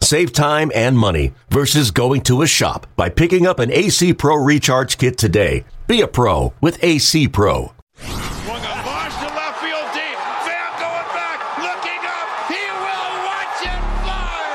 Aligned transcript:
Save 0.00 0.32
time 0.32 0.70
and 0.74 0.96
money 0.96 1.32
versus 1.50 1.90
going 1.90 2.20
to 2.22 2.42
a 2.42 2.46
shop 2.46 2.86
by 2.96 3.08
picking 3.08 3.46
up 3.46 3.58
an 3.58 3.72
AC 3.72 4.14
Pro 4.14 4.36
Recharge 4.36 4.98
Kit 4.98 5.18
today. 5.18 5.64
Be 5.86 6.00
a 6.00 6.06
pro 6.06 6.52
with 6.60 6.82
AC 6.82 7.28
Pro. 7.28 7.72
Swung 7.98 8.62
a 8.62 8.74
launch 8.86 9.14
to 9.18 9.28
left 9.34 9.58
field 9.58 9.88
deep. 9.96 10.18
Pham 10.46 10.70
going 10.78 11.08
back, 11.10 11.40
looking 11.58 12.02
up. 12.06 12.28
He 12.46 12.62
will 12.70 13.12
watch 13.26 13.58
it 13.66 13.82
fly. 14.06 14.46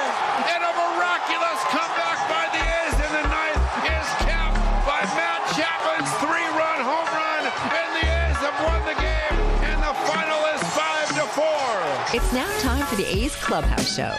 And 0.56 0.62
a 0.64 0.72
miraculous 0.72 1.60
comeback 1.68 2.20
by 2.32 2.46
the 2.56 2.62
A's 2.64 2.96
in 2.96 3.12
the 3.12 3.26
ninth 3.28 3.66
is 3.92 4.08
capped 4.24 4.56
by 4.88 5.04
Matt 5.20 5.42
Chapman's 5.52 6.12
three-run 6.24 6.80
home 6.80 7.10
run. 7.12 7.44
And 7.76 7.90
the 8.00 8.06
A's 8.08 8.40
have 8.40 8.56
won 8.64 8.80
the 8.88 8.96
game. 8.96 9.36
And 9.68 9.84
the 9.84 9.94
final 10.08 10.42
is 10.56 10.64
five 10.72 11.08
to 11.20 11.26
four. 11.36 12.16
It's 12.16 12.32
now 12.32 12.48
time 12.60 12.86
for 12.88 12.96
the 12.96 13.08
A's 13.20 13.36
Clubhouse 13.36 13.96
Show. 13.98 14.16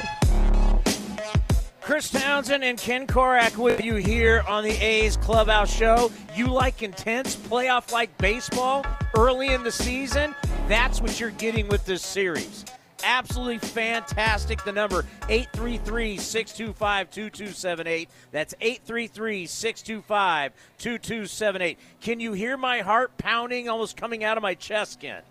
Chris 1.82 2.10
Townsend 2.10 2.62
and 2.62 2.78
Ken 2.78 3.08
Korach 3.08 3.56
with 3.56 3.82
you 3.82 3.96
here 3.96 4.44
on 4.46 4.62
the 4.62 4.70
A's 4.70 5.16
Clubhouse 5.16 5.74
Show. 5.74 6.12
You 6.32 6.46
like 6.46 6.80
intense 6.80 7.34
playoff 7.34 7.90
like 7.90 8.16
baseball 8.18 8.86
early 9.16 9.48
in 9.48 9.64
the 9.64 9.72
season? 9.72 10.32
That's 10.68 11.00
what 11.00 11.18
you're 11.18 11.30
getting 11.30 11.66
with 11.66 11.84
this 11.84 12.02
series. 12.02 12.64
Absolutely 13.02 13.58
fantastic. 13.58 14.62
The 14.62 14.70
number 14.70 15.04
833 15.28 16.18
625 16.18 17.10
2278. 17.10 18.08
That's 18.30 18.54
833 18.60 19.46
625 19.46 20.52
2278. 20.78 21.78
Can 22.00 22.20
you 22.20 22.32
hear 22.32 22.56
my 22.56 22.82
heart 22.82 23.18
pounding 23.18 23.68
almost 23.68 23.96
coming 23.96 24.22
out 24.22 24.36
of 24.36 24.42
my 24.42 24.54
chest, 24.54 25.00
Ken? 25.00 25.22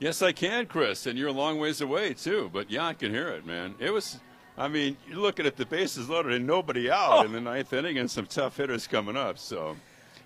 Yes, 0.00 0.20
I 0.20 0.32
can, 0.32 0.66
Chris, 0.66 1.06
and 1.06 1.18
you're 1.18 1.28
a 1.28 1.32
long 1.32 1.58
ways 1.58 1.80
away 1.80 2.12
too. 2.12 2.50
But 2.52 2.70
yeah, 2.70 2.86
I 2.86 2.92
can 2.92 3.10
hear 3.10 3.28
it, 3.28 3.46
man. 3.46 3.74
It 3.78 3.90
was 3.90 4.20
I 4.58 4.68
mean, 4.68 4.96
you're 5.08 5.18
looking 5.18 5.46
at 5.46 5.56
the 5.56 5.64
bases 5.64 6.08
loaded 6.08 6.32
and 6.32 6.46
nobody 6.46 6.90
out 6.90 7.18
Oh. 7.18 7.22
in 7.22 7.32
the 7.32 7.40
ninth 7.40 7.72
inning 7.72 7.98
and 7.98 8.10
some 8.10 8.26
tough 8.26 8.56
hitters 8.56 8.86
coming 8.86 9.16
up. 9.16 9.38
So, 9.38 9.76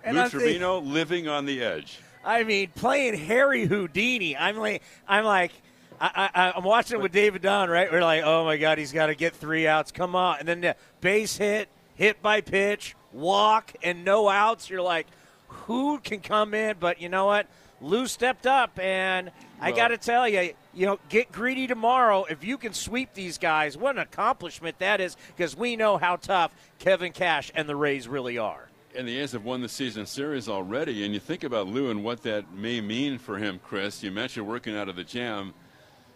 And 0.02 0.16
Lou 0.16 0.22
Trivino 0.24 0.84
living 0.84 1.28
on 1.28 1.44
the 1.46 1.62
edge. 1.62 1.98
I 2.24 2.44
mean, 2.44 2.70
playing 2.74 3.14
Harry 3.14 3.66
Houdini. 3.66 4.36
I'm 4.36 4.56
like, 4.56 4.82
I'm 5.06 5.24
like, 5.24 5.52
I, 6.00 6.30
I, 6.34 6.52
I'm 6.56 6.64
watching 6.64 6.98
it 6.98 7.02
with 7.02 7.12
David 7.12 7.42
Dunn, 7.42 7.68
right? 7.68 7.90
We're 7.92 8.02
like, 8.02 8.22
oh 8.24 8.44
my 8.44 8.56
God, 8.56 8.78
he's 8.78 8.90
got 8.92 9.06
to 9.06 9.14
get 9.14 9.34
three 9.36 9.66
outs. 9.68 9.92
Come 9.92 10.16
on, 10.16 10.38
and 10.40 10.48
then 10.48 10.60
the 10.62 10.76
base 11.00 11.36
hit, 11.36 11.68
hit 11.94 12.20
by 12.22 12.40
pitch, 12.40 12.96
walk, 13.12 13.72
and 13.82 14.04
no 14.04 14.28
outs. 14.28 14.70
You're 14.70 14.82
like, 14.82 15.06
who 15.48 15.98
can 15.98 16.20
come 16.20 16.54
in? 16.54 16.76
But 16.80 17.00
you 17.00 17.08
know 17.08 17.26
what? 17.26 17.46
Lou 17.82 18.06
stepped 18.06 18.46
up, 18.46 18.78
and 18.78 19.30
I 19.60 19.70
Well- 19.70 19.76
got 19.76 19.88
to 19.88 19.98
tell 19.98 20.28
you, 20.28 20.54
you 20.72 20.86
know, 20.86 20.98
get 21.08 21.32
greedy 21.32 21.66
tomorrow. 21.66 22.24
If 22.24 22.44
you 22.44 22.56
can 22.56 22.72
sweep 22.72 23.12
these 23.14 23.38
guys, 23.38 23.76
what 23.76 23.96
an 23.96 24.02
accomplishment 24.02 24.78
that 24.78 25.00
is, 25.00 25.16
because 25.36 25.56
we 25.56 25.76
know 25.76 25.98
how 25.98 26.16
tough 26.16 26.52
Kevin 26.78 27.12
Cash 27.12 27.50
and 27.54 27.68
the 27.68 27.76
Rays 27.76 28.06
really 28.08 28.38
are. 28.38 28.68
And 28.94 29.08
the 29.08 29.18
A's 29.18 29.32
have 29.32 29.44
won 29.44 29.62
the 29.62 29.68
season 29.68 30.06
series 30.06 30.48
already. 30.48 31.04
And 31.04 31.14
you 31.14 31.20
think 31.20 31.44
about 31.44 31.66
Lou 31.66 31.90
and 31.90 32.04
what 32.04 32.22
that 32.24 32.52
may 32.52 32.80
mean 32.80 33.18
for 33.18 33.38
him, 33.38 33.58
Chris. 33.64 34.02
You 34.02 34.10
mentioned 34.10 34.46
working 34.46 34.76
out 34.76 34.88
of 34.88 34.96
the 34.96 35.04
jam 35.04 35.54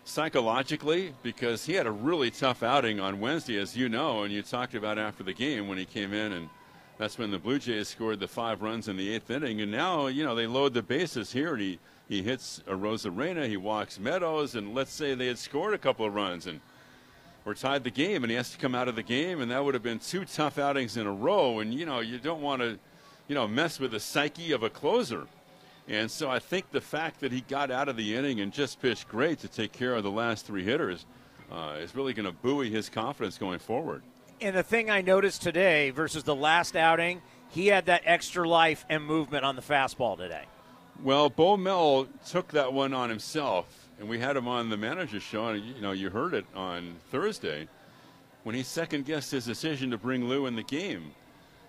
psychologically 0.04 1.14
because 1.22 1.66
he 1.66 1.72
had 1.72 1.86
a 1.86 1.90
really 1.90 2.30
tough 2.30 2.62
outing 2.62 3.00
on 3.00 3.18
Wednesday, 3.18 3.58
as 3.58 3.76
you 3.76 3.88
know, 3.88 4.22
and 4.22 4.32
you 4.32 4.42
talked 4.42 4.74
about 4.74 4.98
after 4.98 5.22
the 5.22 5.32
game 5.32 5.68
when 5.68 5.78
he 5.78 5.84
came 5.84 6.12
in 6.12 6.32
and 6.32 6.48
that's 6.98 7.18
when 7.18 7.30
the 7.30 7.38
Blue 7.38 7.58
Jays 7.58 7.88
scored 7.88 8.20
the 8.20 8.28
five 8.28 8.62
runs 8.62 8.88
in 8.88 8.96
the 8.96 9.14
eighth 9.14 9.30
inning. 9.30 9.60
And 9.60 9.70
now, 9.70 10.06
you 10.06 10.24
know, 10.24 10.34
they 10.34 10.46
load 10.46 10.72
the 10.72 10.82
bases 10.82 11.32
here 11.32 11.52
and 11.52 11.60
he, 11.60 11.78
he 12.08 12.22
hits 12.22 12.62
Arozarena, 12.66 13.48
he 13.48 13.56
walks 13.56 13.98
Meadows, 13.98 14.54
and 14.54 14.74
let's 14.74 14.92
say 14.92 15.14
they 15.14 15.26
had 15.26 15.38
scored 15.38 15.74
a 15.74 15.78
couple 15.78 16.06
of 16.06 16.14
runs 16.14 16.46
and 16.46 16.60
or 17.46 17.54
tied 17.54 17.84
the 17.84 17.90
game 17.90 18.24
and 18.24 18.30
he 18.30 18.36
has 18.36 18.50
to 18.50 18.58
come 18.58 18.74
out 18.74 18.88
of 18.88 18.96
the 18.96 19.02
game 19.02 19.40
and 19.40 19.50
that 19.50 19.64
would 19.64 19.72
have 19.72 19.82
been 19.82 20.00
two 20.00 20.24
tough 20.24 20.58
outings 20.58 20.96
in 20.96 21.06
a 21.06 21.12
row 21.12 21.60
and 21.60 21.72
you 21.72 21.86
know 21.86 22.00
you 22.00 22.18
don't 22.18 22.42
want 22.42 22.60
to 22.60 22.76
you 23.28 23.34
know 23.36 23.46
mess 23.46 23.78
with 23.78 23.92
the 23.92 24.00
psyche 24.00 24.50
of 24.50 24.64
a 24.64 24.68
closer 24.68 25.28
and 25.86 26.10
so 26.10 26.28
i 26.28 26.40
think 26.40 26.68
the 26.72 26.80
fact 26.80 27.20
that 27.20 27.30
he 27.30 27.42
got 27.42 27.70
out 27.70 27.88
of 27.88 27.96
the 27.96 28.16
inning 28.16 28.40
and 28.40 28.52
just 28.52 28.82
pitched 28.82 29.08
great 29.08 29.38
to 29.38 29.46
take 29.46 29.70
care 29.70 29.94
of 29.94 30.02
the 30.02 30.10
last 30.10 30.44
three 30.44 30.64
hitters 30.64 31.06
uh, 31.52 31.76
is 31.78 31.94
really 31.94 32.12
going 32.12 32.26
to 32.26 32.32
buoy 32.32 32.68
his 32.68 32.88
confidence 32.88 33.38
going 33.38 33.60
forward 33.60 34.02
And 34.40 34.54
the 34.54 34.62
thing 34.62 34.90
I 34.90 35.00
noticed 35.00 35.40
today 35.40 35.90
versus 35.90 36.22
the 36.22 36.34
last 36.34 36.76
outing, 36.76 37.22
he 37.48 37.68
had 37.68 37.86
that 37.86 38.02
extra 38.04 38.46
life 38.46 38.84
and 38.90 39.02
movement 39.02 39.44
on 39.44 39.56
the 39.56 39.62
fastball 39.62 40.18
today. 40.18 40.44
Well, 41.02 41.30
Bo 41.30 41.56
Mel 41.56 42.06
took 42.26 42.48
that 42.48 42.72
one 42.72 42.92
on 42.92 43.08
himself, 43.08 43.88
and 43.98 44.08
we 44.08 44.18
had 44.18 44.36
him 44.36 44.46
on 44.46 44.68
the 44.68 44.76
manager's 44.76 45.22
show, 45.22 45.48
and 45.48 45.64
you 45.64 45.80
know 45.80 45.92
you 45.92 46.10
heard 46.10 46.34
it 46.34 46.44
on 46.54 46.96
Thursday 47.10 47.66
when 48.44 48.54
he 48.54 48.62
second 48.62 49.06
guessed 49.06 49.30
his 49.30 49.46
decision 49.46 49.90
to 49.90 49.98
bring 49.98 50.28
Lou 50.28 50.44
in 50.44 50.54
the 50.54 50.62
game 50.62 51.12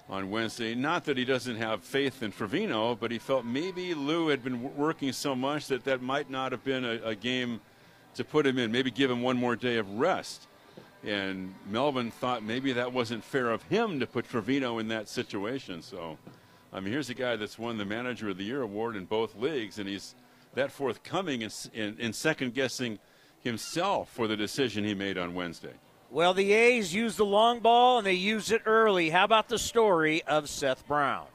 on 0.10 0.30
Wednesday. 0.30 0.76
Not 0.76 1.06
that 1.06 1.18
he 1.18 1.24
doesn't 1.24 1.56
have 1.56 1.84
faith 1.84 2.22
in 2.22 2.34
Trivino, 2.34 3.00
but 3.00 3.12
he 3.12 3.18
felt 3.18 3.46
maybe 3.46 3.94
Lou 3.94 4.28
had 4.28 4.44
been 4.44 4.76
working 4.76 5.14
so 5.14 5.36
much 5.36 5.68
that 5.68 5.86
that 5.86 6.02
might 6.02 6.30
not 6.30 6.52
have 6.52 6.64
been 6.66 6.84
a, 6.84 7.00
a 7.04 7.16
game 7.16 7.62
to 8.16 8.26
put 8.26 8.46
him 8.46 8.58
in. 8.58 8.72
Maybe 8.72 8.92
give 8.92 9.10
him 9.10 9.22
one 9.22 9.38
more 9.38 9.56
day 9.56 9.78
of 9.78 9.90
rest. 9.90 10.48
And 11.08 11.56
Melvin 11.70 12.12
thought 12.12 12.44
maybe 12.44 12.74
that 12.74 12.94
wasn't 12.94 13.24
fair 13.24 13.50
of 13.50 13.64
him 13.64 14.00
to 14.02 14.06
put 14.06 14.30
Trivino 14.30 14.80
in 14.80 14.90
that 14.90 15.10
situation. 15.10 15.82
So. 15.82 16.18
I 16.74 16.82
mean, 16.82 16.92
here's 16.92 17.10
a 17.10 17.14
guy 17.14 17.38
that's 17.38 17.58
won 17.58 17.78
the 17.78 17.86
Manager 17.86 18.30
of 18.30 18.38
the 18.38 18.44
Year 18.44 18.62
award 18.62 18.98
in 18.98 19.06
both 19.06 19.38
leagues, 19.38 19.80
and 19.80 19.88
he's 19.88 20.16
that 20.54 20.72
forthcoming 20.72 21.42
in, 21.42 21.52
in, 21.74 21.98
in 22.00 22.14
second 22.14 22.54
guessing 22.54 23.00
himself 23.42 24.10
for 24.10 24.28
the 24.28 24.36
decision 24.36 24.84
he 24.84 24.94
made 24.94 25.18
on 25.18 25.34
Wednesday. 25.34 25.74
Well, 26.10 26.34
the 26.34 26.54
A's 26.54 26.94
used 26.94 27.18
the 27.18 27.26
long 27.26 27.60
ball 27.60 27.98
and 28.00 28.08
they 28.08 28.14
used 28.14 28.52
it 28.52 28.62
early. 28.66 29.10
How 29.10 29.24
about 29.24 29.50
the 29.50 29.60
story 29.60 30.24
of 30.24 30.50
Seth 30.50 30.88
Brown? 30.88 31.28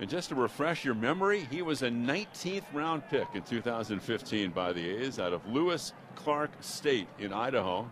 And 0.00 0.08
just 0.08 0.28
to 0.28 0.36
refresh 0.36 0.84
your 0.84 0.94
memory, 0.94 1.46
he 1.50 1.62
was 1.62 1.82
a 1.82 1.88
19th 1.88 2.62
round 2.72 3.02
pick 3.10 3.26
in 3.34 3.42
2015 3.42 4.50
by 4.50 4.72
the 4.72 4.88
A's 4.88 5.18
out 5.18 5.32
of 5.32 5.44
Lewis 5.46 5.92
Clark 6.14 6.50
State 6.60 7.08
in 7.18 7.32
Idaho, 7.32 7.90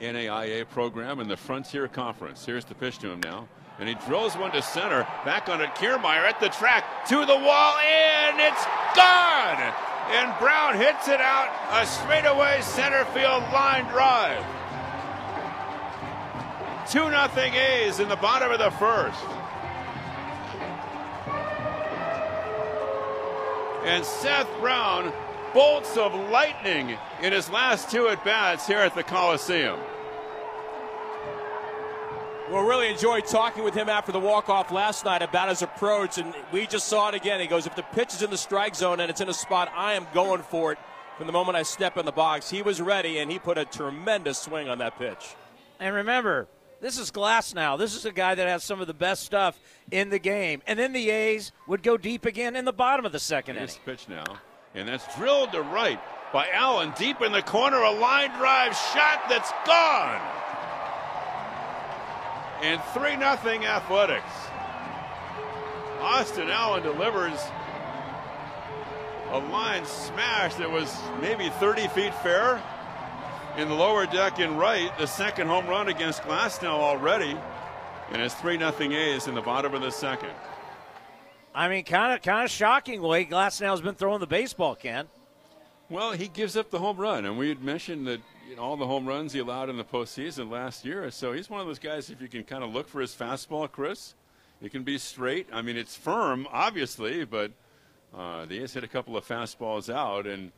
NAIA 0.00 0.68
program 0.68 1.20
in 1.20 1.28
the 1.28 1.36
Frontier 1.36 1.88
Conference. 1.88 2.44
Here's 2.44 2.64
the 2.64 2.74
pitch 2.74 2.98
to 2.98 3.10
him 3.10 3.20
now. 3.20 3.48
And 3.78 3.88
he 3.88 3.94
drills 4.06 4.36
one 4.36 4.52
to 4.52 4.62
center. 4.62 5.02
Back 5.24 5.48
on 5.48 5.60
it, 5.60 5.74
Kiermaier 5.74 6.28
at 6.28 6.38
the 6.40 6.48
track 6.48 7.06
to 7.08 7.26
the 7.26 7.36
wall, 7.36 7.76
and 7.78 8.40
it's 8.40 8.64
gone! 8.94 9.74
And 10.10 10.38
Brown 10.38 10.76
hits 10.76 11.08
it 11.08 11.20
out 11.20 11.50
a 11.72 11.86
straightaway 11.86 12.60
center 12.60 13.04
field 13.06 13.42
line 13.52 13.84
drive. 13.86 14.44
2 16.90 16.98
0 16.98 17.28
A's 17.36 17.98
in 17.98 18.08
the 18.08 18.16
bottom 18.16 18.52
of 18.52 18.58
the 18.58 18.70
first. 18.72 19.18
And 23.84 24.04
Seth 24.04 24.48
Brown, 24.60 25.12
bolts 25.54 25.96
of 25.96 26.12
lightning 26.30 26.98
in 27.22 27.32
his 27.32 27.48
last 27.48 27.90
two 27.90 28.08
at 28.08 28.22
bats 28.24 28.66
here 28.66 28.80
at 28.80 28.94
the 28.94 29.02
Coliseum. 29.02 29.78
Well, 32.50 32.62
really 32.64 32.88
enjoyed 32.88 33.24
talking 33.24 33.64
with 33.64 33.72
him 33.72 33.88
after 33.88 34.12
the 34.12 34.20
walk-off 34.20 34.70
last 34.70 35.06
night 35.06 35.22
about 35.22 35.48
his 35.48 35.62
approach, 35.62 36.18
and 36.18 36.34
we 36.52 36.66
just 36.66 36.88
saw 36.88 37.08
it 37.08 37.14
again. 37.14 37.40
He 37.40 37.46
goes, 37.46 37.66
if 37.66 37.74
the 37.74 37.82
pitch 37.82 38.12
is 38.12 38.22
in 38.22 38.30
the 38.30 38.36
strike 38.36 38.74
zone 38.74 39.00
and 39.00 39.08
it's 39.08 39.22
in 39.22 39.30
a 39.30 39.34
spot, 39.34 39.72
I 39.74 39.94
am 39.94 40.06
going 40.12 40.42
for 40.42 40.72
it 40.72 40.78
from 41.16 41.26
the 41.26 41.32
moment 41.32 41.56
I 41.56 41.62
step 41.62 41.96
in 41.96 42.04
the 42.04 42.12
box. 42.12 42.50
He 42.50 42.60
was 42.60 42.82
ready, 42.82 43.18
and 43.18 43.30
he 43.30 43.38
put 43.38 43.56
a 43.56 43.64
tremendous 43.64 44.38
swing 44.38 44.68
on 44.68 44.76
that 44.78 44.98
pitch. 44.98 45.36
And 45.80 45.94
remember, 45.94 46.46
this 46.82 46.98
is 46.98 47.10
Glasnow. 47.10 47.78
This 47.78 47.94
is 47.94 48.04
a 48.04 48.12
guy 48.12 48.34
that 48.34 48.46
has 48.46 48.62
some 48.62 48.80
of 48.80 48.88
the 48.88 48.94
best 48.94 49.22
stuff 49.22 49.58
in 49.90 50.10
the 50.10 50.18
game. 50.18 50.60
And 50.66 50.78
then 50.78 50.92
the 50.92 51.08
A's 51.08 51.50
would 51.66 51.82
go 51.82 51.96
deep 51.96 52.26
again 52.26 52.56
in 52.56 52.66
the 52.66 52.72
bottom 52.74 53.06
of 53.06 53.12
the 53.12 53.18
second 53.18 53.56
Here's 53.56 53.70
inning. 53.76 53.84
pitch 53.86 54.06
now. 54.06 54.24
And 54.74 54.88
that's 54.88 55.16
drilled 55.16 55.52
to 55.52 55.62
right 55.62 56.00
by 56.32 56.48
Allen 56.52 56.92
deep 56.98 57.22
in 57.22 57.30
the 57.30 57.42
corner. 57.42 57.78
A 57.78 57.92
line 57.92 58.30
drive 58.36 58.76
shot 58.76 59.22
that's 59.28 59.52
gone. 59.64 60.20
And 62.62 62.82
3 62.92 63.10
0 63.10 63.64
Athletics. 63.64 64.24
Austin 66.00 66.50
Allen 66.50 66.82
delivers 66.82 67.38
a 69.30 69.38
line 69.38 69.84
smash 69.86 70.54
that 70.56 70.70
was 70.70 70.94
maybe 71.20 71.48
30 71.48 71.88
feet 71.88 72.14
fair 72.16 72.62
in 73.56 73.68
the 73.68 73.74
lower 73.74 74.06
deck 74.06 74.40
in 74.40 74.56
right. 74.56 74.96
The 74.98 75.06
second 75.06 75.46
home 75.46 75.66
run 75.66 75.88
against 75.88 76.22
Glasnow 76.22 76.66
already. 76.66 77.36
And 78.10 78.20
it's 78.20 78.34
3 78.34 78.58
0 78.58 78.72
A's 78.92 79.28
in 79.28 79.34
the 79.34 79.40
bottom 79.40 79.72
of 79.72 79.82
the 79.82 79.90
second. 79.90 80.30
I 81.54 81.68
mean, 81.68 81.84
kind 81.84 82.12
of, 82.12 82.22
kind 82.22 82.44
of 82.44 82.50
shocking 82.50 83.00
way 83.00 83.24
Glasnow's 83.24 83.80
been 83.80 83.94
throwing 83.94 84.18
the 84.18 84.26
baseball, 84.26 84.74
Ken. 84.74 85.06
Well, 85.88 86.10
he 86.10 86.26
gives 86.26 86.56
up 86.56 86.70
the 86.70 86.80
home 86.80 86.96
run, 86.96 87.24
and 87.26 87.38
we 87.38 87.48
had 87.48 87.62
mentioned 87.62 88.08
that 88.08 88.20
you 88.48 88.56
know, 88.56 88.62
all 88.62 88.76
the 88.76 88.86
home 88.86 89.06
runs 89.06 89.32
he 89.32 89.38
allowed 89.38 89.70
in 89.70 89.76
the 89.76 89.84
postseason 89.84 90.50
last 90.50 90.84
year. 90.84 91.08
So 91.12 91.32
he's 91.32 91.48
one 91.48 91.60
of 91.60 91.66
those 91.66 91.78
guys. 91.78 92.10
If 92.10 92.20
you 92.20 92.26
can 92.26 92.42
kind 92.42 92.64
of 92.64 92.74
look 92.74 92.88
for 92.88 93.00
his 93.00 93.14
fastball, 93.14 93.70
Chris, 93.70 94.14
it 94.60 94.72
can 94.72 94.82
be 94.82 94.98
straight. 94.98 95.46
I 95.52 95.62
mean, 95.62 95.76
it's 95.76 95.94
firm, 95.94 96.48
obviously, 96.50 97.24
but 97.24 97.52
uh, 98.16 98.46
the 98.46 98.60
A's 98.60 98.74
hit 98.74 98.82
a 98.82 98.88
couple 98.88 99.16
of 99.16 99.24
fastballs 99.24 99.92
out, 99.92 100.26
and 100.26 100.50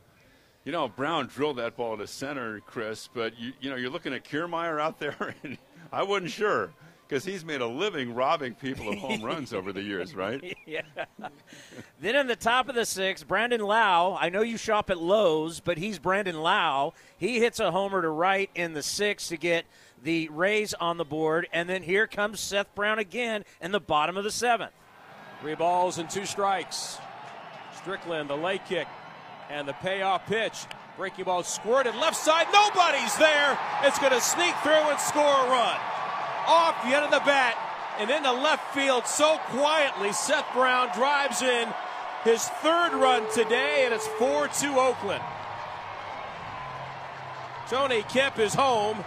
you 0.65 0.71
know 0.71 0.87
Brown 0.87 1.27
drilled 1.27 1.57
that 1.57 1.77
ball 1.77 1.95
to 1.97 2.07
center, 2.07 2.61
Chris. 2.61 3.07
But 3.13 3.37
you, 3.37 3.53
you 3.61 3.69
know, 3.69 3.75
you're 3.75 3.91
looking 3.91 4.13
at 4.13 4.23
Kiermaier 4.23 4.81
out 4.81 4.99
there, 4.99 5.35
and 5.43 5.59
I 5.91 6.01
wasn't 6.01 6.31
sure 6.31 6.71
because 7.07 7.23
he's 7.23 7.45
made 7.45 7.61
a 7.61 7.67
living 7.67 8.13
robbing 8.13 8.53
people 8.55 8.89
of 8.89 8.97
home 8.97 9.21
runs 9.21 9.53
over 9.53 9.71
the 9.71 9.81
years, 9.81 10.13
right? 10.15 10.57
yeah. 10.65 10.81
then 12.01 12.15
in 12.15 12.27
the 12.27 12.35
top 12.35 12.67
of 12.67 12.75
the 12.75 12.85
sixth, 12.85 13.27
Brandon 13.27 13.61
Lowe. 13.61 14.17
I 14.19 14.29
know 14.29 14.41
you 14.41 14.57
shop 14.57 14.89
at 14.89 14.97
Lowe's, 14.99 15.59
but 15.59 15.77
he's 15.77 15.99
Brandon 15.99 16.41
Lowe. 16.41 16.93
He 17.17 17.39
hits 17.39 17.59
a 17.59 17.71
homer 17.71 18.01
to 18.01 18.09
right 18.09 18.49
in 18.55 18.73
the 18.73 18.83
sixth 18.83 19.29
to 19.29 19.37
get 19.37 19.65
the 20.03 20.29
Rays 20.29 20.73
on 20.75 20.97
the 20.97 21.05
board, 21.05 21.47
and 21.51 21.67
then 21.69 21.81
here 21.81 22.07
comes 22.07 22.39
Seth 22.39 22.73
Brown 22.75 22.99
again 22.99 23.43
in 23.61 23.71
the 23.71 23.79
bottom 23.79 24.17
of 24.17 24.23
the 24.23 24.31
seventh. 24.31 24.73
Three 25.41 25.55
balls 25.55 25.97
and 25.97 26.09
two 26.09 26.25
strikes. 26.25 26.97
Strickland, 27.77 28.29
the 28.29 28.35
lay 28.37 28.59
kick, 28.59 28.87
and 29.49 29.67
the 29.67 29.73
payoff 29.73 30.25
pitch. 30.27 30.65
Breaking 30.97 31.25
ball 31.25 31.43
squirted 31.43 31.95
left 31.95 32.17
side. 32.17 32.47
Nobody's 32.51 33.15
there. 33.17 33.57
It's 33.83 33.99
going 33.99 34.13
to 34.13 34.21
sneak 34.21 34.55
through 34.57 34.71
and 34.73 34.99
score 34.99 35.45
a 35.45 35.49
run 35.49 35.77
off 36.47 36.81
the 36.83 36.95
end 36.95 37.05
of 37.05 37.11
the 37.11 37.21
bat 37.25 37.55
and 37.99 38.09
into 38.09 38.31
left 38.31 38.73
field 38.73 39.05
so 39.05 39.37
quietly. 39.45 40.13
Seth 40.13 40.45
Brown 40.53 40.89
drives 40.95 41.41
in 41.41 41.67
his 42.23 42.43
third 42.43 42.93
run 42.93 43.29
today, 43.31 43.83
and 43.85 43.93
it's 43.93 44.07
4 44.07 44.47
2 44.47 44.79
Oakland. 44.79 45.23
Tony 47.69 48.03
Kemp 48.03 48.39
is 48.39 48.53
home 48.53 49.03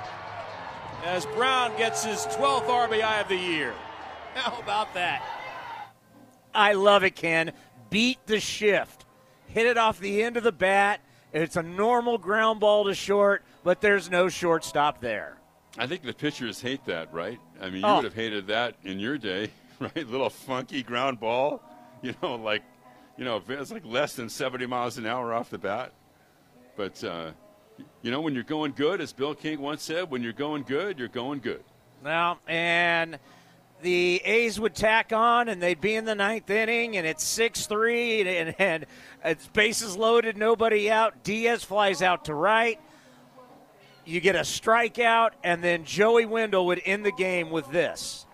as 1.05 1.25
Brown 1.27 1.77
gets 1.79 2.05
his 2.05 2.27
12th 2.37 2.67
RBI 2.67 3.23
of 3.23 3.29
the 3.29 3.37
year. 3.37 3.75
How 4.35 4.59
about 4.61 4.93
that? 4.95 5.23
I 6.55 6.75
love 6.75 7.05
it, 7.05 7.17
Ken. 7.17 7.53
Beat 7.89 8.19
the 8.27 8.41
shift. 8.41 9.07
Hit 9.47 9.67
it 9.67 9.79
off 9.79 9.99
the 9.99 10.23
end 10.23 10.37
of 10.37 10.43
the 10.43 10.53
bat. 10.53 11.01
It's 11.33 11.57
a 11.57 11.63
normal 11.63 12.19
ground 12.19 12.61
ball 12.61 12.85
to 12.85 12.95
short, 12.95 13.43
but 13.65 13.81
there's 13.81 14.11
no 14.11 14.29
shortstop 14.29 15.01
there. 15.01 15.40
I 15.79 15.87
think 15.87 16.03
the 16.03 16.13
pitchers 16.13 16.61
hate 16.61 16.85
that, 16.87 17.13
right? 17.13 17.39
I 17.61 17.67
mean, 17.67 17.83
you 17.83 17.87
oh. 17.87 17.97
would 17.97 18.05
have 18.05 18.15
hated 18.15 18.49
that 18.49 18.75
in 18.83 18.99
your 18.99 19.19
day, 19.19 19.51
right? 19.79 20.07
Little 20.09 20.31
funky 20.31 20.83
ground 20.83 21.21
ball, 21.21 21.63
you 22.03 22.15
know, 22.23 22.35
like, 22.37 22.63
you 23.17 23.25
know, 23.25 23.43
it's 23.49 23.71
like 23.71 23.85
less 23.85 24.15
than 24.15 24.29
70 24.29 24.67
miles 24.67 24.99
an 24.99 25.07
hour 25.07 25.33
off 25.33 25.51
the 25.51 25.59
bat. 25.59 25.93
But, 26.77 27.03
uh, 27.05 27.33
you 28.03 28.11
know, 28.11 28.21
when 28.21 28.35
you're 28.35 28.43
going 28.43 28.73
good, 28.73 29.01
as 29.01 29.13
Bill 29.13 29.35
King 29.35 29.61
once 29.61 29.83
said, 29.83 30.11
when 30.11 30.23
you're 30.23 30.33
going 30.33 30.63
good, 30.63 30.99
you're 30.99 31.09
going 31.09 31.41
good. 31.41 31.63
Now, 32.03 32.39
and 32.49 33.19
the 33.83 34.23
A's 34.25 34.59
would 34.59 34.75
tack 34.75 35.13
on, 35.13 35.49
and 35.49 35.63
they'd 35.63 35.81
be 35.81 35.95
in 35.95 36.05
the 36.05 36.15
ninth 36.15 36.49
inning, 36.51 36.97
and 36.97 37.07
it's 37.07 37.25
6 37.25 37.67
3, 37.67 38.39
and, 38.39 38.55
and 38.59 38.87
it's 39.25 39.47
bases 39.49 39.97
loaded, 39.97 40.37
nobody 40.37 40.91
out. 40.91 41.23
Diaz 41.23 41.63
flies 41.63 42.03
out 42.03 42.25
to 42.27 42.35
right 42.35 42.81
you 44.05 44.21
get 44.21 44.37
a 44.37 44.41
strikeout, 44.41 45.31
and 45.43 45.63
then 45.63 45.85
Joey 45.85 46.27
Wendle 46.27 46.67
would 46.67 46.81
end 46.85 47.05
the 47.05 47.13
game 47.13 47.51
with 47.51 47.71
this. 47.71 48.27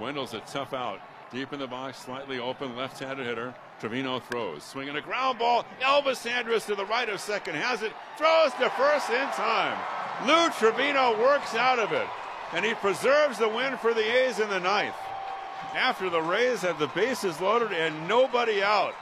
Wendle's 0.00 0.34
a 0.34 0.40
tough 0.40 0.74
out. 0.74 1.00
Deep 1.32 1.52
in 1.52 1.58
the 1.58 1.66
box, 1.66 1.98
slightly 1.98 2.38
open, 2.38 2.76
left 2.76 2.98
handed 2.98 3.26
hitter. 3.26 3.54
Trivino 3.80 4.22
throws. 4.22 4.62
Swinging 4.62 4.96
a 4.96 5.00
ground 5.00 5.38
ball. 5.38 5.64
Elvis 5.80 6.28
Andrus 6.30 6.66
to 6.66 6.74
the 6.74 6.84
right 6.86 7.08
of 7.08 7.20
second 7.20 7.56
has 7.56 7.82
it. 7.82 7.92
Throws 8.16 8.52
to 8.54 8.70
first 8.70 9.10
in 9.10 9.26
time. 9.30 9.78
Lou 10.26 10.48
Trivino 10.50 11.18
works 11.18 11.54
out 11.54 11.78
of 11.78 11.92
it. 11.92 12.06
And 12.52 12.64
he 12.64 12.74
preserves 12.74 13.38
the 13.38 13.48
win 13.48 13.76
for 13.78 13.92
the 13.92 14.00
A's 14.00 14.38
in 14.38 14.48
the 14.48 14.60
ninth. 14.60 14.94
After 15.74 16.08
the 16.08 16.22
Rays 16.22 16.62
have 16.62 16.78
the 16.78 16.86
bases 16.88 17.40
loaded 17.40 17.72
and 17.72 18.08
nobody 18.08 18.62
out. 18.62 18.94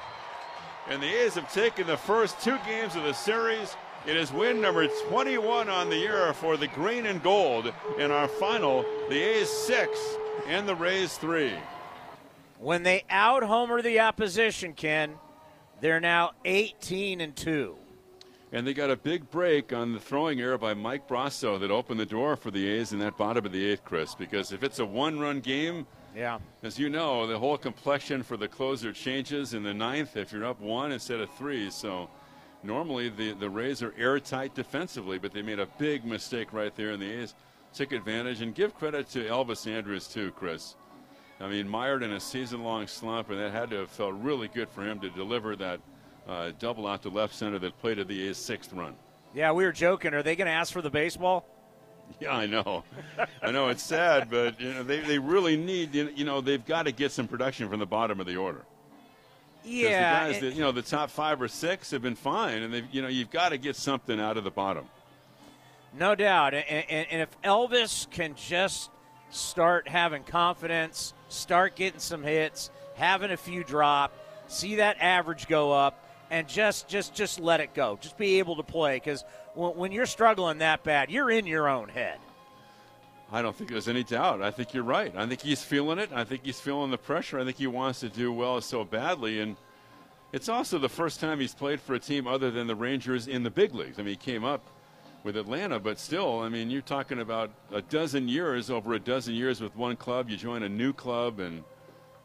And 0.89 1.03
the 1.03 1.25
A's 1.25 1.35
have 1.35 1.53
taken 1.53 1.87
the 1.87 1.97
first 1.97 2.41
two 2.41 2.59
games 2.67 2.97
of 2.97 3.05
the 3.05 3.13
series 3.13 3.77
it 4.07 4.17
is 4.17 4.33
win 4.33 4.61
number 4.61 4.87
21 5.09 5.69
on 5.69 5.91
the 5.91 5.97
year 5.97 6.33
for 6.35 6.57
the 6.57 6.69
green 6.69 7.07
and 7.07 7.23
gold. 7.23 7.73
In 7.99 8.11
our 8.11 8.29
final, 8.29 8.85
the 9.09 9.17
A's 9.17 9.49
six 9.49 9.99
and 10.47 10.69
the 10.69 10.75
Rays 10.75 11.17
three. 11.17 11.55
When 12.59 12.83
they 12.83 13.05
out 13.11 13.43
homer 13.43 13.83
the 13.83 14.01
opposition, 14.01 14.73
Ken, 14.73 15.15
they're 15.81 16.01
now 16.01 16.33
18 16.45 17.21
and 17.21 17.35
2. 17.35 17.77
And 18.53 18.67
they 18.67 18.73
got 18.73 18.91
a 18.91 18.97
big 18.97 19.31
break 19.31 19.73
on 19.73 19.93
the 19.93 19.99
throwing 19.99 20.41
error 20.41 20.57
by 20.57 20.75
Mike 20.75 21.09
Brosseau 21.09 21.59
that 21.59 21.71
opened 21.71 21.99
the 21.99 22.07
door 22.07 22.37
for 22.37 22.51
the 22.51 22.67
A's 22.69 22.93
in 22.93 23.01
that 23.01 23.17
bottom 23.17 23.45
of 23.45 23.53
the 23.53 23.65
eighth, 23.67 23.85
Chris. 23.85 24.15
Because 24.15 24.53
if 24.53 24.63
it's 24.63 24.79
a 24.79 24.87
one 24.87 25.19
run 25.19 25.41
game, 25.41 25.87
yeah. 26.15 26.39
As 26.63 26.79
you 26.79 26.89
know, 26.89 27.27
the 27.27 27.39
whole 27.39 27.59
complexion 27.59 28.23
for 28.23 28.37
the 28.37 28.47
closer 28.47 28.93
changes 28.93 29.53
in 29.55 29.63
the 29.63 29.75
ninth 29.75 30.17
if 30.17 30.33
you're 30.33 30.45
up 30.45 30.61
one 30.61 30.93
instead 30.93 31.21
of 31.21 31.29
three. 31.31 31.71
So 31.71 32.09
normally 32.65 33.09
the, 33.09 33.33
the 33.33 33.51
Rays 33.51 33.83
are 33.83 33.95
airtight 33.99 34.55
defensively, 34.55 35.19
but 35.19 35.33
they 35.33 35.43
made 35.43 35.59
a 35.61 35.67
big 35.79 36.05
mistake 36.05 36.53
right 36.53 36.75
there, 36.75 36.91
and 36.91 37.03
the 37.03 37.23
A's 37.23 37.35
took 37.73 37.93
advantage. 37.93 38.41
And 38.41 38.55
give 38.55 38.75
credit 38.75 39.09
to 39.11 39.25
Elvis 39.25 39.71
Andrus, 39.71 40.09
too, 40.09 40.33
Chris. 40.33 40.77
I 41.41 41.49
mean, 41.49 41.69
mired 41.69 42.03
in 42.03 42.13
a 42.13 42.21
season 42.21 42.63
long 42.63 42.87
slump, 42.87 43.31
and 43.31 43.39
that 43.39 43.53
had 43.53 43.71
to 43.71 43.77
have 43.77 43.91
felt 43.91 44.15
really 44.15 44.49
good 44.49 44.69
for 44.69 44.83
him 44.83 45.01
to 45.01 45.11
deliver 45.11 45.57
that 45.57 45.81
uh, 46.29 46.53
double 46.59 46.87
out 46.87 47.03
to 47.03 47.09
left 47.09 47.35
center 47.35 47.59
that 47.59 47.79
played 47.81 47.99
at 47.99 48.09
the 48.09 48.29
A's 48.29 48.39
sixth 48.39 48.73
run. 48.73 48.95
Yeah, 49.35 49.53
we 49.53 49.65
were 49.65 49.73
joking. 49.73 50.15
Are 50.15 50.23
they 50.23 50.37
going 50.37 50.47
to 50.47 50.53
ask 50.53 50.73
for 50.73 50.83
the 50.83 50.91
baseball? 50.91 51.47
Yeah, 52.21 52.37
I 52.37 52.45
know. 52.45 52.85
I 53.43 53.51
know 53.51 53.71
it's 53.71 53.83
sad, 53.83 54.29
but 54.29 54.61
you 54.61 54.75
know 54.75 54.83
they, 54.83 55.01
they 55.01 55.19
really 55.19 55.57
need 55.57 55.95
you 55.95 56.25
know 56.27 56.43
they've 56.43 56.65
got 56.65 56.83
to 56.83 56.93
get 56.93 57.13
some 57.13 57.27
production 57.27 57.67
from 57.71 57.81
the 57.81 57.87
bottom 57.87 58.21
of 58.21 58.27
the 58.27 58.37
order. 58.37 58.67
Yeah, 59.65 60.27
the 60.27 60.33
guys 60.33 60.41
that 60.43 60.55
you 60.55 60.61
know 60.61 60.73
the 60.73 60.83
top 60.83 61.11
five 61.11 61.41
or 61.41 61.49
six 61.49 61.91
have 61.93 62.03
been 62.03 62.15
fine, 62.15 62.63
and 62.63 62.75
they 62.75 62.85
you 62.93 63.03
know 63.03 63.09
you've 63.09 63.31
got 63.31 63.51
to 63.51 63.59
get 63.59 63.77
something 63.77 64.21
out 64.21 64.37
of 64.37 64.45
the 64.45 64.51
bottom. 64.51 64.87
No 65.97 66.15
doubt, 66.15 66.55
and, 66.55 66.65
and, 66.69 67.07
and, 67.11 67.23
if 67.23 67.43
Elvis 67.43 68.11
can 68.11 68.35
just 68.35 68.91
start 69.31 69.87
having 69.87 70.25
confidence, 70.25 71.15
start 71.29 71.77
getting 71.77 72.01
some 72.01 72.25
hits, 72.25 72.71
having 72.95 73.31
a 73.31 73.37
few 73.37 73.63
drop, 73.63 74.13
see 74.49 74.77
that 74.77 74.97
average 75.01 75.47
go 75.47 75.73
up, 75.73 76.05
and 76.31 76.49
just 76.49 76.89
just 76.89 77.15
just 77.15 77.39
let 77.41 77.61
it 77.61 77.75
go, 77.75 77.99
just 78.01 78.19
be 78.19 78.39
able 78.41 78.57
to 78.57 78.63
play 78.63 78.97
because 78.97 79.25
when, 79.55 79.77
when 79.77 79.93
you're 79.93 80.07
struggling 80.07 80.59
that 80.59 80.83
bad, 80.83 81.11
you're 81.11 81.31
in 81.31 81.47
your 81.47 81.69
own 81.69 81.89
head. 81.89 82.19
I 83.33 83.43
don't 83.43 83.57
think 83.57 83.71
there's 83.71 83.89
any 83.89 84.05
doubt. 84.05 84.43
I 84.43 84.51
think 84.51 84.75
you're 84.75 84.85
right. 84.85 85.13
I 85.17 85.27
think 85.27 85.41
he's 85.41 85.63
feeling 85.63 85.99
it. 85.99 86.11
I 86.13 86.25
think 86.25 86.45
he's 86.45 86.61
feeling 86.61 86.91
the 86.91 86.99
pressure. 86.99 87.39
I 87.41 87.45
think 87.45 87.57
he 87.57 87.67
wants 87.67 88.01
to 88.01 88.09
do 88.09 88.33
well 88.33 88.61
so 88.61 88.85
badly. 88.85 89.41
And 89.41 89.57
it's 90.35 90.49
also 90.49 90.79
the 90.79 90.89
first 90.89 91.21
time 91.21 91.39
he's 91.39 91.55
played 91.55 91.81
for 91.81 91.95
a 91.95 91.99
team 92.01 92.27
other 92.27 92.51
than 92.51 92.67
the 92.67 92.75
Rangers 92.75 93.29
in 93.29 93.45
the 93.45 93.51
big 93.51 93.73
leagues. 93.73 94.01
I 94.01 94.03
mean, 94.03 94.11
he 94.11 94.17
came 94.17 94.45
up 94.45 94.67
with 95.23 95.37
Atlanta, 95.37 95.79
but 95.79 96.01
still, 96.01 96.41
I 96.41 96.49
mean, 96.49 96.71
you're 96.71 96.83
talking 96.83 97.21
about 97.21 97.53
a 97.71 97.81
dozen 97.81 98.29
years, 98.29 98.69
over 98.69 98.95
a 98.95 98.99
dozen 98.99 99.35
years 99.35 99.61
with 99.61 99.77
one 99.77 99.95
club. 99.95 100.29
You 100.29 100.37
join 100.37 100.65
a 100.65 100.69
new 100.69 100.93
club, 100.93 101.39
and 101.39 101.63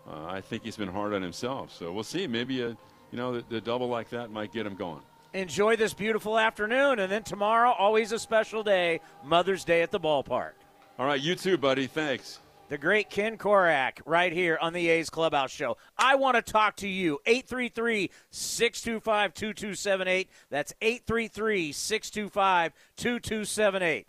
uh, 0.10 0.25
I 0.25 0.42
think 0.42 0.63
he's 0.63 0.75
been 0.75 0.89
hard 0.89 1.13
on 1.13 1.22
himself. 1.22 1.72
So 1.72 1.92
we'll 1.92 2.04
see. 2.04 2.25
Maybe 2.25 2.63
a, 2.63 2.70
you 2.70 2.78
know, 3.18 3.34
the, 3.34 3.46
the 3.48 3.62
double 3.62 3.88
like 3.88 4.10
that 4.10 4.32
might 4.32 4.51
get 4.51 4.66
him 4.66 4.75
going 4.75 5.01
enjoy 5.32 5.75
this 5.75 5.94
beautiful 5.94 6.39
afternoon. 6.39 6.98
And 6.98 7.12
then 7.12 7.22
tomorrow, 7.22 7.70
always 7.70 8.12
a 8.12 8.18
special 8.18 8.63
day, 8.63 9.00
Mother's 9.24 9.63
Day 9.63 9.84
at 9.84 9.92
the 9.92 10.00
ballpark. 10.00 10.54
All 10.98 11.06
right, 11.06 11.22
you 11.22 11.36
too, 11.36 11.56
buddy. 11.56 11.86
Thanks. 11.86 12.39
The 12.70 12.78
great 12.78 13.10
Ken 13.10 13.36
Korach 13.36 14.00
right 14.06 14.32
here 14.32 14.60
on 14.62 14.74
the 14.74 14.90
A's 14.90 15.10
Clubhouse 15.10 15.50
Show. 15.50 15.78
I 15.98 16.14
want 16.16 16.36
to 16.36 16.44
talk 16.44 16.76
to 16.78 16.88
you. 16.88 17.20
833 17.26 18.12
625 18.30 19.34
2278. 19.34 20.30
That's 20.52 20.74
833 20.80 21.72
625 21.72 22.74
2278. 22.96 24.08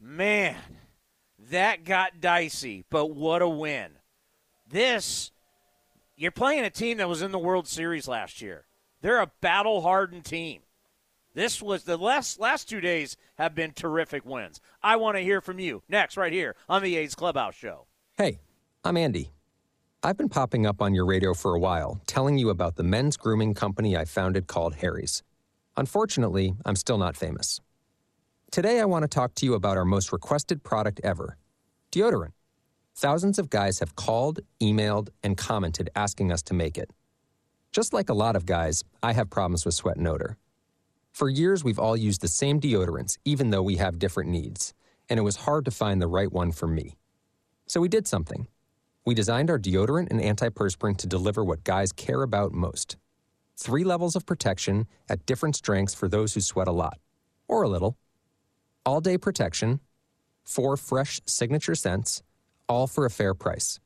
Man, 0.00 0.56
that 1.50 1.84
got 1.84 2.22
dicey, 2.22 2.86
but 2.88 3.10
what 3.10 3.42
a 3.42 3.48
win. 3.48 3.90
This, 4.66 5.30
you're 6.16 6.30
playing 6.30 6.64
a 6.64 6.70
team 6.70 6.96
that 6.98 7.08
was 7.08 7.20
in 7.20 7.32
the 7.32 7.38
World 7.38 7.68
Series 7.68 8.08
last 8.08 8.40
year. 8.40 8.64
They're 9.02 9.20
a 9.20 9.30
battle 9.42 9.82
hardened 9.82 10.24
team. 10.24 10.62
This 11.34 11.60
was 11.60 11.84
the 11.84 11.98
last 11.98 12.40
last 12.40 12.66
two 12.66 12.80
days 12.80 13.18
have 13.36 13.54
been 13.54 13.72
terrific 13.72 14.24
wins. 14.24 14.58
I 14.82 14.96
want 14.96 15.18
to 15.18 15.22
hear 15.22 15.42
from 15.42 15.58
you 15.58 15.82
next, 15.86 16.16
right 16.16 16.32
here 16.32 16.56
on 16.66 16.82
the 16.82 16.96
A's 16.96 17.14
Clubhouse 17.14 17.54
Show. 17.54 17.86
Hey, 18.20 18.38
I'm 18.84 18.98
Andy. 18.98 19.30
I've 20.02 20.18
been 20.18 20.28
popping 20.28 20.66
up 20.66 20.82
on 20.82 20.92
your 20.92 21.06
radio 21.06 21.32
for 21.32 21.54
a 21.54 21.58
while, 21.58 22.02
telling 22.06 22.36
you 22.36 22.50
about 22.50 22.76
the 22.76 22.82
men's 22.82 23.16
grooming 23.16 23.54
company 23.54 23.96
I 23.96 24.04
founded 24.04 24.46
called 24.46 24.74
Harry's. 24.74 25.22
Unfortunately, 25.78 26.54
I'm 26.66 26.76
still 26.76 26.98
not 26.98 27.16
famous. 27.16 27.62
Today, 28.50 28.78
I 28.78 28.84
want 28.84 29.04
to 29.04 29.08
talk 29.08 29.34
to 29.36 29.46
you 29.46 29.54
about 29.54 29.78
our 29.78 29.86
most 29.86 30.12
requested 30.12 30.62
product 30.62 31.00
ever 31.02 31.38
deodorant. 31.90 32.32
Thousands 32.94 33.38
of 33.38 33.48
guys 33.48 33.78
have 33.78 33.96
called, 33.96 34.40
emailed, 34.60 35.08
and 35.22 35.38
commented 35.38 35.88
asking 35.96 36.30
us 36.30 36.42
to 36.42 36.52
make 36.52 36.76
it. 36.76 36.90
Just 37.72 37.94
like 37.94 38.10
a 38.10 38.20
lot 38.22 38.36
of 38.36 38.44
guys, 38.44 38.84
I 39.02 39.14
have 39.14 39.30
problems 39.30 39.64
with 39.64 39.72
sweat 39.72 39.96
and 39.96 40.06
odor. 40.06 40.36
For 41.10 41.30
years, 41.30 41.64
we've 41.64 41.78
all 41.78 41.96
used 41.96 42.20
the 42.20 42.28
same 42.28 42.60
deodorants, 42.60 43.16
even 43.24 43.48
though 43.48 43.62
we 43.62 43.76
have 43.76 43.98
different 43.98 44.28
needs, 44.28 44.74
and 45.08 45.18
it 45.18 45.22
was 45.22 45.36
hard 45.36 45.64
to 45.64 45.70
find 45.70 46.02
the 46.02 46.06
right 46.06 46.30
one 46.30 46.52
for 46.52 46.66
me. 46.66 46.98
So 47.70 47.80
we 47.80 47.88
did 47.88 48.08
something. 48.08 48.48
We 49.06 49.14
designed 49.14 49.48
our 49.48 49.56
deodorant 49.56 50.10
and 50.10 50.20
antiperspirant 50.20 50.96
to 50.96 51.06
deliver 51.06 51.44
what 51.44 51.62
guys 51.62 51.92
care 51.92 52.22
about 52.22 52.50
most 52.50 52.96
three 53.56 53.84
levels 53.84 54.16
of 54.16 54.26
protection 54.26 54.88
at 55.08 55.24
different 55.24 55.54
strengths 55.54 55.94
for 55.94 56.08
those 56.08 56.34
who 56.34 56.40
sweat 56.40 56.66
a 56.66 56.72
lot, 56.72 56.98
or 57.46 57.62
a 57.62 57.68
little, 57.68 57.96
all 58.84 59.00
day 59.00 59.16
protection, 59.16 59.78
four 60.42 60.76
fresh 60.76 61.20
signature 61.26 61.76
scents, 61.76 62.24
all 62.68 62.88
for 62.88 63.06
a 63.06 63.10
fair 63.10 63.34
price. 63.34 63.78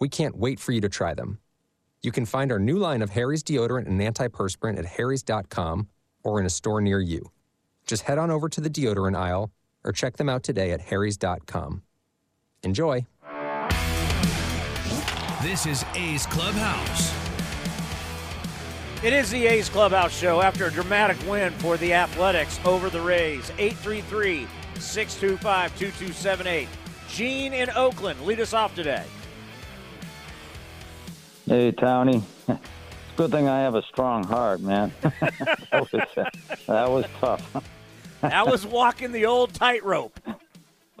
We 0.00 0.08
can't 0.08 0.38
wait 0.38 0.58
for 0.58 0.72
you 0.72 0.80
to 0.80 0.88
try 0.88 1.12
them. 1.12 1.38
You 2.00 2.12
can 2.12 2.24
find 2.24 2.50
our 2.50 2.58
new 2.58 2.78
line 2.78 3.02
of 3.02 3.10
Harry's 3.10 3.44
deodorant 3.44 3.88
and 3.88 4.00
antiperspirant 4.00 4.78
at 4.78 4.86
harrys.com 4.86 5.88
or 6.24 6.40
in 6.40 6.46
a 6.46 6.50
store 6.50 6.80
near 6.80 7.00
you. 7.00 7.30
Just 7.86 8.04
head 8.04 8.16
on 8.16 8.30
over 8.30 8.48
to 8.48 8.62
the 8.62 8.70
deodorant 8.70 9.18
aisle 9.18 9.50
or 9.84 9.92
check 9.92 10.16
them 10.16 10.30
out 10.30 10.42
today 10.42 10.70
at 10.70 10.80
harrys.com. 10.80 11.82
Enjoy. 12.62 13.06
This 15.42 15.66
is 15.66 15.84
A's 15.94 16.26
Clubhouse. 16.26 17.14
It 19.04 19.12
is 19.12 19.30
the 19.30 19.46
A's 19.46 19.68
Clubhouse 19.68 20.12
Show 20.12 20.40
after 20.40 20.66
a 20.66 20.70
dramatic 20.70 21.16
win 21.28 21.52
for 21.52 21.76
the 21.76 21.94
Athletics 21.94 22.58
over 22.64 22.90
the 22.90 23.00
Rays. 23.00 23.52
833 23.56 24.48
625 24.80 25.78
2278. 25.78 26.68
Gene 27.08 27.52
in 27.52 27.70
Oakland, 27.70 28.20
lead 28.22 28.40
us 28.40 28.52
off 28.52 28.74
today. 28.74 29.04
Hey, 31.46 31.70
Tony. 31.70 32.24
Good 33.16 33.30
thing 33.30 33.48
I 33.48 33.60
have 33.60 33.76
a 33.76 33.82
strong 33.82 34.24
heart, 34.24 34.60
man. 34.60 34.92
that, 35.02 35.70
was, 35.72 35.90
that 36.66 36.90
was 36.90 37.04
tough. 37.20 37.64
that 38.22 38.44
was 38.44 38.66
walking 38.66 39.12
the 39.12 39.26
old 39.26 39.54
tightrope. 39.54 40.18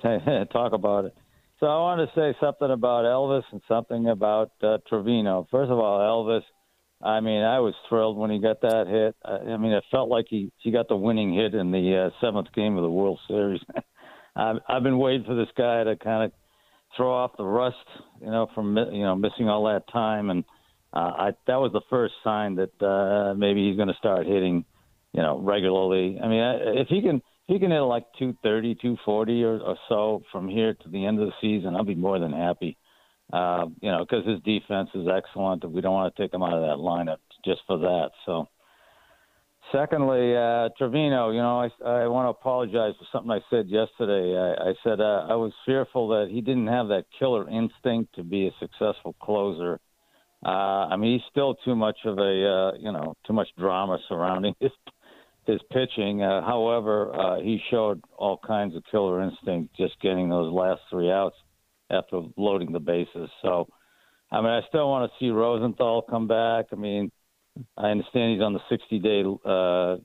Talk 0.00 0.72
about 0.72 1.06
it. 1.06 1.14
So 1.60 1.66
I 1.66 1.76
want 1.80 2.08
to 2.08 2.20
say 2.20 2.36
something 2.40 2.70
about 2.70 3.04
Elvis 3.04 3.42
and 3.50 3.60
something 3.66 4.08
about 4.08 4.52
uh, 4.62 4.78
Trivino. 4.90 5.46
First 5.50 5.70
of 5.70 5.78
all, 5.78 5.98
Elvis. 5.98 6.42
I 7.00 7.20
mean, 7.20 7.42
I 7.42 7.60
was 7.60 7.74
thrilled 7.88 8.16
when 8.16 8.30
he 8.30 8.40
got 8.40 8.60
that 8.62 8.86
hit. 8.88 9.16
I, 9.24 9.52
I 9.52 9.56
mean, 9.56 9.72
it 9.72 9.84
felt 9.90 10.08
like 10.08 10.26
he 10.28 10.52
he 10.58 10.70
got 10.70 10.88
the 10.88 10.96
winning 10.96 11.32
hit 11.34 11.54
in 11.54 11.70
the 11.70 12.06
uh, 12.06 12.24
seventh 12.24 12.48
game 12.54 12.76
of 12.76 12.82
the 12.82 12.90
World 12.90 13.20
Series. 13.28 13.60
I've, 14.36 14.56
I've 14.68 14.82
been 14.82 14.98
waiting 14.98 15.24
for 15.24 15.34
this 15.34 15.48
guy 15.56 15.84
to 15.84 15.96
kind 15.96 16.24
of 16.24 16.32
throw 16.96 17.12
off 17.12 17.32
the 17.36 17.44
rust, 17.44 17.76
you 18.20 18.30
know, 18.30 18.48
from 18.54 18.76
you 18.76 19.02
know 19.02 19.16
missing 19.16 19.48
all 19.48 19.64
that 19.66 19.90
time, 19.92 20.30
and 20.30 20.44
uh, 20.92 21.12
I 21.18 21.30
that 21.46 21.56
was 21.56 21.72
the 21.72 21.82
first 21.90 22.14
sign 22.24 22.56
that 22.56 22.82
uh, 22.82 23.34
maybe 23.34 23.68
he's 23.68 23.76
going 23.76 23.88
to 23.88 23.94
start 23.94 24.26
hitting, 24.26 24.64
you 25.12 25.22
know, 25.22 25.38
regularly. 25.38 26.18
I 26.22 26.28
mean, 26.28 26.42
if 26.78 26.88
he 26.88 27.02
can 27.02 27.22
he 27.48 27.58
can 27.58 27.72
hit 27.72 27.80
like 27.80 28.04
230, 28.18 28.76
240 28.76 29.44
or, 29.44 29.58
or 29.58 29.76
so 29.88 30.22
from 30.30 30.48
here 30.48 30.74
to 30.74 30.88
the 30.88 31.04
end 31.04 31.20
of 31.20 31.26
the 31.26 31.32
season, 31.40 31.74
I'll 31.74 31.82
be 31.82 31.96
more 31.96 32.20
than 32.20 32.32
happy. 32.32 32.78
Uh, 33.32 33.66
you 33.82 33.90
know, 33.90 34.06
because 34.08 34.24
his 34.24 34.40
defense 34.42 34.88
is 34.94 35.06
excellent. 35.06 35.68
We 35.68 35.80
don't 35.80 35.92
want 35.92 36.14
to 36.14 36.22
take 36.22 36.32
him 36.32 36.42
out 36.42 36.54
of 36.54 36.62
that 36.62 36.82
lineup 36.82 37.18
just 37.44 37.60
for 37.66 37.78
that. 37.78 38.10
So 38.24 38.46
Secondly, 39.72 40.34
uh, 40.34 40.70
Trivino, 40.80 41.30
you 41.30 41.42
know, 41.42 41.60
I, 41.60 42.04
I 42.04 42.06
want 42.06 42.24
to 42.24 42.30
apologize 42.30 42.94
for 42.98 43.06
something 43.12 43.30
I 43.30 43.40
said 43.50 43.68
yesterday. 43.68 44.34
I, 44.34 44.70
I 44.70 44.74
said 44.82 44.98
uh, 45.00 45.26
I 45.28 45.34
was 45.34 45.52
fearful 45.66 46.08
that 46.08 46.28
he 46.30 46.40
didn't 46.40 46.68
have 46.68 46.88
that 46.88 47.04
killer 47.18 47.46
instinct 47.50 48.14
to 48.14 48.22
be 48.22 48.46
a 48.46 48.50
successful 48.60 49.14
closer. 49.20 49.78
Uh, 50.44 50.88
I 50.88 50.96
mean, 50.96 51.18
he's 51.18 51.28
still 51.30 51.54
too 51.66 51.76
much 51.76 51.98
of 52.06 52.16
a, 52.16 52.22
uh, 52.22 52.72
you 52.78 52.92
know, 52.92 53.14
too 53.26 53.34
much 53.34 53.48
drama 53.58 53.98
surrounding 54.08 54.54
his 54.60 54.70
his 55.48 55.60
pitching. 55.72 56.22
Uh, 56.22 56.42
however, 56.42 57.12
uh, 57.14 57.40
he 57.40 57.60
showed 57.70 58.02
all 58.16 58.38
kinds 58.46 58.76
of 58.76 58.82
killer 58.90 59.22
instinct 59.22 59.74
just 59.76 60.00
getting 60.00 60.28
those 60.28 60.52
last 60.52 60.82
three 60.90 61.10
outs 61.10 61.36
after 61.90 62.20
loading 62.36 62.70
the 62.70 62.80
bases. 62.80 63.30
So, 63.42 63.66
I 64.30 64.40
mean, 64.40 64.50
I 64.50 64.60
still 64.68 64.88
want 64.88 65.10
to 65.10 65.18
see 65.18 65.30
Rosenthal 65.30 66.02
come 66.02 66.28
back. 66.28 66.66
I 66.70 66.76
mean, 66.76 67.10
I 67.76 67.88
understand 67.88 68.34
he's 68.34 68.42
on 68.42 68.52
the 68.52 68.60
60 68.68 68.98
day 68.98 69.22
uh, 69.44 69.96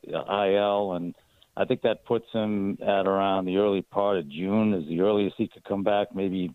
IL, 0.45 0.93
and 0.93 1.13
I 1.55 1.65
think 1.65 1.81
that 1.81 2.05
puts 2.05 2.25
him 2.31 2.77
at 2.81 3.05
around 3.05 3.45
the 3.45 3.57
early 3.57 3.81
part 3.81 4.17
of 4.17 4.29
June 4.29 4.73
is 4.73 4.87
the 4.87 5.01
earliest 5.01 5.35
he 5.37 5.49
could 5.49 5.63
come 5.65 5.83
back. 5.83 6.15
Maybe 6.15 6.51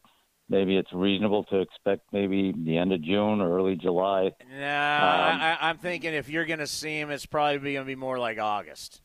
maybe 0.48 0.76
it's 0.76 0.92
reasonable 0.92 1.44
to 1.44 1.60
expect 1.60 2.12
maybe 2.12 2.52
the 2.64 2.78
end 2.78 2.92
of 2.92 3.02
June 3.02 3.40
or 3.40 3.56
early 3.56 3.76
July. 3.76 4.32
Nah, 4.50 5.30
um, 5.30 5.40
I, 5.40 5.58
I'm 5.60 5.78
thinking 5.78 6.14
if 6.14 6.28
you're 6.28 6.46
going 6.46 6.58
to 6.58 6.66
see 6.66 6.98
him, 6.98 7.10
it's 7.10 7.26
probably 7.26 7.74
going 7.74 7.84
to 7.84 7.90
be 7.90 7.94
more 7.94 8.18
like 8.18 8.38
August. 8.38 9.02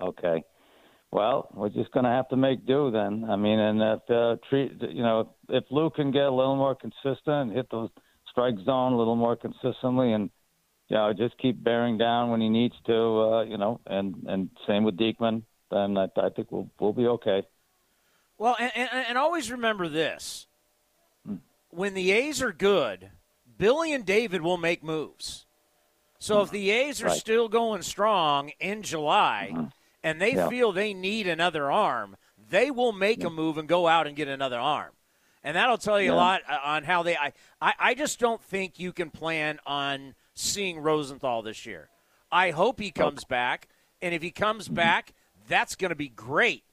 Okay. 0.00 0.44
Well, 1.12 1.48
we're 1.54 1.68
just 1.68 1.92
going 1.92 2.04
to 2.04 2.10
have 2.10 2.28
to 2.28 2.36
make 2.36 2.66
do 2.66 2.90
then. 2.90 3.24
I 3.28 3.36
mean, 3.36 3.58
and 3.58 3.80
if 3.80 4.10
uh, 4.10 4.36
treat 4.50 4.72
you 4.82 5.02
know 5.02 5.34
if 5.48 5.64
Lou 5.70 5.88
can 5.90 6.10
get 6.10 6.24
a 6.24 6.30
little 6.30 6.56
more 6.56 6.74
consistent, 6.74 7.54
hit 7.54 7.70
the 7.70 7.88
strike 8.30 8.56
zone 8.64 8.92
a 8.92 8.98
little 8.98 9.16
more 9.16 9.36
consistently, 9.36 10.12
and 10.12 10.30
you 10.88 10.96
know, 10.96 11.12
just 11.12 11.38
keep 11.38 11.62
bearing 11.62 11.98
down 11.98 12.30
when 12.30 12.40
he 12.40 12.48
needs 12.48 12.74
to, 12.86 12.94
uh, 12.94 13.42
you 13.44 13.56
know, 13.56 13.80
and 13.86 14.14
and 14.26 14.50
same 14.66 14.84
with 14.84 14.96
Diekman. 14.96 15.42
Then 15.70 15.96
I, 15.96 16.08
I 16.16 16.28
think 16.30 16.50
we'll 16.50 16.70
we'll 16.78 16.92
be 16.92 17.06
okay. 17.06 17.44
Well, 18.38 18.56
and, 18.58 18.70
and, 18.74 18.88
and 19.08 19.18
always 19.18 19.50
remember 19.50 19.88
this. 19.88 20.45
When 21.76 21.94
the 21.94 22.10
A's 22.10 22.42
are 22.42 22.52
good, 22.52 23.10
Billy 23.58 23.92
and 23.92 24.04
David 24.04 24.42
will 24.42 24.56
make 24.56 24.82
moves. 24.82 25.46
So 26.18 26.40
if 26.40 26.50
the 26.50 26.70
A's 26.70 27.02
are 27.02 27.06
right. 27.06 27.18
still 27.18 27.48
going 27.48 27.82
strong 27.82 28.50
in 28.58 28.82
July, 28.82 29.50
mm-hmm. 29.52 29.66
and 30.02 30.20
they 30.20 30.34
yeah. 30.34 30.48
feel 30.48 30.72
they 30.72 30.94
need 30.94 31.26
another 31.26 31.70
arm, 31.70 32.16
they 32.48 32.70
will 32.70 32.92
make 32.92 33.20
yeah. 33.20 33.26
a 33.26 33.30
move 33.30 33.58
and 33.58 33.68
go 33.68 33.86
out 33.86 34.06
and 34.06 34.16
get 34.16 34.28
another 34.28 34.58
arm. 34.58 34.92
And 35.44 35.56
that'll 35.56 35.78
tell 35.78 36.00
you 36.00 36.10
yeah. 36.10 36.16
a 36.16 36.16
lot 36.16 36.40
uh, 36.48 36.58
on 36.64 36.84
how 36.84 37.02
they. 37.02 37.16
I, 37.16 37.32
I, 37.60 37.74
I 37.78 37.94
just 37.94 38.18
don't 38.18 38.42
think 38.42 38.78
you 38.78 38.92
can 38.92 39.10
plan 39.10 39.58
on 39.66 40.14
seeing 40.34 40.78
Rosenthal 40.78 41.42
this 41.42 41.66
year. 41.66 41.90
I 42.32 42.50
hope 42.50 42.80
he 42.80 42.90
comes 42.90 43.20
okay. 43.20 43.28
back, 43.28 43.68
and 44.00 44.14
if 44.14 44.22
he 44.22 44.30
comes 44.30 44.64
mm-hmm. 44.64 44.74
back, 44.74 45.12
that's 45.46 45.76
going 45.76 45.90
to 45.90 45.94
be 45.94 46.08
great. 46.08 46.64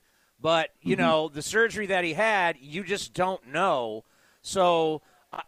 But 0.42 0.70
you 0.82 0.96
mm-hmm. 0.96 1.06
know, 1.06 1.28
the 1.28 1.42
surgery 1.42 1.88
that 1.88 2.04
he 2.04 2.14
had, 2.14 2.58
you 2.60 2.84
just 2.84 3.14
don't 3.14 3.46
know. 3.48 4.06
So 4.44 5.02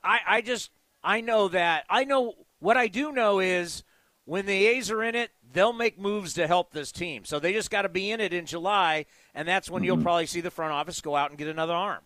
I, 0.04 0.20
I 0.28 0.42
just 0.42 0.72
I 1.04 1.22
know 1.22 1.48
that 1.50 1.86
I 1.90 2.04
know 2.06 2.34
what 2.60 2.78
I 2.78 2.88
do 2.88 3.12
know 3.12 3.40
is 3.40 3.84
when 4.26 4.48
the 4.48 4.66
A's 4.66 4.90
are 4.90 5.04
in 5.04 5.14
it, 5.14 5.30
they'll 5.54 5.74
make 5.74 6.00
moves 6.00 6.34
to 6.34 6.48
help 6.48 6.72
this 6.72 6.92
team. 6.92 7.26
So 7.26 7.40
they 7.40 7.54
just 7.54 7.70
got 7.70 7.84
to 7.84 7.90
be 7.90 8.10
in 8.10 8.20
it 8.20 8.34
in 8.34 8.48
July, 8.48 9.06
and 9.36 9.48
that's 9.48 9.70
when 9.70 9.82
mm-hmm. 9.82 9.86
you'll 9.86 10.02
probably 10.02 10.26
see 10.26 10.42
the 10.42 10.50
front 10.50 10.74
office 10.74 11.00
go 11.02 11.16
out 11.16 11.30
and 11.30 11.38
get 11.38 11.48
another 11.48 11.74
arm. 11.74 12.02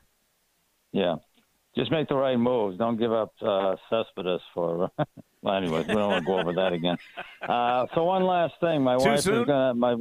Yeah, 0.91 1.15
just 1.77 1.91
make 1.91 2.09
the 2.09 2.15
right 2.15 2.37
moves. 2.37 2.77
Don't 2.77 2.97
give 2.97 3.13
up 3.13 3.33
uh, 3.41 3.75
Cespedes 3.89 4.41
for. 4.53 4.91
well, 5.41 5.55
anyways, 5.55 5.87
we 5.87 5.93
don't 5.93 6.09
want 6.09 6.25
to 6.25 6.27
go 6.27 6.39
over 6.39 6.53
that 6.53 6.73
again. 6.73 6.97
Uh, 7.41 7.87
so 7.95 8.03
one 8.03 8.25
last 8.25 8.53
thing, 8.59 8.81
my 8.83 8.97
Too 8.97 9.09
wife 9.09 9.21
soon? 9.21 9.41
is 9.41 9.47
gonna 9.47 9.73
my 9.73 9.95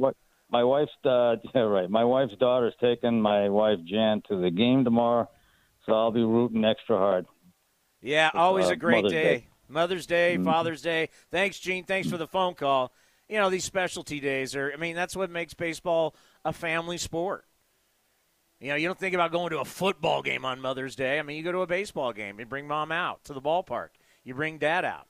my 0.51 0.63
wife's 0.63 0.91
uh, 1.05 1.37
yeah, 1.55 1.61
right. 1.61 1.89
My 1.89 2.03
wife's 2.03 2.35
daughter's 2.37 2.73
taking 2.81 3.21
my 3.21 3.47
wife 3.47 3.79
Jan 3.85 4.21
to 4.27 4.41
the 4.41 4.51
game 4.51 4.83
tomorrow, 4.83 5.29
so 5.89 5.95
I'll 5.95 6.11
be 6.11 6.23
rooting 6.23 6.63
extra 6.65 6.97
hard. 6.97 7.25
Yeah, 8.01 8.29
always 8.33 8.67
uh, 8.67 8.73
a 8.73 8.75
great 8.75 9.03
Mother's 9.03 9.11
day. 9.11 9.23
Day. 9.23 9.47
Mother's 9.67 10.05
Day, 10.07 10.37
Mhm. 10.37 10.45
Father's 10.45 10.81
Day. 10.81 11.09
Thanks, 11.31 11.59
Gene. 11.59 11.83
Thanks 11.83 12.09
for 12.09 12.17
the 12.17 12.27
phone 12.27 12.55
call. 12.55 12.91
You 13.27 13.37
know, 13.37 13.49
these 13.49 13.65
specialty 13.65 14.19
days 14.19 14.55
are, 14.55 14.71
I 14.73 14.77
mean, 14.77 14.95
that's 14.95 15.15
what 15.15 15.29
makes 15.29 15.53
baseball 15.53 16.15
a 16.43 16.51
family 16.53 16.97
sport. 16.97 17.45
You 18.59 18.69
know, 18.69 18.75
you 18.75 18.87
don't 18.87 18.97
think 18.97 19.13
about 19.13 19.31
going 19.31 19.51
to 19.51 19.59
a 19.59 19.65
football 19.65 20.21
game 20.21 20.43
on 20.43 20.59
Mother's 20.59 20.95
Day. 20.95 21.19
I 21.19 21.21
mean, 21.21 21.37
you 21.37 21.43
go 21.43 21.51
to 21.51 21.61
a 21.61 21.67
baseball 21.67 22.11
game, 22.13 22.39
you 22.39 22.45
bring 22.45 22.67
mom 22.67 22.91
out 22.91 23.23
to 23.25 23.33
the 23.33 23.41
ballpark, 23.41 23.89
you 24.23 24.33
bring 24.33 24.57
dad 24.57 24.83
out. 24.83 25.07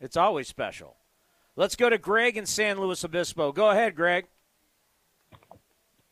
It's 0.00 0.16
always 0.16 0.48
special. 0.48 0.96
Let's 1.56 1.76
go 1.76 1.88
to 1.88 1.98
Greg 1.98 2.36
in 2.36 2.46
San 2.46 2.80
Luis 2.80 3.04
Obispo. 3.04 3.52
Go 3.52 3.70
ahead, 3.70 3.94
Greg. 3.94 4.26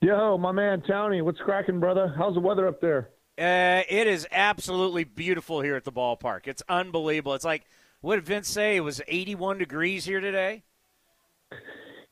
Yo, 0.01 0.39
my 0.39 0.53
man 0.53 0.83
Tony, 0.87 1.23
what's 1.23 1.41
cracking, 1.41 1.81
brother? 1.81 2.15
How's 2.17 2.35
the 2.35 2.41
weather 2.41 2.69
up 2.69 2.81
there? 2.81 3.11
Uh, 3.39 3.83
it 3.89 4.09
is 4.09 4.27
absolutely 4.33 5.05
beautiful 5.05 5.61
here 5.61 5.77
at 5.77 5.85
the 5.85 5.93
ballpark. 5.93 6.49
It's 6.49 6.63
unbelievable. 6.69 7.35
It's 7.35 7.45
like, 7.45 7.65
what 8.01 8.17
did 8.17 8.27
Vince 8.27 8.49
say? 8.49 8.75
It 8.75 8.81
was 8.81 9.01
81 9.07 9.59
degrees 9.59 10.05
here 10.05 10.19
today? 10.19 10.65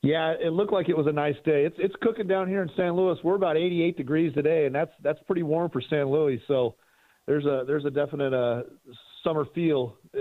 Yeah, 0.03 0.35
it 0.41 0.53
looked 0.53 0.73
like 0.73 0.89
it 0.89 0.97
was 0.97 1.09
a 1.09 1.13
nice 1.13 1.35
day. 1.45 1.65
It's 1.65 1.75
it's 1.81 1.95
cooking 2.01 2.29
down 2.29 2.49
here 2.49 2.63
in 2.63 2.71
San 2.77 2.93
Luis. 2.93 3.19
We're 3.25 3.35
about 3.35 3.57
88 3.57 3.97
degrees 3.97 4.33
today, 4.35 4.67
and 4.67 4.75
that's 4.75 4.93
that's 5.03 5.19
pretty 5.27 5.43
warm 5.43 5.69
for 5.71 5.81
San 5.91 6.11
Luis. 6.11 6.41
So 6.47 6.77
there's 7.27 7.45
a 7.45 7.65
there's 7.67 7.85
a 7.87 7.91
definite 7.91 8.33
uh, 8.33 8.63
summer 9.25 9.47
feel. 9.53 9.97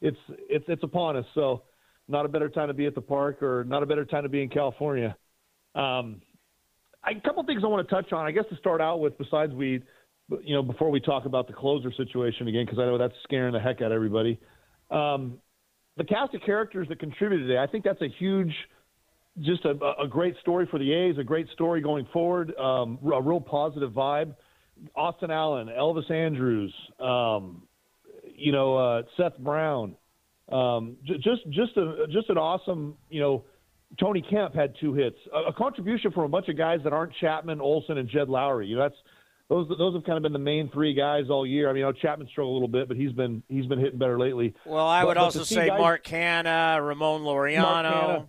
it's 0.00 0.16
it's 0.48 0.64
it's 0.66 0.82
upon 0.82 1.16
us. 1.18 1.26
So 1.34 1.64
not 2.08 2.24
a 2.24 2.28
better 2.28 2.48
time 2.48 2.68
to 2.68 2.74
be 2.74 2.86
at 2.86 2.94
the 2.94 3.02
park, 3.02 3.42
or 3.42 3.64
not 3.64 3.82
a 3.82 3.86
better 3.86 4.06
time 4.06 4.22
to 4.22 4.30
be 4.30 4.42
in 4.42 4.48
California. 4.48 5.14
Um, 5.74 6.22
I, 7.04 7.10
a 7.10 7.20
couple 7.20 7.44
things 7.44 7.60
I 7.62 7.66
want 7.66 7.86
to 7.86 7.94
touch 7.94 8.12
on. 8.14 8.24
I 8.24 8.30
guess 8.30 8.44
to 8.48 8.56
start 8.56 8.80
out 8.80 9.00
with, 9.00 9.18
besides 9.18 9.52
we 9.52 9.82
you 10.42 10.54
know, 10.54 10.62
before 10.62 10.90
we 10.90 11.00
talk 11.00 11.24
about 11.24 11.46
the 11.46 11.52
closer 11.52 11.92
situation 11.92 12.48
again, 12.48 12.64
because 12.64 12.78
I 12.78 12.84
know 12.84 12.98
that's 12.98 13.14
scaring 13.24 13.52
the 13.52 13.60
heck 13.60 13.76
out 13.76 13.86
of 13.86 13.92
everybody. 13.92 14.38
Um, 14.90 15.38
the 15.96 16.04
cast 16.04 16.34
of 16.34 16.42
characters 16.42 16.86
that 16.88 17.00
contributed 17.00 17.48
today, 17.48 17.58
I 17.58 17.66
think 17.66 17.84
that's 17.84 18.02
a 18.02 18.08
huge, 18.18 18.52
just 19.40 19.64
a, 19.64 19.70
a 20.00 20.06
great 20.08 20.34
story 20.40 20.66
for 20.70 20.78
the 20.78 20.92
A's, 20.92 21.18
a 21.18 21.24
great 21.24 21.48
story 21.50 21.80
going 21.80 22.06
forward, 22.12 22.54
um, 22.56 22.98
a 23.02 23.20
real 23.20 23.40
positive 23.40 23.92
vibe. 23.92 24.34
Austin 24.94 25.30
Allen, 25.30 25.68
Elvis 25.68 26.08
Andrus, 26.10 26.70
um, 27.00 27.62
you 28.36 28.52
know, 28.52 28.76
uh, 28.76 29.02
Seth 29.16 29.36
Brown, 29.38 29.96
um, 30.52 30.96
j- 31.04 31.16
just 31.16 31.42
just 31.50 31.76
a 31.76 32.06
just 32.12 32.30
an 32.30 32.38
awesome, 32.38 32.94
you 33.10 33.20
know. 33.20 33.44
Tony 33.98 34.22
Kemp 34.22 34.54
had 34.54 34.74
two 34.78 34.92
hits, 34.92 35.16
a, 35.32 35.48
a 35.48 35.52
contribution 35.52 36.12
from 36.12 36.24
a 36.24 36.28
bunch 36.28 36.48
of 36.48 36.58
guys 36.58 36.78
that 36.84 36.92
aren't 36.92 37.10
Chapman, 37.22 37.58
Olson, 37.58 37.96
and 37.96 38.06
Jed 38.06 38.28
Lowrie. 38.28 38.68
You 38.68 38.76
know, 38.76 38.82
that's 38.82 39.00
those 39.48 39.68
those 39.78 39.94
have 39.94 40.04
kind 40.04 40.16
of 40.16 40.22
been 40.22 40.32
the 40.32 40.38
main 40.38 40.70
three 40.70 40.92
guys 40.94 41.24
all 41.30 41.46
year. 41.46 41.68
I 41.68 41.72
mean, 41.72 41.80
you 41.80 41.86
know, 41.86 41.92
Chapman 41.92 42.28
struggled 42.30 42.52
a 42.52 42.54
little 42.54 42.68
bit, 42.68 42.88
but 42.88 42.96
he's 42.96 43.12
been 43.12 43.42
he's 43.48 43.66
been 43.66 43.78
hitting 43.78 43.98
better 43.98 44.18
lately. 44.18 44.54
Well, 44.66 44.86
I 44.86 45.04
would 45.04 45.14
but 45.14 45.20
also 45.22 45.42
say 45.42 45.68
guys- 45.68 45.78
Mark 45.78 46.04
Canha, 46.04 46.86
Ramon 46.86 47.22
Laureano. 47.22 48.28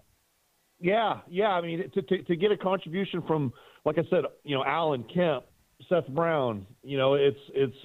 Yeah, 0.82 1.20
yeah. 1.28 1.50
I 1.50 1.62
mean, 1.62 1.90
to, 1.94 2.02
to 2.02 2.24
to 2.24 2.36
get 2.36 2.52
a 2.52 2.58
contribution 2.58 3.22
from, 3.28 3.52
like 3.86 3.98
I 3.98 4.04
said, 4.10 4.24
you 4.44 4.56
know, 4.56 4.64
Allen 4.64 5.04
Kemp, 5.14 5.44
Seth 5.90 6.08
Brown. 6.08 6.66
You 6.84 6.98
know, 6.98 7.16
it's 7.16 7.40
it's 7.54 7.76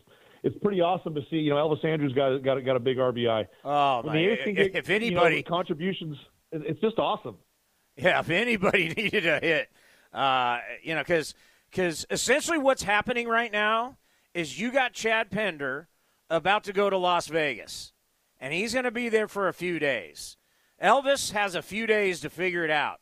it's 0.45 0.57
pretty 0.59 0.81
awesome 0.81 1.15
to 1.17 1.23
see. 1.29 1.37
You 1.37 1.51
know, 1.51 1.57
Elvis 1.57 1.85
Andrus 1.85 2.13
got 2.13 2.39
got 2.45 2.65
got 2.65 2.77
a 2.77 2.81
big 2.81 2.99
RBI. 2.99 3.47
Oh, 3.65 4.03
my. 4.05 4.13
get, 4.15 4.47
If 4.77 4.89
you 4.89 4.95
know, 4.95 4.95
anybody, 4.95 5.43
contributions, 5.43 6.17
it's 6.53 6.81
just 6.81 6.99
awesome. 6.99 7.37
Yeah, 7.97 8.21
if 8.21 8.31
anybody 8.31 8.89
needed 8.97 9.27
a 9.27 9.41
hit, 9.41 9.69
uh, 10.13 10.59
you 10.83 10.95
know, 10.95 11.01
because 11.01 11.35
essentially 11.79 12.59
what's 12.59 12.83
happening 12.83 13.29
right 13.29 13.53
now 13.53 13.99
is 14.33 14.59
you 14.59 14.73
got 14.73 14.93
Chad 14.93 15.31
Pinder 15.31 15.89
about 16.31 16.65
to 16.65 16.73
go 16.73 16.91
to 16.91 16.97
Las 16.97 17.27
Vegas, 17.27 17.93
and 18.41 18.53
he's 18.53 18.73
going 18.73 18.85
to 18.85 18.91
be 18.91 19.09
there 19.09 19.29
for 19.29 19.49
a 19.49 19.55
few 19.55 19.79
days. 19.79 20.37
Elvis 20.83 21.33
has 21.33 21.55
a 21.55 21.63
few 21.63 21.87
days 21.87 22.21
to 22.21 22.31
figure 22.31 22.65
it 22.65 22.71
out 22.71 23.01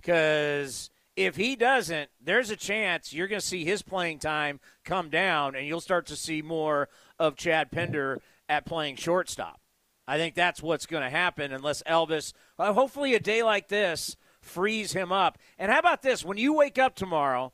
because 0.00 0.90
if 1.16 1.36
he 1.36 1.56
doesn't, 1.56 2.10
there's 2.22 2.50
a 2.50 2.56
chance 2.56 3.12
you're 3.12 3.26
going 3.26 3.40
to 3.40 3.46
see 3.46 3.64
his 3.64 3.82
playing 3.82 4.18
time 4.18 4.60
come 4.84 5.08
down, 5.08 5.54
and 5.54 5.66
you'll 5.66 5.80
start 5.80 6.06
to 6.06 6.16
see 6.16 6.42
more 6.42 6.88
of 7.18 7.36
Chad 7.36 7.70
Pinder 7.70 8.20
at 8.48 8.66
playing 8.66 8.96
shortstop. 8.96 9.60
I 10.06 10.18
think 10.18 10.34
that's 10.34 10.62
what's 10.62 10.86
going 10.86 11.02
to 11.02 11.10
happen 11.10 11.52
unless 11.52 11.82
Elvis, 11.82 12.32
uh, 12.58 12.72
hopefully, 12.72 13.14
a 13.14 13.20
day 13.20 13.42
like 13.42 13.68
this 13.68 14.16
frees 14.40 14.92
him 14.92 15.10
up. 15.10 15.38
And 15.58 15.72
how 15.72 15.80
about 15.80 16.02
this? 16.02 16.24
When 16.24 16.38
you 16.38 16.52
wake 16.52 16.78
up 16.78 16.94
tomorrow, 16.94 17.52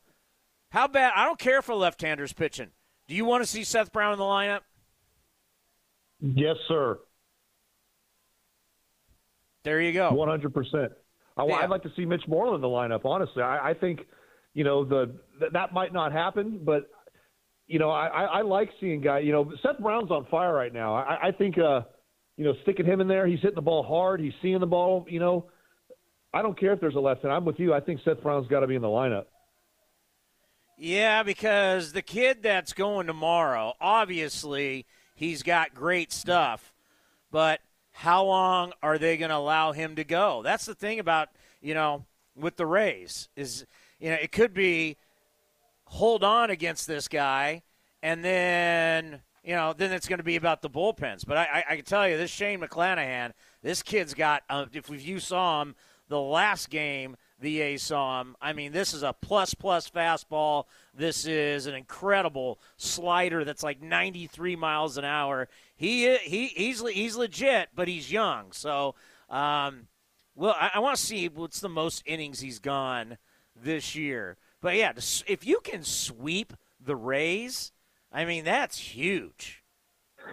how 0.73 0.89
bad? 0.89 1.13
I 1.15 1.25
don't 1.25 1.39
care 1.39 1.59
if 1.59 1.69
a 1.69 1.75
left-hander's 1.75 2.33
pitching. 2.33 2.71
Do 3.07 3.15
you 3.15 3.25
want 3.25 3.43
to 3.43 3.47
see 3.47 3.63
Seth 3.63 3.93
Brown 3.93 4.13
in 4.13 4.19
the 4.19 4.25
lineup? 4.25 4.61
Yes, 6.21 6.57
sir. 6.67 6.99
There 9.65 9.81
you 9.81 9.93
go. 9.93 10.13
One 10.13 10.29
hundred 10.29 10.55
percent. 10.55 10.93
I'd 11.37 11.71
like 11.71 11.83
to 11.83 11.93
see 11.97 12.05
Mitch 12.05 12.23
Moreland 12.27 12.57
in 12.57 12.61
the 12.63 12.69
lineup. 12.69 13.05
Honestly, 13.05 13.43
I, 13.43 13.71
I 13.71 13.75
think 13.75 14.01
you 14.55 14.65
know 14.65 14.85
the 14.85 15.15
that, 15.41 15.53
that 15.53 15.73
might 15.73 15.93
not 15.93 16.13
happen, 16.13 16.61
but 16.65 16.89
you 17.67 17.79
know 17.79 17.91
I, 17.91 18.07
I, 18.07 18.25
I 18.25 18.41
like 18.43 18.71
seeing 18.81 19.01
guy. 19.01 19.21
You 19.21 19.33
know 19.33 19.53
Seth 19.63 19.79
Brown's 19.81 20.11
on 20.11 20.27
fire 20.31 20.55
right 20.55 20.73
now. 20.73 20.95
I, 20.95 21.29
I 21.29 21.33
think 21.33 21.59
uh, 21.59 21.83
you 22.37 22.45
know 22.45 22.55
sticking 22.63 22.87
him 22.87 23.01
in 23.01 23.09
there. 23.09 23.27
He's 23.27 23.41
hitting 23.41 23.55
the 23.57 23.63
ball 23.63 23.83
hard. 23.83 24.21
He's 24.21 24.33
seeing 24.41 24.61
the 24.61 24.67
ball. 24.67 25.07
You 25.09 25.21
know, 25.21 25.51
I 26.33 26.43
don't 26.43 26.59
care 26.59 26.73
if 26.73 26.81
there's 26.81 26.97
a 26.97 27.01
left 27.01 27.23
hand. 27.23 27.33
I'm 27.33 27.45
with 27.45 27.59
you. 27.59 27.75
I 27.75 27.81
think 27.81 28.01
Seth 28.05 28.23
Brown's 28.23 28.49
got 28.49 28.61
to 28.61 28.67
be 28.67 28.75
in 28.75 28.83
the 28.83 28.89
lineup. 28.89 29.25
Yeah, 30.85 31.23
because 31.23 31.93
the 31.93 32.03
kid 32.03 32.43
that's 32.43 32.73
going 32.73 33.07
tomorrow, 33.07 33.75
obviously, 33.81 34.85
he's 35.15 35.45
got 35.45 35.77
great 35.77 36.11
stuff, 36.11 36.75
but 37.31 37.61
how 37.93 38.25
long 38.25 38.73
are 38.83 38.99
they 38.99 39.17
going 39.17 39.29
to 39.29 39.37
allow 39.37 39.71
him 39.71 39.95
to 39.95 40.03
go? 40.03 40.43
That's 40.43 40.67
the 40.67 40.75
thing 40.75 40.99
about, 40.99 41.29
you 41.61 41.75
know, 41.75 42.05
with 42.35 42.57
the 42.57 42.67
Rays 42.67 43.29
is, 43.37 43.65
you 44.01 44.11
know, 44.11 44.17
it 44.17 44.33
could 44.33 44.53
be 44.53 44.97
hold 45.85 46.25
on 46.25 46.51
against 46.51 46.89
this 46.89 47.07
guy 47.07 47.63
and 48.03 48.25
then, 48.25 49.21
you 49.45 49.55
know, 49.55 49.75
then 49.79 49.93
it's 49.93 50.09
going 50.09 50.19
to 50.19 50.25
be 50.25 50.35
about 50.35 50.63
the 50.63 50.71
bullpens. 50.71 51.25
But 51.25 51.37
I, 51.37 51.43
I, 51.45 51.65
I 51.71 51.77
can 51.77 51.85
tell 51.85 52.09
you, 52.09 52.17
this 52.17 52.33
Shane 52.33 52.59
McClanahan, 52.59 53.35
this 53.63 53.85
kid's 53.85 54.15
got, 54.15 54.43
uh, 54.51 54.67
if 54.73 54.91
you 55.07 55.21
saw 55.21 55.63
him 55.63 55.77
the 56.09 56.21
last 56.21 56.71
game, 56.71 57.17
the 57.43 57.61
A's 57.61 57.83
saw 57.83 58.21
him. 58.21 58.37
I 58.41 58.53
mean, 58.53 58.73
this 58.73 58.95
is 58.95 59.03
a 59.03 59.13
plus 59.13 59.53
plus 59.53 59.91
fastball. 59.91 60.65
This 60.95 61.27
is 61.27 61.67
an 61.67 61.75
incredible 61.75 62.61
slider 62.77 63.45
that's 63.45 63.65
like 63.65 63.83
93 63.83 64.57
miles 64.57 64.97
an 64.97 65.05
hour. 65.05 65.49
He 65.75 66.17
he 66.19 66.47
he's 66.47 66.81
he's 66.89 67.17
legit, 67.17 67.71
but 67.75 67.89
he's 67.89 68.11
young. 68.11 68.53
So, 68.53 68.95
um, 69.29 69.89
well, 70.37 70.55
I, 70.59 70.71
I 70.75 70.79
want 70.79 70.97
to 70.97 71.03
see 71.03 71.29
what's 71.29 71.61
the 71.61 71.69
most 71.69 72.03
innings 72.07 72.41
he's 72.41 72.61
gone 72.61 73.19
this 73.61 73.97
year. 73.97 74.37
But 74.61 74.77
yeah, 74.77 74.93
if 75.27 75.45
you 75.45 75.59
can 75.65 75.83
sweep 75.83 76.55
the 76.81 76.97
Rays, 76.97 77.73
I 78.13 78.25
mean 78.25 78.45
that's 78.45 78.79
huge. 78.79 79.65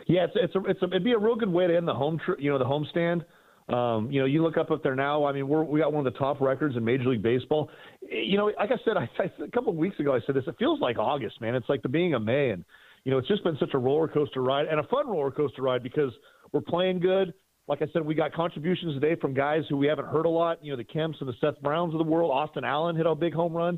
Yeah, 0.05 0.25
it's 0.25 0.33
it's 0.35 0.55
a, 0.55 0.63
it's 0.65 0.81
a, 0.83 0.85
it'd 0.85 1.03
be 1.03 1.13
a 1.13 1.17
real 1.17 1.35
good 1.35 1.49
way 1.49 1.65
to 1.65 1.75
end 1.75 1.87
the 1.87 1.95
home 1.95 2.19
tri- 2.23 2.35
you 2.37 2.51
know 2.51 2.59
the 2.59 2.65
homestand. 2.65 3.25
Um, 3.73 4.10
you 4.12 4.19
know, 4.19 4.25
you 4.25 4.41
look 4.41 4.58
up 4.58 4.71
up 4.71 4.82
there 4.82 4.95
now. 4.95 5.25
I 5.25 5.32
mean, 5.32 5.47
we're, 5.47 5.63
we 5.63 5.79
got 5.79 5.93
one 5.93 6.05
of 6.05 6.12
the 6.12 6.17
top 6.17 6.41
records 6.41 6.75
in 6.75 6.84
Major 6.84 7.10
League 7.10 7.21
Baseball. 7.21 7.69
You 8.01 8.38
know, 8.38 8.45
like 8.45 8.71
I 8.71 8.77
said, 8.84 8.97
I, 8.97 9.10
I 9.19 9.43
a 9.43 9.51
couple 9.51 9.71
of 9.71 9.77
weeks 9.77 9.99
ago, 9.99 10.15
I 10.15 10.19
said 10.25 10.36
this. 10.36 10.43
It 10.47 10.55
feels 10.58 10.79
like 10.79 10.97
August, 10.97 11.39
man. 11.41 11.55
It's 11.55 11.69
like 11.69 11.82
the 11.82 11.89
beginning 11.89 12.15
of 12.15 12.23
May, 12.23 12.49
and 12.49 12.65
you 13.03 13.12
know, 13.12 13.17
it's 13.17 13.27
just 13.27 13.43
been 13.43 13.58
such 13.60 13.73
a 13.73 13.77
roller 13.77 14.08
coaster 14.08 14.41
ride 14.41 14.67
and 14.67 14.79
a 14.79 14.84
fun 14.84 15.08
roller 15.08 15.32
coaster 15.32 15.62
ride 15.62 15.84
because 15.84 16.12
we're 16.51 16.62
playing 16.62 16.99
good. 16.99 17.34
Like 17.67 17.84
I 17.84 17.86
said, 17.93 18.03
we 18.03 18.15
got 18.15 18.34
contributions 18.34 18.95
today 18.95 19.15
from 19.19 19.36
guys 19.36 19.62
who 19.69 19.77
we 19.77 19.86
haven't 19.86 20.08
heard 20.08 20.25
a 20.25 20.29
lot. 20.29 20.63
You 20.65 20.71
know, 20.71 20.77
the 20.77 20.84
Kemps 20.84 21.17
and 21.19 21.29
the 21.29 21.36
Seth 21.39 21.62
Browns 21.62 21.93
of 21.93 21.99
the 21.99 22.03
world. 22.03 22.32
Austin 22.32 22.63
Allen 22.63 22.95
hit 22.95 23.05
a 23.05 23.13
big 23.13 23.34
home 23.34 23.53
run. 23.53 23.77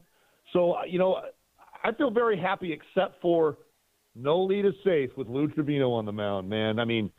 So, 0.53 0.73
uh, 0.73 0.83
you 0.87 0.97
know, 0.97 1.21
I 1.83 1.91
feel 1.91 2.09
very 2.09 2.39
happy, 2.39 2.71
except 2.71 3.21
for 3.21 3.57
no 4.15 4.41
lead 4.41 4.65
is 4.65 4.73
safe 4.83 5.09
with 5.17 5.27
Lou 5.27 5.49
Trivino 5.49 5.91
on 5.91 6.05
the 6.05 6.11
mound, 6.11 6.47
man. 6.49 6.79
I 6.79 6.85
mean, 6.85 7.11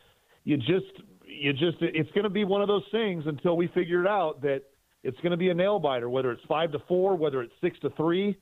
you 0.44 0.56
just, 0.56 1.02
you 1.40 1.52
just, 1.52 1.78
it's 1.80 2.10
going 2.12 2.24
to 2.24 2.30
be 2.30 2.44
one 2.44 2.62
of 2.62 2.68
those 2.68 2.84
things 2.90 3.24
until 3.26 3.56
we 3.56 3.68
figure 3.68 4.00
it 4.02 4.08
out 4.08 4.42
that 4.42 4.62
it's 5.02 5.16
going 5.18 5.32
to 5.32 5.36
be 5.36 5.50
a 5.50 5.54
nail 5.54 5.78
biter, 5.78 6.08
whether 6.08 6.30
it's 6.30 6.44
five 6.46 6.72
to 6.72 6.78
four, 6.86 7.16
whether 7.16 7.42
it's 7.42 7.52
six 7.60 7.78
to 7.80 7.90
three. 7.90 8.36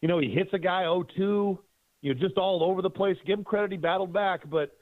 You 0.00 0.08
know, 0.08 0.18
he 0.18 0.30
hits 0.30 0.50
a 0.52 0.58
guy 0.58 0.82
0 0.82 1.04
2, 1.16 1.58
you 2.02 2.14
know, 2.14 2.20
just 2.20 2.36
all 2.36 2.62
over 2.62 2.82
the 2.82 2.90
place. 2.90 3.16
Give 3.26 3.38
him 3.38 3.44
credit, 3.44 3.72
he 3.72 3.78
battled 3.78 4.12
back, 4.12 4.48
but 4.50 4.72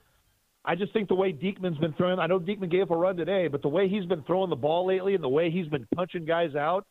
I 0.64 0.74
just 0.74 0.92
think 0.92 1.08
the 1.08 1.14
way 1.14 1.32
Diekman's 1.32 1.78
been 1.78 1.94
throwing, 1.94 2.18
I 2.18 2.26
know 2.26 2.38
Diekman 2.38 2.70
gave 2.70 2.82
up 2.82 2.90
a 2.90 2.96
run 2.96 3.16
today, 3.16 3.48
but 3.48 3.62
the 3.62 3.68
way 3.68 3.88
he's 3.88 4.04
been 4.04 4.22
throwing 4.24 4.50
the 4.50 4.56
ball 4.56 4.86
lately 4.86 5.14
and 5.14 5.24
the 5.24 5.28
way 5.28 5.50
he's 5.50 5.68
been 5.68 5.86
punching 5.94 6.24
guys 6.24 6.54
out, 6.54 6.86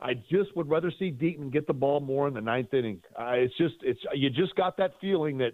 I 0.00 0.14
just 0.14 0.56
would 0.56 0.68
rather 0.68 0.92
see 0.98 1.12
Diekman 1.12 1.52
get 1.52 1.66
the 1.66 1.72
ball 1.72 2.00
more 2.00 2.26
in 2.26 2.34
the 2.34 2.40
ninth 2.40 2.74
inning. 2.74 3.00
Uh, 3.16 3.32
it's 3.34 3.56
just, 3.56 3.76
it's 3.82 4.00
you 4.14 4.30
just 4.30 4.56
got 4.56 4.76
that 4.78 4.94
feeling 5.00 5.38
that, 5.38 5.52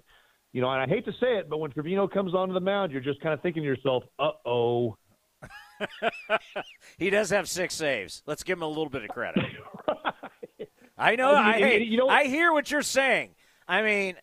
you 0.52 0.60
know, 0.60 0.70
and 0.70 0.80
I 0.80 0.86
hate 0.86 1.04
to 1.06 1.12
say 1.12 1.36
it, 1.36 1.48
but 1.48 1.58
when 1.58 1.70
Trivino 1.70 2.10
comes 2.10 2.34
onto 2.34 2.54
the 2.54 2.60
mound, 2.60 2.92
you're 2.92 3.00
just 3.00 3.20
kind 3.20 3.34
of 3.34 3.42
thinking 3.42 3.62
to 3.62 3.66
yourself, 3.66 4.04
uh 4.18 4.30
oh. 4.46 4.96
He 6.98 7.10
does 7.10 7.30
have 7.30 7.48
six 7.48 7.74
saves. 7.74 8.22
Let's 8.26 8.42
give 8.42 8.58
him 8.58 8.62
a 8.62 8.68
little 8.68 8.88
bit 8.88 9.04
of 9.04 9.10
credit. 9.10 9.44
I 10.98 11.14
know. 11.16 11.32
I 11.32 11.40
I, 11.40 11.52
mean, 11.52 11.62
hey, 11.64 11.82
you 11.82 11.96
know- 11.96 12.08
I 12.08 12.24
hear 12.24 12.52
what 12.52 12.70
you're 12.70 12.82
saying. 12.82 13.34
I 13.68 13.82
mean, 13.82 14.16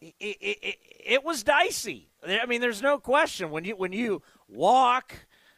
it, 0.00 0.14
it, 0.20 0.58
it, 0.62 0.76
it 1.04 1.24
was 1.24 1.42
dicey. 1.42 2.08
I 2.26 2.46
mean, 2.46 2.60
there's 2.60 2.80
no 2.82 2.98
question 2.98 3.50
when 3.50 3.64
you 3.64 3.76
when 3.76 3.92
you 3.92 4.22
walk. 4.48 5.14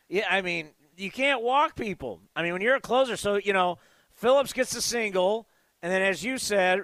Yeah, 0.08 0.26
I 0.30 0.40
mean, 0.40 0.70
you 0.96 1.10
can't 1.10 1.42
walk 1.42 1.76
people. 1.76 2.20
I 2.34 2.42
mean, 2.42 2.52
when 2.54 2.62
you're 2.62 2.76
a 2.76 2.80
closer, 2.80 3.16
so 3.16 3.36
you 3.36 3.52
know, 3.52 3.78
Phillips 4.14 4.52
gets 4.52 4.74
a 4.74 4.82
single, 4.82 5.46
and 5.82 5.92
then 5.92 6.02
as 6.02 6.24
you 6.24 6.38
said, 6.38 6.80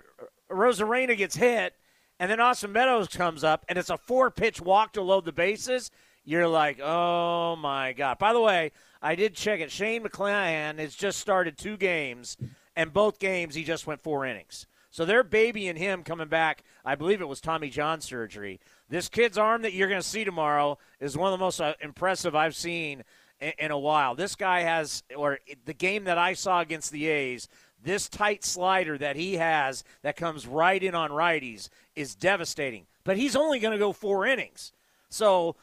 Arozarena 0.50 1.16
gets 1.16 1.36
hit, 1.36 1.74
and 2.20 2.30
then 2.30 2.38
Austin 2.38 2.70
Meadows 2.70 3.08
comes 3.08 3.42
up, 3.42 3.64
and 3.68 3.78
it's 3.78 3.88
a 3.88 3.96
four 3.96 4.30
pitch 4.30 4.60
walk 4.60 4.92
to 4.92 5.02
load 5.02 5.24
the 5.24 5.32
bases. 5.32 5.90
You're 6.22 6.46
like, 6.46 6.78
oh 6.78 7.56
my 7.56 7.94
god. 7.94 8.18
By 8.18 8.34
the 8.34 8.40
way, 8.40 8.72
I 9.00 9.14
did 9.14 9.34
check 9.34 9.60
it. 9.60 9.70
Shane 9.70 10.04
McClanahan 10.04 10.78
has 10.78 10.94
just 10.94 11.18
started 11.18 11.56
two 11.56 11.78
games, 11.78 12.36
and 12.76 12.92
both 12.92 13.18
games 13.18 13.54
he 13.54 13.64
just 13.64 13.86
went 13.86 14.02
four 14.02 14.26
innings. 14.26 14.66
So 14.90 15.06
they're 15.06 15.24
babying 15.24 15.76
him 15.76 16.02
coming 16.02 16.28
back. 16.28 16.62
I 16.84 16.94
believe 16.94 17.22
it 17.22 17.28
was 17.28 17.40
Tommy 17.40 17.70
John 17.70 18.02
surgery. 18.02 18.60
This 18.90 19.08
kid's 19.08 19.38
arm 19.38 19.62
that 19.62 19.72
you're 19.72 19.88
going 19.88 20.02
to 20.02 20.06
see 20.06 20.24
tomorrow 20.24 20.78
is 21.00 21.16
one 21.16 21.32
of 21.32 21.38
the 21.38 21.42
most 21.42 21.58
uh, 21.58 21.74
impressive 21.80 22.34
I've 22.34 22.56
seen 22.56 23.02
in, 23.40 23.52
in 23.58 23.70
a 23.70 23.78
while. 23.78 24.14
This 24.14 24.34
guy 24.34 24.60
has, 24.60 25.04
or 25.16 25.38
the 25.64 25.72
game 25.72 26.04
that 26.04 26.18
I 26.18 26.34
saw 26.34 26.60
against 26.60 26.90
the 26.90 27.06
A's, 27.06 27.48
this 27.82 28.08
tight 28.08 28.44
slider 28.44 28.98
that 28.98 29.16
he 29.16 29.34
has 29.36 29.84
that 30.02 30.16
comes 30.16 30.46
right 30.46 30.82
in 30.82 30.94
on 30.94 31.10
righties 31.10 31.68
is 31.94 32.14
devastating. 32.14 32.86
But 33.04 33.16
he's 33.16 33.36
only 33.36 33.58
going 33.58 33.72
to 33.72 33.78
go 33.78 33.92
four 33.92 34.26
innings. 34.26 34.72
So 35.08 35.56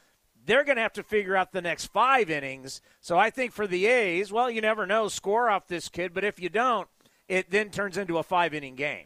they're 0.45 0.63
going 0.63 0.77
to 0.77 0.81
have 0.81 0.93
to 0.93 1.03
figure 1.03 1.35
out 1.35 1.51
the 1.51 1.61
next 1.61 1.87
five 1.87 2.29
innings. 2.29 2.81
So 3.01 3.17
I 3.17 3.29
think 3.29 3.51
for 3.51 3.67
the 3.67 3.85
A's, 3.85 4.31
well, 4.31 4.49
you 4.49 4.61
never 4.61 4.85
know, 4.85 5.07
score 5.07 5.49
off 5.49 5.67
this 5.67 5.89
kid, 5.89 6.13
but 6.13 6.23
if 6.23 6.39
you 6.39 6.49
don't, 6.49 6.87
it 7.27 7.51
then 7.51 7.69
turns 7.69 7.97
into 7.97 8.17
a 8.17 8.23
five 8.23 8.53
inning 8.53 8.75
game. 8.75 9.05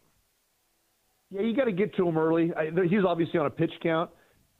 Yeah, 1.30 1.42
you 1.42 1.56
got 1.56 1.64
to 1.64 1.72
get 1.72 1.94
to 1.96 2.06
him 2.06 2.18
early. 2.18 2.52
I, 2.54 2.70
he's 2.88 3.04
obviously 3.06 3.40
on 3.40 3.46
a 3.46 3.50
pitch 3.50 3.72
count, 3.82 4.10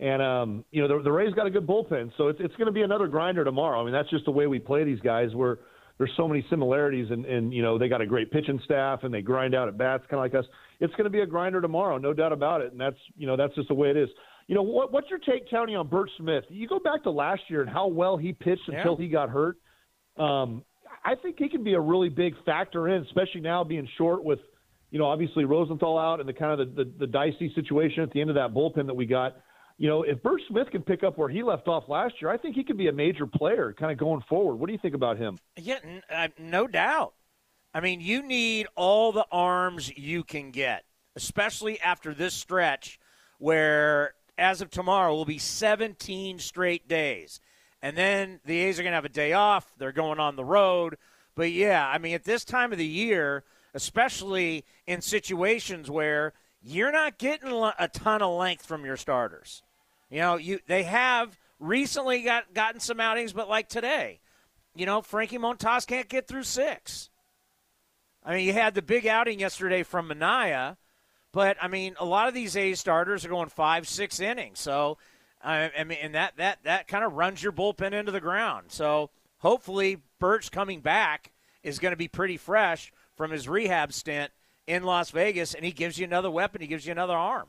and 0.00 0.22
um, 0.22 0.64
you 0.70 0.80
know 0.80 0.88
the, 0.88 1.04
the 1.04 1.12
Rays 1.12 1.34
got 1.34 1.46
a 1.46 1.50
good 1.50 1.66
bullpen, 1.66 2.10
so 2.16 2.28
it's 2.28 2.40
it's 2.40 2.56
going 2.56 2.66
to 2.66 2.72
be 2.72 2.80
another 2.80 3.06
grinder 3.06 3.44
tomorrow. 3.44 3.80
I 3.80 3.84
mean, 3.84 3.92
that's 3.92 4.08
just 4.08 4.24
the 4.24 4.30
way 4.30 4.46
we 4.46 4.58
play 4.58 4.82
these 4.82 5.00
guys. 5.00 5.34
Where 5.34 5.58
there's 5.98 6.10
so 6.16 6.26
many 6.26 6.44
similarities, 6.50 7.10
and 7.10 7.24
and 7.24 7.52
you 7.52 7.62
know 7.62 7.78
they 7.78 7.88
got 7.88 8.00
a 8.00 8.06
great 8.06 8.30
pitching 8.30 8.60
staff, 8.64 9.00
and 9.02 9.12
they 9.12 9.22
grind 9.22 9.54
out 9.54 9.68
at 9.68 9.76
bats, 9.78 10.04
kind 10.10 10.14
of 10.14 10.32
like 10.32 10.34
us. 10.34 10.48
It's 10.80 10.92
going 10.94 11.04
to 11.04 11.10
be 11.10 11.20
a 11.20 11.26
grinder 11.26 11.60
tomorrow, 11.60 11.98
no 11.98 12.12
doubt 12.12 12.32
about 12.32 12.60
it, 12.60 12.72
and 12.72 12.80
that's 12.80 12.96
you 13.16 13.26
know 13.26 13.36
that's 13.36 13.54
just 13.54 13.68
the 13.68 13.74
way 13.74 13.90
it 13.90 13.96
is. 13.96 14.08
You 14.48 14.56
know 14.56 14.62
what, 14.62 14.92
what's 14.92 15.08
your 15.08 15.20
take, 15.20 15.48
Tony, 15.50 15.74
on 15.74 15.88
Burch 15.88 16.10
Smith? 16.18 16.44
You 16.48 16.66
go 16.66 16.78
back 16.80 17.04
to 17.04 17.10
last 17.10 17.42
year 17.48 17.60
and 17.62 17.70
how 17.70 17.86
well 17.86 18.16
he 18.16 18.32
pitched 18.32 18.62
Yeah. 18.68 18.78
until 18.78 18.96
he 18.96 19.08
got 19.08 19.30
hurt. 19.30 19.56
Um, 20.16 20.64
I 21.04 21.14
think 21.14 21.36
he 21.38 21.48
can 21.48 21.64
be 21.64 21.74
a 21.74 21.80
really 21.80 22.08
big 22.08 22.34
factor 22.44 22.88
in, 22.88 23.02
especially 23.04 23.40
now 23.40 23.64
being 23.64 23.88
short 23.96 24.24
with, 24.24 24.40
you 24.90 24.98
know, 24.98 25.06
obviously 25.06 25.44
Rosenthal 25.44 25.98
out 25.98 26.20
and 26.20 26.28
the 26.28 26.32
kind 26.32 26.60
of 26.60 26.74
the, 26.74 26.84
the, 26.84 26.90
the 26.98 27.06
dicey 27.06 27.52
situation 27.54 28.02
at 28.02 28.10
the 28.12 28.20
end 28.20 28.30
of 28.30 28.36
that 28.36 28.52
bullpen 28.52 28.86
that 28.86 28.94
we 28.94 29.06
got. 29.06 29.36
You 29.82 29.88
know, 29.88 30.04
if 30.04 30.22
Burch 30.22 30.42
Smith 30.46 30.70
can 30.70 30.82
pick 30.82 31.02
up 31.02 31.18
where 31.18 31.28
he 31.28 31.42
left 31.42 31.66
off 31.66 31.88
last 31.88 32.14
year, 32.22 32.30
I 32.30 32.36
think 32.36 32.54
he 32.54 32.62
could 32.62 32.76
be 32.76 32.86
a 32.86 32.92
major 32.92 33.26
player 33.26 33.74
kind 33.76 33.90
of 33.90 33.98
going 33.98 34.20
forward. 34.28 34.54
What 34.54 34.68
do 34.68 34.72
you 34.72 34.78
think 34.78 34.94
about 34.94 35.18
him? 35.18 35.40
Yeah, 35.56 35.78
n- 35.82 36.02
uh, 36.08 36.28
no 36.38 36.68
doubt. 36.68 37.14
I 37.74 37.80
mean, 37.80 38.00
you 38.00 38.22
need 38.22 38.68
all 38.76 39.10
the 39.10 39.26
arms 39.32 39.90
you 39.98 40.22
can 40.22 40.52
get, 40.52 40.84
especially 41.16 41.80
after 41.80 42.14
this 42.14 42.32
stretch 42.32 43.00
where, 43.38 44.14
as 44.38 44.60
of 44.60 44.70
tomorrow, 44.70 45.12
will 45.16 45.24
be 45.24 45.38
17 45.38 46.38
straight 46.38 46.86
days. 46.86 47.40
And 47.82 47.96
then 47.96 48.38
the 48.44 48.60
A's 48.60 48.78
are 48.78 48.84
going 48.84 48.92
to 48.92 48.98
have 48.98 49.04
a 49.04 49.08
day 49.08 49.32
off. 49.32 49.74
They're 49.78 49.90
going 49.90 50.20
on 50.20 50.36
the 50.36 50.44
road. 50.44 50.96
But 51.34 51.50
yeah, 51.50 51.88
I 51.88 51.98
mean, 51.98 52.14
at 52.14 52.22
this 52.22 52.44
time 52.44 52.70
of 52.70 52.78
the 52.78 52.86
year, 52.86 53.42
especially 53.74 54.64
in 54.86 55.00
situations 55.00 55.90
where 55.90 56.34
you're 56.62 56.92
not 56.92 57.18
getting 57.18 57.50
a 57.50 57.88
ton 57.88 58.22
of 58.22 58.38
length 58.38 58.64
from 58.64 58.84
your 58.84 58.96
starters. 58.96 59.64
You 60.12 60.18
know, 60.18 60.36
you 60.36 60.58
they 60.66 60.82
have 60.82 61.38
recently 61.58 62.22
got 62.22 62.52
gotten 62.52 62.80
some 62.80 63.00
outings, 63.00 63.32
but 63.32 63.48
like 63.48 63.70
today, 63.70 64.20
you 64.76 64.84
know, 64.84 65.00
Frankie 65.00 65.38
Montas 65.38 65.86
can't 65.86 66.06
get 66.06 66.28
through 66.28 66.42
six. 66.42 67.08
I 68.22 68.34
mean, 68.34 68.46
you 68.46 68.52
had 68.52 68.74
the 68.74 68.82
big 68.82 69.06
outing 69.06 69.40
yesterday 69.40 69.82
from 69.82 70.10
Manaea, 70.10 70.76
but 71.32 71.56
I 71.62 71.68
mean, 71.68 71.94
a 71.98 72.04
lot 72.04 72.28
of 72.28 72.34
these 72.34 72.58
A 72.58 72.74
starters 72.74 73.24
are 73.24 73.30
going 73.30 73.48
five, 73.48 73.88
six 73.88 74.20
innings. 74.20 74.60
So, 74.60 74.98
I, 75.42 75.70
I 75.78 75.84
mean, 75.84 75.98
and 76.02 76.14
that 76.14 76.36
that 76.36 76.58
that 76.64 76.88
kind 76.88 77.04
of 77.04 77.14
runs 77.14 77.42
your 77.42 77.52
bullpen 77.52 77.94
into 77.94 78.12
the 78.12 78.20
ground. 78.20 78.66
So, 78.68 79.08
hopefully, 79.38 79.96
Burch 80.18 80.50
coming 80.50 80.80
back 80.80 81.32
is 81.62 81.78
going 81.78 81.92
to 81.92 81.96
be 81.96 82.08
pretty 82.08 82.36
fresh 82.36 82.92
from 83.16 83.30
his 83.30 83.48
rehab 83.48 83.94
stint 83.94 84.30
in 84.66 84.82
Las 84.82 85.10
Vegas, 85.10 85.54
and 85.54 85.64
he 85.64 85.72
gives 85.72 85.98
you 85.98 86.04
another 86.04 86.30
weapon. 86.30 86.60
He 86.60 86.66
gives 86.66 86.84
you 86.84 86.92
another 86.92 87.16
arm. 87.16 87.48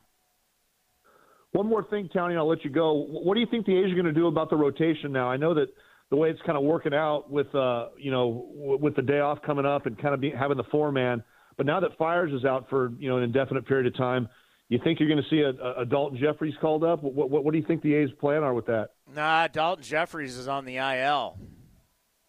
One 1.54 1.68
more 1.68 1.84
thing, 1.84 2.10
Tony, 2.12 2.34
and 2.34 2.40
I'll 2.40 2.48
let 2.48 2.64
you 2.64 2.70
go. 2.70 2.92
What 2.94 3.34
do 3.34 3.40
you 3.40 3.46
think 3.48 3.64
the 3.64 3.78
A's 3.78 3.92
are 3.92 3.94
going 3.94 4.06
to 4.06 4.12
do 4.12 4.26
about 4.26 4.50
the 4.50 4.56
rotation 4.56 5.12
now? 5.12 5.30
I 5.30 5.36
know 5.36 5.54
that 5.54 5.68
the 6.10 6.16
way 6.16 6.28
it's 6.28 6.40
kind 6.44 6.58
of 6.58 6.64
working 6.64 6.92
out 6.92 7.30
with, 7.30 7.54
uh, 7.54 7.90
you 7.96 8.10
know, 8.10 8.48
w- 8.58 8.78
with 8.80 8.96
the 8.96 9.02
day 9.02 9.20
off 9.20 9.38
coming 9.46 9.64
up 9.64 9.86
and 9.86 9.96
kind 9.96 10.14
of 10.14 10.20
be, 10.20 10.30
having 10.30 10.56
the 10.56 10.64
four 10.64 10.90
man, 10.90 11.22
but 11.56 11.64
now 11.64 11.78
that 11.78 11.96
Fiers 11.96 12.32
is 12.32 12.44
out 12.44 12.68
for 12.68 12.90
you 12.98 13.08
know 13.08 13.18
an 13.18 13.22
indefinite 13.22 13.68
period 13.68 13.86
of 13.86 13.96
time, 13.96 14.28
you 14.68 14.80
think 14.82 14.98
you're 14.98 15.08
going 15.08 15.22
to 15.22 15.30
see 15.30 15.42
a, 15.42 15.50
a 15.80 15.86
Daulton 15.86 16.18
Jefferies 16.18 16.54
called 16.60 16.82
up? 16.82 17.04
What, 17.04 17.30
what, 17.30 17.44
what 17.44 17.52
do 17.52 17.58
you 17.58 17.64
think 17.64 17.82
the 17.82 17.94
A's 17.94 18.10
plan 18.18 18.42
are 18.42 18.52
with 18.52 18.66
that? 18.66 18.88
Nah, 19.14 19.46
Daulton 19.46 19.82
Jefferies 19.82 20.36
is 20.36 20.48
on 20.48 20.64
the 20.64 20.78
IL. 20.78 21.38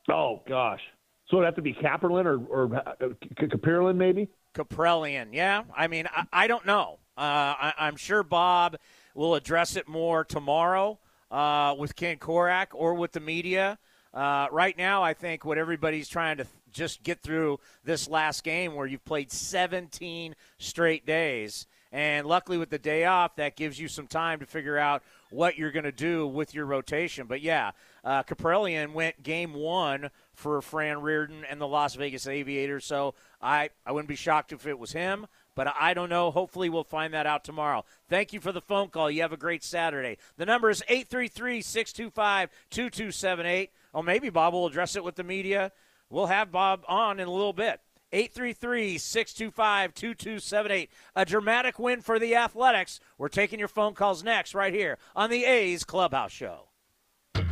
Oh 0.07 0.43
gosh, 0.47 0.81
so 1.29 1.37
it'd 1.37 1.45
have 1.47 1.55
to 1.55 1.63
be 1.63 1.73
Kaprielian 1.73 2.25
or 2.25 2.67
or 2.67 2.75
uh, 2.75 3.93
maybe. 3.93 4.29
Kaprielian. 4.53 5.29
Yeah, 5.31 5.63
I 5.75 5.87
mean, 5.87 6.07
I, 6.15 6.25
I 6.31 6.45
don't 6.45 6.67
know. 6.67 6.99
Uh, 7.17 7.21
I, 7.57 7.73
I'm 7.79 7.95
sure 7.95 8.21
Bob 8.21 8.75
will 9.15 9.33
address 9.33 9.75
it 9.75 9.87
more 9.87 10.23
tomorrow 10.23 10.99
uh, 11.31 11.73
with 11.77 11.95
Ken 11.95 12.17
Korach 12.17 12.67
or 12.73 12.93
with 12.93 13.13
the 13.13 13.19
media. 13.19 13.79
Uh, 14.13 14.47
right 14.51 14.77
now, 14.77 15.03
I 15.03 15.13
think 15.13 15.43
what 15.43 15.57
everybody's 15.57 16.07
trying 16.07 16.37
to 16.37 16.43
th- 16.43 16.55
just 16.71 17.03
get 17.03 17.21
through 17.21 17.59
this 17.83 18.07
last 18.07 18.43
game 18.43 18.75
where 18.75 18.85
you've 18.85 19.03
played 19.03 19.31
17 19.31 20.35
straight 20.57 21.05
days. 21.05 21.67
And 21.91 22.27
luckily, 22.27 22.57
with 22.57 22.69
the 22.69 22.77
day 22.77 23.05
off, 23.05 23.37
that 23.37 23.55
gives 23.55 23.79
you 23.79 23.87
some 23.87 24.07
time 24.07 24.39
to 24.39 24.45
figure 24.45 24.77
out 24.77 25.01
what 25.31 25.57
you're 25.57 25.71
going 25.71 25.85
to 25.85 25.91
do 25.91 26.27
with 26.27 26.53
your 26.53 26.65
rotation. 26.65 27.25
But 27.27 27.41
yeah, 27.41 27.71
uh, 28.03 28.23
Kaprielian 28.23 28.93
went 28.93 29.23
game 29.23 29.53
one 29.53 30.09
for 30.33 30.61
Fran 30.61 31.01
Riordan 31.01 31.45
and 31.49 31.59
the 31.59 31.67
Las 31.67 31.95
Vegas 31.95 32.27
Aviators. 32.27 32.85
So 32.85 33.15
I, 33.41 33.69
I 33.85 33.93
wouldn't 33.93 34.09
be 34.09 34.15
shocked 34.15 34.51
if 34.51 34.67
it 34.67 34.77
was 34.77 34.91
him, 34.91 35.27
but 35.55 35.73
I 35.79 35.93
don't 35.93 36.09
know. 36.09 36.31
Hopefully, 36.31 36.69
we'll 36.69 36.83
find 36.83 37.13
that 37.13 37.25
out 37.25 37.43
tomorrow. 37.43 37.85
Thank 38.09 38.33
you 38.33 38.39
for 38.39 38.51
the 38.51 38.61
phone 38.61 38.89
call. 38.89 39.09
You 39.09 39.21
have 39.21 39.33
a 39.33 39.37
great 39.37 39.63
Saturday. 39.63 40.17
The 40.37 40.45
number 40.45 40.69
is 40.69 40.83
833 40.87 41.61
625 41.61 42.49
2278. 42.69 43.71
Oh, 43.93 44.01
maybe 44.01 44.29
Bob 44.29 44.53
will 44.53 44.67
address 44.67 44.95
it 44.95 45.03
with 45.03 45.15
the 45.15 45.23
media. 45.23 45.71
We'll 46.09 46.27
have 46.27 46.51
Bob 46.51 46.83
on 46.87 47.19
in 47.19 47.27
a 47.27 47.31
little 47.31 47.53
bit. 47.53 47.79
833 48.11 48.97
625 48.97 49.93
2278. 49.93 50.89
A 51.15 51.25
dramatic 51.25 51.79
win 51.79 52.01
for 52.01 52.19
the 52.19 52.35
Athletics. 52.35 52.99
We're 53.17 53.29
taking 53.29 53.59
your 53.59 53.67
phone 53.67 53.93
calls 53.93 54.23
next, 54.23 54.53
right 54.53 54.73
here 54.73 54.97
on 55.15 55.29
the 55.29 55.45
A's 55.45 55.83
Clubhouse 55.83 56.31
Show. 56.31 56.69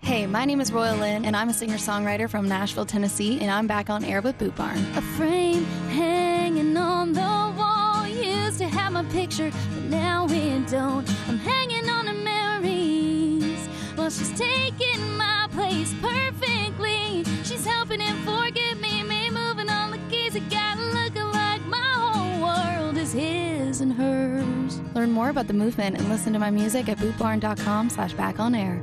Hey, 0.00 0.26
my 0.26 0.44
name 0.44 0.60
is 0.60 0.72
Royal 0.72 0.96
Lynn, 0.96 1.24
and 1.24 1.36
I'm 1.36 1.50
a 1.50 1.52
singer 1.52 1.76
songwriter 1.76 2.30
from 2.30 2.48
Nashville, 2.48 2.86
Tennessee, 2.86 3.40
and 3.40 3.50
I'm 3.50 3.66
back 3.66 3.90
on 3.90 4.04
air 4.04 4.22
with 4.22 4.38
Boot 4.38 4.56
Barn. 4.56 4.78
A 4.96 5.02
frame 5.02 5.64
hanging 5.90 6.76
on 6.76 7.12
the 7.12 7.20
wall 7.20 8.06
used 8.06 8.58
to 8.58 8.68
have 8.68 8.92
my 8.92 9.04
picture, 9.04 9.50
but 9.74 9.84
now 9.84 10.26
it 10.30 10.66
don't. 10.68 11.08
I'm 11.28 11.38
hanging 11.38 11.88
on 11.90 12.06
to 12.06 12.14
memories. 12.14 13.68
Well, 13.96 14.08
she's 14.08 14.32
taking 14.38 15.16
my 15.16 15.46
place 15.52 15.92
perfectly. 16.00 17.24
She's 17.44 17.66
helping 17.66 18.00
and 18.00 18.18
forgive 18.20 18.80
me, 18.80 19.02
me 19.02 19.28
moving 19.28 19.68
on 19.68 19.90
the 19.90 19.98
keys. 20.08 20.34
I 20.34 20.40
gotta 20.40 20.80
look 20.80 21.34
like 21.34 21.62
my 21.66 21.76
whole 21.76 22.40
world 22.40 22.96
is 22.96 23.12
his 23.12 23.82
and 23.82 23.92
hers. 23.92 24.80
Learn 24.94 25.10
more 25.10 25.28
about 25.28 25.48
the 25.48 25.54
movement 25.54 25.98
and 25.98 26.08
listen 26.08 26.32
to 26.32 26.38
my 26.38 26.50
music 26.50 26.88
at 26.88 26.96
bootbarn.com 26.96 27.90
slash 27.90 28.14
back 28.14 28.40
on 28.40 28.54
air. 28.54 28.82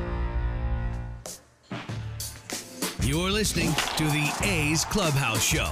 You're 3.03 3.31
listening 3.31 3.73
to 3.97 4.03
the 4.03 4.31
A's 4.43 4.85
Clubhouse 4.85 5.43
Show. 5.43 5.71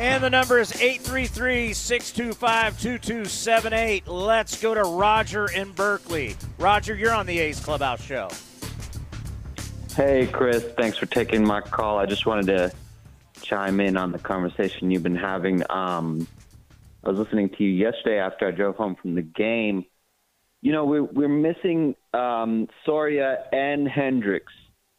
And 0.00 0.22
the 0.22 0.28
number 0.28 0.58
is 0.58 0.72
833 0.72 1.72
625 1.72 2.80
2278. 2.80 4.08
Let's 4.08 4.60
go 4.60 4.74
to 4.74 4.82
Roger 4.82 5.48
in 5.52 5.70
Berkeley. 5.70 6.34
Roger, 6.58 6.96
you're 6.96 7.14
on 7.14 7.24
the 7.24 7.38
A's 7.38 7.60
Clubhouse 7.60 8.02
show. 8.02 8.28
Hey, 9.94 10.26
Chris. 10.26 10.64
Thanks 10.76 10.98
for 10.98 11.06
taking 11.06 11.46
my 11.46 11.60
call. 11.60 11.98
I 11.98 12.06
just 12.06 12.26
wanted 12.26 12.46
to 12.46 12.72
chime 13.40 13.78
in 13.78 13.96
on 13.96 14.10
the 14.10 14.18
conversation 14.18 14.90
you've 14.90 15.04
been 15.04 15.14
having. 15.14 15.62
Um, 15.70 16.26
I 17.04 17.10
was 17.10 17.18
listening 17.20 17.50
to 17.50 17.62
you 17.62 17.70
yesterday 17.70 18.18
after 18.18 18.48
I 18.48 18.50
drove 18.50 18.74
home 18.74 18.96
from 19.00 19.14
the 19.14 19.22
game. 19.22 19.84
You 20.62 20.72
know, 20.72 20.84
we're, 20.84 21.04
we're 21.04 21.28
missing 21.28 21.94
um, 22.12 22.66
Soria 22.84 23.44
and 23.52 23.86
Hendriks 23.86 24.50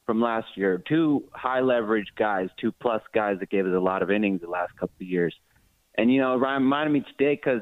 from 0.09 0.19
last 0.19 0.47
year. 0.55 0.81
Two 0.89 1.25
high 1.33 1.59
leverage 1.59 2.07
guys, 2.17 2.49
two 2.59 2.71
plus 2.71 3.03
guys 3.13 3.37
that 3.39 3.51
gave 3.51 3.67
us 3.67 3.73
a 3.75 3.79
lot 3.79 4.01
of 4.01 4.09
innings 4.09 4.41
the 4.41 4.49
last 4.49 4.73
couple 4.73 4.95
of 4.99 5.05
years. 5.05 5.35
And, 5.99 6.11
you 6.11 6.19
know, 6.19 6.33
it 6.33 6.37
reminded 6.37 6.91
me 6.91 7.05
today 7.15 7.35
because 7.35 7.61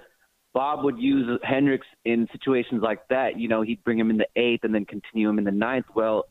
Bob 0.54 0.86
would 0.86 0.98
use 0.98 1.28
Hendriks 1.46 1.90
in 2.06 2.26
situations 2.32 2.82
like 2.82 3.06
that. 3.10 3.38
You 3.38 3.50
know, 3.50 3.64
he'd 3.64 3.84
bring 3.84 4.00
him 4.00 4.10
in 4.10 4.16
the 4.16 4.30
eighth 4.38 4.64
and 4.64 4.74
then 4.74 4.86
continue 4.86 5.28
him 5.28 5.40
in 5.40 5.44
the 5.44 5.52
ninth. 5.52 5.88
Well, 5.94 6.24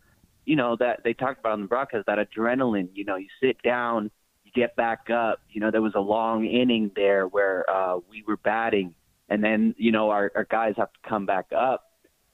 you 0.46 0.56
know, 0.56 0.74
that 0.80 1.00
they 1.04 1.12
talked 1.12 1.40
about 1.40 1.52
on 1.52 1.60
the 1.60 1.66
broadcast, 1.66 2.06
that 2.06 2.16
adrenaline, 2.16 2.88
you 2.94 3.04
know, 3.04 3.16
you 3.16 3.28
sit 3.42 3.60
down, 3.60 4.10
you 4.42 4.52
get 4.52 4.74
back 4.74 5.10
up. 5.10 5.40
You 5.50 5.60
know, 5.60 5.70
there 5.70 5.82
was 5.82 5.92
a 5.96 6.00
long 6.00 6.46
inning 6.46 6.92
there 6.96 7.26
where 7.26 7.68
uh, 7.68 7.98
we 8.08 8.24
were 8.26 8.38
batting, 8.38 8.94
and 9.28 9.44
then, 9.44 9.74
you 9.76 9.92
know, 9.92 10.08
our, 10.08 10.32
our 10.34 10.46
guys 10.50 10.72
have 10.78 10.94
to 10.94 10.98
come 11.06 11.26
back 11.26 11.48
up. 11.54 11.90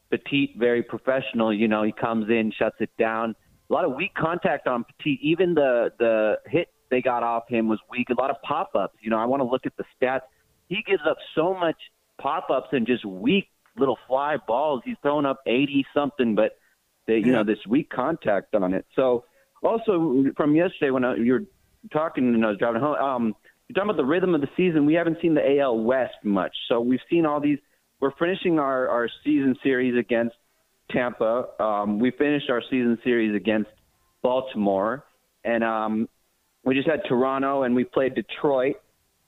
Petit, 0.09 0.55
very 0.57 0.85
professional, 0.85 1.53
you 1.53 1.67
know, 1.67 1.83
he 1.83 1.91
comes 1.91 2.31
in, 2.31 2.53
shuts 2.57 2.77
it 2.79 2.91
down 2.97 3.35
a 3.73 3.75
lot 3.75 3.85
of 3.87 3.95
weak 3.95 4.15
contact 4.15 4.67
on 4.67 4.85
Petit. 4.85 5.19
Even 5.23 5.55
the 5.55 5.93
the 5.99 6.37
hit 6.47 6.69
they 6.91 7.01
got 7.01 7.23
off 7.23 7.49
him 7.49 7.69
was 7.69 7.81
weak. 7.91 8.11
A 8.11 8.21
lot 8.21 8.31
of 8.31 8.37
pop 8.43 8.73
ups. 8.75 8.97
You 9.01 9.11
know, 9.11 9.19
I 9.19 9.25
want 9.25 9.41
to 9.41 9.49
look 9.49 9.65
at 9.65 9.73
the 9.79 9.85
stats. 9.97 10.21
He 10.69 10.83
gives 10.87 11.03
up 11.09 11.17
so 11.35 11.55
much 11.55 11.77
pop 12.21 12.51
ups 12.51 12.69
and 12.73 12.87
just 12.87 13.05
weak 13.05 13.49
little 13.79 13.99
fly 14.07 14.37
balls. 14.47 14.83
He's 14.85 14.97
thrown 15.01 15.25
up 15.25 15.41
eighty 15.47 15.87
something, 15.95 16.35
but 16.35 16.59
the, 17.07 17.15
you 17.15 17.27
yeah. 17.27 17.33
know 17.33 17.45
this 17.45 17.59
weak 17.67 17.89
contact 17.89 18.55
on 18.55 18.75
it. 18.75 18.85
So 18.95 19.25
also 19.63 20.25
from 20.37 20.55
yesterday 20.55 20.91
when 20.91 21.05
I, 21.05 21.17
you 21.17 21.33
were 21.33 21.45
talking 21.91 22.35
and 22.35 22.45
I 22.45 22.51
was 22.51 22.59
driving 22.59 22.83
home, 22.83 22.97
um, 22.97 23.37
you're 23.69 23.75
talking 23.75 23.91
about 23.91 23.97
the 23.97 24.05
rhythm 24.05 24.35
of 24.35 24.43
the 24.43 24.51
season. 24.55 24.85
We 24.85 24.95
haven't 24.95 25.17
seen 25.23 25.35
the 25.35 25.61
AL 25.61 25.79
West 25.79 26.17
much, 26.23 26.55
so 26.69 26.81
we've 26.81 27.01
seen 27.09 27.25
all 27.25 27.41
these. 27.41 27.59
We're 28.01 28.15
finishing 28.19 28.59
our 28.59 28.89
our 28.89 29.09
season 29.25 29.57
series 29.63 29.97
against 29.99 30.37
Tampa. 30.93 31.49
Um, 31.61 31.99
we 31.99 32.11
finished 32.11 32.51
our 32.51 32.63
season 32.63 32.99
series 33.05 33.35
against 33.35 33.71
Baltimore, 34.23 35.05
and 35.45 35.65
um, 35.65 36.09
we 36.65 36.75
just 36.75 36.89
had 36.89 37.01
Toronto, 37.09 37.63
and 37.63 37.75
we 37.75 37.85
played 37.85 38.15
Detroit. 38.15 38.77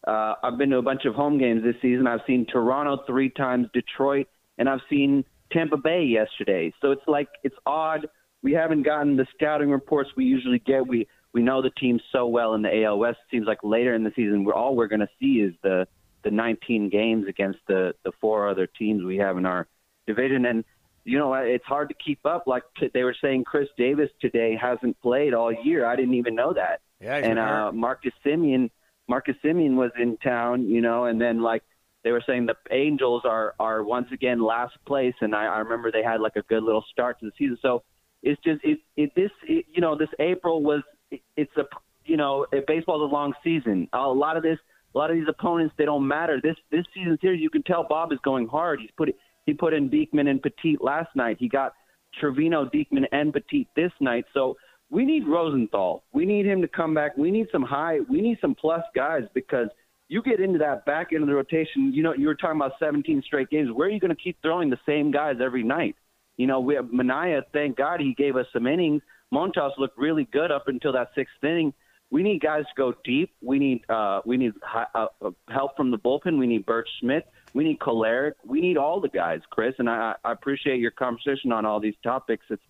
Uh, 0.06 0.34
I've 0.42 0.58
been 0.58 0.70
to 0.70 0.78
a 0.78 0.82
bunch 0.82 1.04
of 1.06 1.14
home 1.14 1.38
games 1.38 1.62
this 1.62 1.76
season. 1.80 2.06
I've 2.06 2.20
seen 2.26 2.46
Toronto 2.46 3.02
three 3.06 3.30
times, 3.30 3.68
Detroit, 3.72 4.28
and 4.58 4.68
I've 4.68 4.82
seen 4.90 5.24
Tampa 5.50 5.76
Bay 5.76 6.04
yesterday. 6.04 6.72
So 6.80 6.90
it's 6.90 7.06
like 7.06 7.28
it's 7.42 7.56
odd. 7.64 8.06
We 8.42 8.52
haven't 8.52 8.82
gotten 8.82 9.16
the 9.16 9.26
scouting 9.34 9.70
reports 9.70 10.10
we 10.16 10.24
usually 10.24 10.58
get. 10.58 10.86
We 10.86 11.08
we 11.32 11.42
know 11.42 11.62
the 11.62 11.70
team 11.70 11.98
so 12.12 12.26
well 12.26 12.54
in 12.54 12.62
the 12.62 12.84
AL 12.84 12.98
West. 12.98 13.18
It 13.26 13.36
seems 13.36 13.46
like 13.46 13.58
later 13.62 13.94
in 13.94 14.04
the 14.04 14.12
season, 14.14 14.44
we're, 14.44 14.54
all 14.54 14.76
we're 14.76 14.88
going 14.88 15.00
to 15.00 15.08
see 15.18 15.40
is 15.40 15.54
the 15.62 15.86
the 16.22 16.30
19 16.30 16.90
games 16.90 17.26
against 17.28 17.58
the 17.66 17.94
the 18.04 18.12
four 18.20 18.48
other 18.48 18.66
teams 18.66 19.04
we 19.04 19.16
have 19.16 19.38
in 19.38 19.46
our 19.46 19.66
division. 20.06 20.44
And 20.46 20.64
you 21.04 21.18
know, 21.18 21.34
it's 21.34 21.64
hard 21.64 21.90
to 21.90 21.94
keep 21.94 22.24
up. 22.24 22.46
Like 22.46 22.62
they 22.92 23.04
were 23.04 23.16
saying, 23.20 23.44
Chris 23.44 23.68
Davis 23.76 24.10
today 24.20 24.58
hasn't 24.60 25.00
played 25.00 25.34
all 25.34 25.52
year. 25.52 25.86
I 25.86 25.96
didn't 25.96 26.14
even 26.14 26.34
know 26.34 26.54
that. 26.54 26.80
Yeah, 27.00 27.16
and 27.16 27.38
uh, 27.38 27.72
Marcus 27.72 28.12
Semien, 28.24 28.70
Marcus 29.08 29.36
Semien 29.44 29.74
was 29.74 29.90
in 29.98 30.16
town, 30.16 30.68
you 30.68 30.80
know, 30.80 31.04
and 31.04 31.20
then 31.20 31.42
like 31.42 31.62
they 32.02 32.12
were 32.12 32.22
saying 32.26 32.46
the 32.46 32.56
Angels 32.70 33.22
are 33.24 33.54
are 33.58 33.82
once 33.82 34.08
again 34.12 34.40
last 34.40 34.76
place, 34.86 35.14
and 35.20 35.34
I, 35.34 35.44
I 35.44 35.58
remember 35.58 35.92
they 35.92 36.02
had 36.02 36.20
like 36.20 36.36
a 36.36 36.42
good 36.42 36.62
little 36.62 36.84
start 36.90 37.20
to 37.20 37.26
the 37.26 37.32
season. 37.38 37.58
So 37.60 37.82
it's 38.22 38.40
just 38.42 38.64
it 38.64 38.78
it 38.96 39.14
this 39.14 39.30
it, 39.46 39.66
you 39.72 39.82
know 39.82 39.96
this 39.96 40.08
April 40.18 40.62
was 40.62 40.82
it, 41.10 41.20
it's 41.36 41.54
a 41.56 41.64
you 42.06 42.16
know 42.16 42.46
baseball's 42.66 43.02
a 43.02 43.12
long 43.12 43.34
season. 43.44 43.88
A 43.92 44.08
lot 44.08 44.38
of 44.38 44.42
this 44.42 44.58
a 44.94 44.98
lot 44.98 45.10
of 45.10 45.16
these 45.16 45.28
opponents 45.28 45.74
they 45.76 45.84
don't 45.84 46.06
matter. 46.08 46.40
This 46.42 46.56
this 46.70 46.84
season 46.94 47.18
series 47.20 47.42
you 47.42 47.50
can 47.50 47.62
tell 47.62 47.84
Bob 47.86 48.12
is 48.12 48.18
going 48.24 48.48
hard. 48.48 48.80
He's 48.80 48.90
putting 48.96 49.14
he 49.46 49.54
put 49.54 49.74
in 49.74 49.90
Diekman 49.90 50.28
and 50.28 50.42
Petit 50.42 50.78
last 50.80 51.14
night. 51.14 51.36
He 51.38 51.48
got 51.48 51.74
Trivino, 52.20 52.70
Diekman, 52.72 53.04
and 53.12 53.32
Petit 53.32 53.68
this 53.76 53.92
night. 54.00 54.24
So 54.32 54.56
we 54.90 55.04
need 55.04 55.26
Rosenthal. 55.26 56.04
We 56.12 56.24
need 56.24 56.46
him 56.46 56.62
to 56.62 56.68
come 56.68 56.94
back. 56.94 57.16
We 57.16 57.30
need 57.30 57.48
some 57.50 57.62
high. 57.62 57.98
We 58.08 58.20
need 58.20 58.38
some 58.40 58.54
plus 58.54 58.82
guys 58.94 59.22
because 59.34 59.68
you 60.08 60.22
get 60.22 60.40
into 60.40 60.58
that 60.58 60.84
back 60.84 61.08
end 61.12 61.22
of 61.22 61.28
the 61.28 61.34
rotation. 61.34 61.92
You 61.92 62.02
know, 62.02 62.14
you 62.14 62.26
were 62.26 62.34
talking 62.34 62.56
about 62.56 62.72
17 62.78 63.22
straight 63.26 63.50
games. 63.50 63.70
Where 63.72 63.88
are 63.88 63.90
you 63.90 64.00
going 64.00 64.14
to 64.14 64.22
keep 64.22 64.40
throwing 64.42 64.70
the 64.70 64.78
same 64.86 65.10
guys 65.10 65.36
every 65.42 65.62
night? 65.62 65.96
You 66.36 66.46
know, 66.46 66.60
we 66.60 66.74
have 66.74 66.86
Manaea. 66.86 67.42
Thank 67.52 67.76
God 67.76 68.00
he 68.00 68.14
gave 68.14 68.36
us 68.36 68.46
some 68.52 68.66
innings. 68.66 69.02
Montas 69.32 69.70
looked 69.78 69.98
really 69.98 70.28
good 70.32 70.50
up 70.50 70.68
until 70.68 70.92
that 70.92 71.08
sixth 71.14 71.42
inning. 71.42 71.72
We 72.10 72.22
need 72.22 72.40
guys 72.40 72.64
to 72.64 72.70
go 72.76 72.94
deep. 73.04 73.34
We 73.42 73.58
need 73.58 73.88
uh, 73.88 74.20
we 74.24 74.36
need 74.36 74.52
uh, 74.94 75.06
help 75.48 75.76
from 75.76 75.90
the 75.90 75.98
bullpen. 75.98 76.38
We 76.38 76.46
need 76.46 76.66
Burch 76.66 76.88
Smith. 77.00 77.24
We 77.54 77.64
need 77.64 77.78
Kolarek. 77.78 78.32
We 78.44 78.60
need 78.60 78.76
all 78.76 79.00
the 79.00 79.08
guys, 79.08 79.40
Chris. 79.50 79.74
And 79.78 79.88
I, 79.88 80.14
I 80.24 80.32
appreciate 80.32 80.80
your 80.80 80.90
conversation 80.90 81.52
on 81.52 81.64
all 81.64 81.80
these 81.80 81.94
topics. 82.02 82.44
It's 82.50 82.62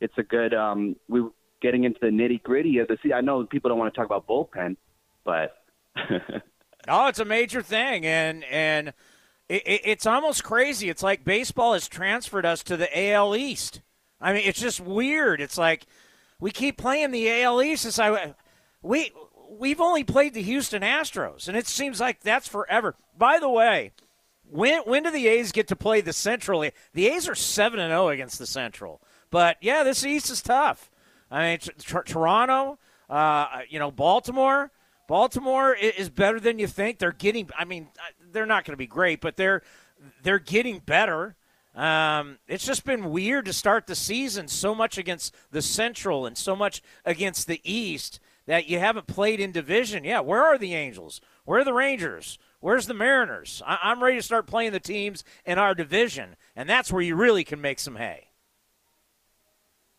it's 0.00 0.18
a 0.18 0.22
good. 0.22 0.52
Um, 0.52 0.96
we 1.08 1.22
getting 1.62 1.84
into 1.84 2.00
the 2.02 2.08
nitty 2.08 2.42
gritty 2.42 2.78
of 2.78 2.88
the. 2.88 2.98
See, 3.02 3.12
I 3.12 3.20
know 3.20 3.44
people 3.46 3.70
don't 3.70 3.78
want 3.78 3.94
to 3.94 3.98
talk 3.98 4.06
about 4.06 4.26
bullpen, 4.26 4.76
but. 5.24 5.56
oh, 6.88 7.06
it's 7.06 7.20
a 7.20 7.24
major 7.24 7.62
thing, 7.62 8.04
and 8.04 8.44
and 8.44 8.88
it, 9.48 9.62
it, 9.66 9.80
it's 9.84 10.06
almost 10.06 10.42
crazy. 10.42 10.88
It's 10.88 11.02
like 11.02 11.24
baseball 11.24 11.74
has 11.74 11.86
transferred 11.86 12.46
us 12.46 12.62
to 12.64 12.76
the 12.76 13.12
AL 13.12 13.36
East. 13.36 13.80
I 14.20 14.32
mean, 14.32 14.42
it's 14.44 14.60
just 14.60 14.80
weird. 14.80 15.40
It's 15.40 15.58
like 15.58 15.86
we 16.40 16.50
keep 16.50 16.78
playing 16.78 17.10
the 17.10 17.42
AL 17.42 17.62
East. 17.62 17.86
It's 17.86 17.98
like 17.98 18.34
we 18.82 19.12
we've 19.50 19.80
only 19.80 20.04
played 20.04 20.34
the 20.34 20.42
Houston 20.42 20.82
Astros, 20.82 21.48
and 21.48 21.56
it 21.56 21.66
seems 21.66 22.00
like 22.00 22.20
that's 22.20 22.48
forever. 22.48 22.96
By 23.16 23.38
the 23.38 23.50
way, 23.50 23.92
when 24.52 24.82
when 24.82 25.02
do 25.02 25.10
the 25.10 25.28
A's 25.28 25.52
get 25.52 25.68
to 25.68 25.76
play 25.76 26.00
the 26.00 26.12
Central? 26.12 26.68
The 26.92 27.08
A's 27.08 27.28
are 27.28 27.34
seven 27.34 27.80
and 27.80 27.90
zero 27.90 28.04
oh 28.04 28.08
against 28.08 28.38
the 28.38 28.46
Central, 28.46 29.00
but 29.30 29.56
yeah, 29.60 29.82
this 29.82 30.04
East 30.04 30.30
is 30.30 30.42
tough. 30.42 30.90
I 31.30 31.42
mean, 31.42 31.58
t- 31.58 31.72
t- 31.78 31.96
Toronto, 32.04 32.78
uh, 33.08 33.60
you 33.68 33.78
know, 33.78 33.90
Baltimore. 33.90 34.70
Baltimore 35.08 35.74
is 35.74 36.08
better 36.08 36.38
than 36.38 36.58
you 36.58 36.66
think. 36.66 36.98
They're 36.98 37.12
getting. 37.12 37.48
I 37.58 37.64
mean, 37.64 37.88
they're 38.30 38.46
not 38.46 38.64
going 38.64 38.74
to 38.74 38.78
be 38.78 38.86
great, 38.86 39.20
but 39.20 39.36
they're 39.36 39.62
they're 40.22 40.38
getting 40.38 40.78
better. 40.78 41.34
Um, 41.74 42.38
it's 42.48 42.66
just 42.66 42.84
been 42.84 43.10
weird 43.10 43.46
to 43.46 43.52
start 43.52 43.86
the 43.86 43.94
season 43.94 44.46
so 44.48 44.74
much 44.74 44.98
against 44.98 45.34
the 45.50 45.62
Central 45.62 46.26
and 46.26 46.36
so 46.36 46.54
much 46.54 46.82
against 47.04 47.46
the 47.46 47.60
East 47.64 48.20
that 48.46 48.68
you 48.68 48.78
haven't 48.78 49.06
played 49.06 49.40
in 49.40 49.52
division. 49.52 50.04
Yeah, 50.04 50.20
where 50.20 50.44
are 50.44 50.58
the 50.58 50.74
Angels? 50.74 51.20
Where 51.44 51.60
are 51.60 51.64
the 51.64 51.72
Rangers? 51.72 52.38
Where's 52.62 52.86
the 52.86 52.94
Mariners? 52.94 53.60
I- 53.66 53.90
am 53.90 54.02
ready 54.02 54.18
to 54.18 54.22
start 54.22 54.46
playing 54.46 54.70
the 54.70 54.78
teams 54.78 55.24
in 55.44 55.58
our 55.58 55.74
division, 55.74 56.36
and 56.54 56.68
that's 56.68 56.92
where 56.92 57.02
you 57.02 57.16
really 57.16 57.42
can 57.42 57.60
make 57.60 57.80
some 57.80 57.96
hay. 57.96 58.28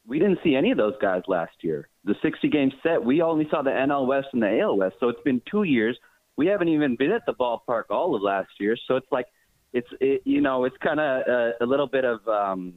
We 0.08 0.18
didn't 0.18 0.40
see 0.46 0.56
any 0.56 0.72
of 0.72 0.78
those 0.78 0.94
guys 1.02 1.24
last 1.28 1.52
year. 1.60 1.90
The 2.06 2.16
60 2.22 2.48
game 2.48 2.72
set, 2.82 3.04
we 3.04 3.22
only 3.22 3.50
saw 3.52 3.64
the 3.64 3.70
NL 3.70 4.08
West 4.08 4.30
and 4.32 4.42
the 4.42 4.62
AL 4.62 4.78
West. 4.78 4.96
So 5.02 5.10
it's 5.10 5.22
been 5.24 5.42
two 5.52 5.64
years. 5.64 5.98
We 6.38 6.48
haven't 6.48 6.70
even 6.70 6.96
been 6.96 7.12
at 7.12 7.26
the 7.26 7.34
ballpark 7.34 7.84
all 7.90 8.16
of 8.16 8.22
last 8.22 8.52
year. 8.62 8.78
So 8.88 8.96
it's 8.96 9.12
like, 9.12 9.26
it's 9.74 9.88
it, 10.00 10.22
you 10.24 10.40
know, 10.40 10.64
it's 10.64 10.78
kind 10.78 11.02
of 11.02 11.28
a, 11.28 11.54
a 11.60 11.66
little 11.66 11.88
bit 11.88 12.06
of 12.06 12.26
um, 12.30 12.76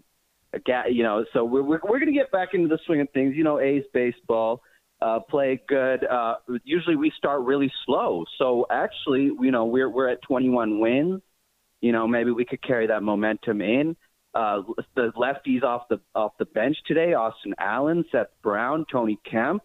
a 0.52 0.58
gap, 0.58 0.86
you 0.90 1.04
know. 1.04 1.24
So 1.32 1.44
we're 1.44 1.62
we're, 1.62 1.80
we're 1.84 2.00
going 2.00 2.12
to 2.12 2.18
get 2.18 2.32
back 2.32 2.54
into 2.54 2.66
the 2.68 2.78
swing 2.86 3.00
of 3.02 3.08
things. 3.10 3.36
You 3.36 3.44
know, 3.44 3.60
A's 3.60 3.84
baseball 3.92 4.62
uh, 5.00 5.20
play 5.20 5.60
good. 5.68 6.04
Uh, 6.04 6.36
usually 6.64 6.96
we 6.96 7.12
start 7.16 7.42
really 7.42 7.72
slow. 7.84 8.24
So 8.38 8.66
actually, 8.70 9.30
you 9.40 9.50
know, 9.50 9.64
we're 9.64 9.90
we're 9.90 10.08
at 10.08 10.22
21 10.22 10.80
wins. 10.80 11.22
You 11.80 11.92
know, 11.92 12.08
maybe 12.08 12.30
we 12.30 12.44
could 12.44 12.62
carry 12.62 12.86
that 12.86 13.02
momentum 13.02 13.60
in. 13.60 13.96
Uh, 14.34 14.62
the 14.94 15.12
lefties 15.16 15.62
off 15.62 15.88
the 15.88 16.00
off 16.14 16.32
the 16.38 16.46
bench 16.46 16.76
today: 16.86 17.14
Austin 17.14 17.54
Allen, 17.58 18.04
Seth 18.10 18.28
Brown, 18.42 18.84
Tony 18.90 19.18
Kemp. 19.30 19.62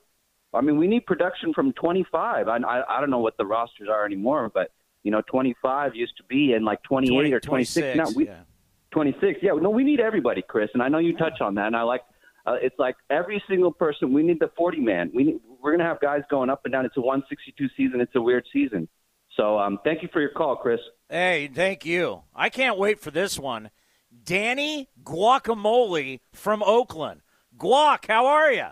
I 0.53 0.59
mean, 0.59 0.77
we 0.77 0.87
need 0.87 1.05
production 1.05 1.53
from 1.53 1.71
25. 1.73 2.47
I, 2.47 2.57
I 2.57 2.97
I 2.97 2.99
don't 2.99 3.09
know 3.09 3.19
what 3.19 3.37
the 3.37 3.45
rosters 3.45 3.87
are 3.89 4.05
anymore, 4.05 4.51
but 4.53 4.71
you 5.03 5.11
know, 5.11 5.21
25 5.21 5.95
used 5.95 6.15
to 6.17 6.23
be 6.23 6.53
in 6.53 6.63
like 6.63 6.83
28 6.83 7.13
20, 7.13 7.33
or 7.33 7.39
26. 7.39 7.73
26 7.93 7.97
now 7.97 8.17
we 8.17 8.27
yeah. 8.27 8.41
26. 8.91 9.39
Yeah, 9.41 9.51
no, 9.53 9.69
we 9.69 9.83
need 9.83 9.99
everybody, 9.99 10.41
Chris, 10.41 10.69
and 10.73 10.83
I 10.83 10.89
know 10.89 10.99
you 10.99 11.15
touch 11.15 11.39
on 11.41 11.55
that, 11.55 11.67
and 11.67 11.75
I 11.75 11.83
like 11.83 12.03
uh, 12.45 12.55
it's 12.61 12.77
like 12.79 12.95
every 13.09 13.43
single 13.47 13.71
person. 13.71 14.13
We 14.13 14.23
need 14.23 14.39
the 14.39 14.51
40 14.57 14.79
man. 14.79 15.11
We 15.13 15.23
need, 15.23 15.39
we're 15.61 15.71
going 15.71 15.79
to 15.79 15.85
have 15.85 15.99
guys 15.99 16.21
going 16.29 16.49
up 16.49 16.61
and 16.65 16.71
down. 16.71 16.85
It's 16.85 16.97
a 16.97 17.01
162 17.01 17.67
season. 17.77 18.01
It's 18.01 18.15
a 18.15 18.21
weird 18.21 18.45
season. 18.51 18.87
So 19.37 19.57
um, 19.57 19.79
thank 19.83 20.01
you 20.01 20.09
for 20.11 20.19
your 20.19 20.31
call, 20.31 20.55
Chris. 20.55 20.79
Hey, 21.09 21.49
thank 21.53 21.85
you. 21.85 22.23
I 22.35 22.49
can't 22.49 22.77
wait 22.77 22.99
for 22.99 23.11
this 23.11 23.39
one. 23.39 23.69
Danny 24.23 24.89
Guacamole 25.03 26.19
from 26.33 26.61
Oakland. 26.63 27.21
Guac, 27.57 28.07
how 28.07 28.25
are 28.25 28.51
you? 28.51 28.67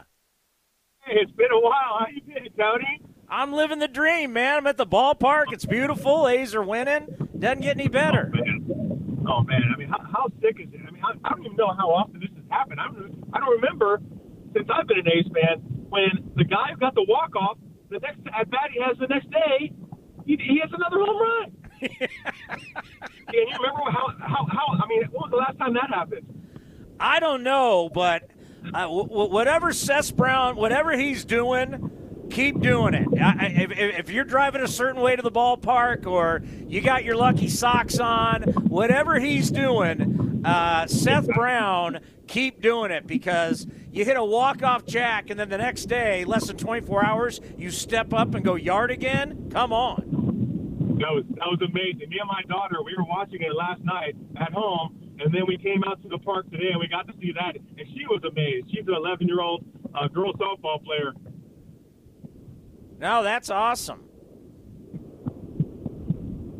Hey, 1.01 1.17
it's 1.21 1.31
been 1.31 1.51
a 1.51 1.59
while. 1.59 1.99
How 1.99 2.05
you 2.13 2.21
been, 2.21 2.51
Tony? 2.57 3.01
I'm 3.29 3.53
living 3.53 3.79
the 3.79 3.87
dream, 3.87 4.33
man. 4.33 4.57
I'm 4.57 4.67
at 4.67 4.77
the 4.77 4.87
ballpark. 4.87 5.45
It's 5.51 5.65
beautiful. 5.65 6.27
A's 6.27 6.55
are 6.55 6.63
winning. 6.63 7.07
Doesn't 7.37 7.61
get 7.61 7.77
any 7.77 7.87
better. 7.87 8.31
Oh 8.33 8.41
man, 8.41 9.25
oh, 9.27 9.43
man. 9.43 9.61
I 9.73 9.77
mean, 9.77 9.87
how, 9.87 9.99
how 10.11 10.27
sick 10.41 10.57
is 10.59 10.67
it? 10.73 10.81
I 10.87 10.91
mean, 10.91 11.03
I, 11.03 11.11
I 11.23 11.29
don't 11.29 11.45
even 11.45 11.55
know 11.55 11.73
how 11.77 11.89
often 11.89 12.19
this 12.19 12.29
has 12.35 12.38
happened. 12.49 12.79
I 12.79 12.85
don't, 12.87 13.23
I 13.33 13.39
don't 13.39 13.61
remember 13.61 14.01
since 14.53 14.67
I've 14.73 14.87
been 14.87 14.99
an 14.99 15.07
A's 15.07 15.25
fan 15.33 15.59
when 15.89 16.31
the 16.35 16.43
guy 16.43 16.71
who 16.73 16.77
got 16.77 16.95
the 16.95 17.05
walk 17.07 17.35
off, 17.35 17.57
the 17.89 17.99
next 17.99 18.19
at 18.37 18.49
bat 18.49 18.69
he 18.73 18.81
has 18.81 18.97
the 18.99 19.07
next 19.07 19.29
day, 19.31 19.71
he, 20.25 20.37
he 20.37 20.59
has 20.61 20.69
another 20.73 21.03
home 21.03 21.21
run. 21.21 21.51
Can 21.81 21.89
you 23.33 23.55
remember 23.59 23.91
how, 23.91 24.07
how 24.19 24.45
how? 24.51 24.83
I 24.83 24.87
mean, 24.87 25.01
when 25.11 25.21
was 25.21 25.29
the 25.31 25.37
last 25.37 25.57
time 25.57 25.73
that 25.73 25.89
happened? 25.89 26.25
I 26.99 27.19
don't 27.19 27.43
know, 27.43 27.89
but 27.93 28.23
uh, 28.73 28.81
w- 28.81 29.07
w- 29.07 29.31
whatever 29.31 29.71
Seth 29.71 30.15
Brown, 30.15 30.55
whatever 30.57 30.97
he's 30.97 31.23
doing, 31.25 31.89
keep 32.29 32.59
doing 32.61 32.93
it. 32.93 33.07
I, 33.21 33.47
if, 33.47 33.71
if 33.71 34.09
you're 34.09 34.23
driving 34.23 34.61
a 34.61 34.67
certain 34.67 35.01
way 35.01 35.15
to 35.15 35.21
the 35.21 35.31
ballpark 35.31 36.05
or 36.05 36.41
you 36.67 36.81
got 36.81 37.03
your 37.03 37.15
lucky 37.15 37.47
socks 37.47 37.99
on, 37.99 38.43
whatever 38.43 39.19
he's 39.19 39.51
doing, 39.51 40.41
uh, 40.45 40.87
Seth 40.87 41.27
Brown, 41.27 41.99
keep 42.27 42.61
doing 42.61 42.91
it 42.91 43.07
because 43.07 43.67
you 43.91 44.05
hit 44.05 44.17
a 44.17 44.23
walk-off 44.23 44.85
jack 44.85 45.29
and 45.29 45.39
then 45.39 45.49
the 45.49 45.57
next 45.57 45.85
day, 45.85 46.23
less 46.25 46.47
than 46.47 46.57
24 46.57 47.05
hours, 47.05 47.41
you 47.57 47.71
step 47.71 48.13
up 48.13 48.35
and 48.35 48.45
go 48.45 48.55
yard 48.55 48.91
again. 48.91 49.49
Come 49.51 49.73
on. 49.73 50.19
That 50.99 51.15
was 51.15 51.23
that 51.39 51.47
was 51.47 51.61
amazing. 51.63 52.09
Me 52.09 52.19
and 52.19 52.27
my 52.27 52.41
daughter, 52.49 52.83
we 52.83 52.93
were 52.97 53.07
watching 53.07 53.41
it 53.41 53.55
last 53.55 53.81
night 53.85 54.17
at 54.35 54.51
home, 54.51 54.99
and 55.23 55.33
then 55.33 55.43
we 55.47 55.57
came 55.57 55.81
out 55.87 56.01
to 56.03 56.09
the 56.09 56.17
park 56.17 56.51
today 56.51 56.71
and 56.71 56.79
we 56.79 56.89
got 56.89 57.07
to 57.07 57.13
see 57.21 57.31
that, 57.39 57.55
and 57.55 57.87
she 57.95 58.05
was 58.07 58.21
amazed. 58.27 58.67
She's 58.69 58.85
an 58.85 58.95
11 58.95 59.25
year 59.25 59.39
old 59.39 59.63
uh, 59.95 60.09
girl 60.09 60.33
softball 60.33 60.83
player. 60.83 61.13
No, 62.99 63.23
that's 63.23 63.49
awesome. 63.49 64.03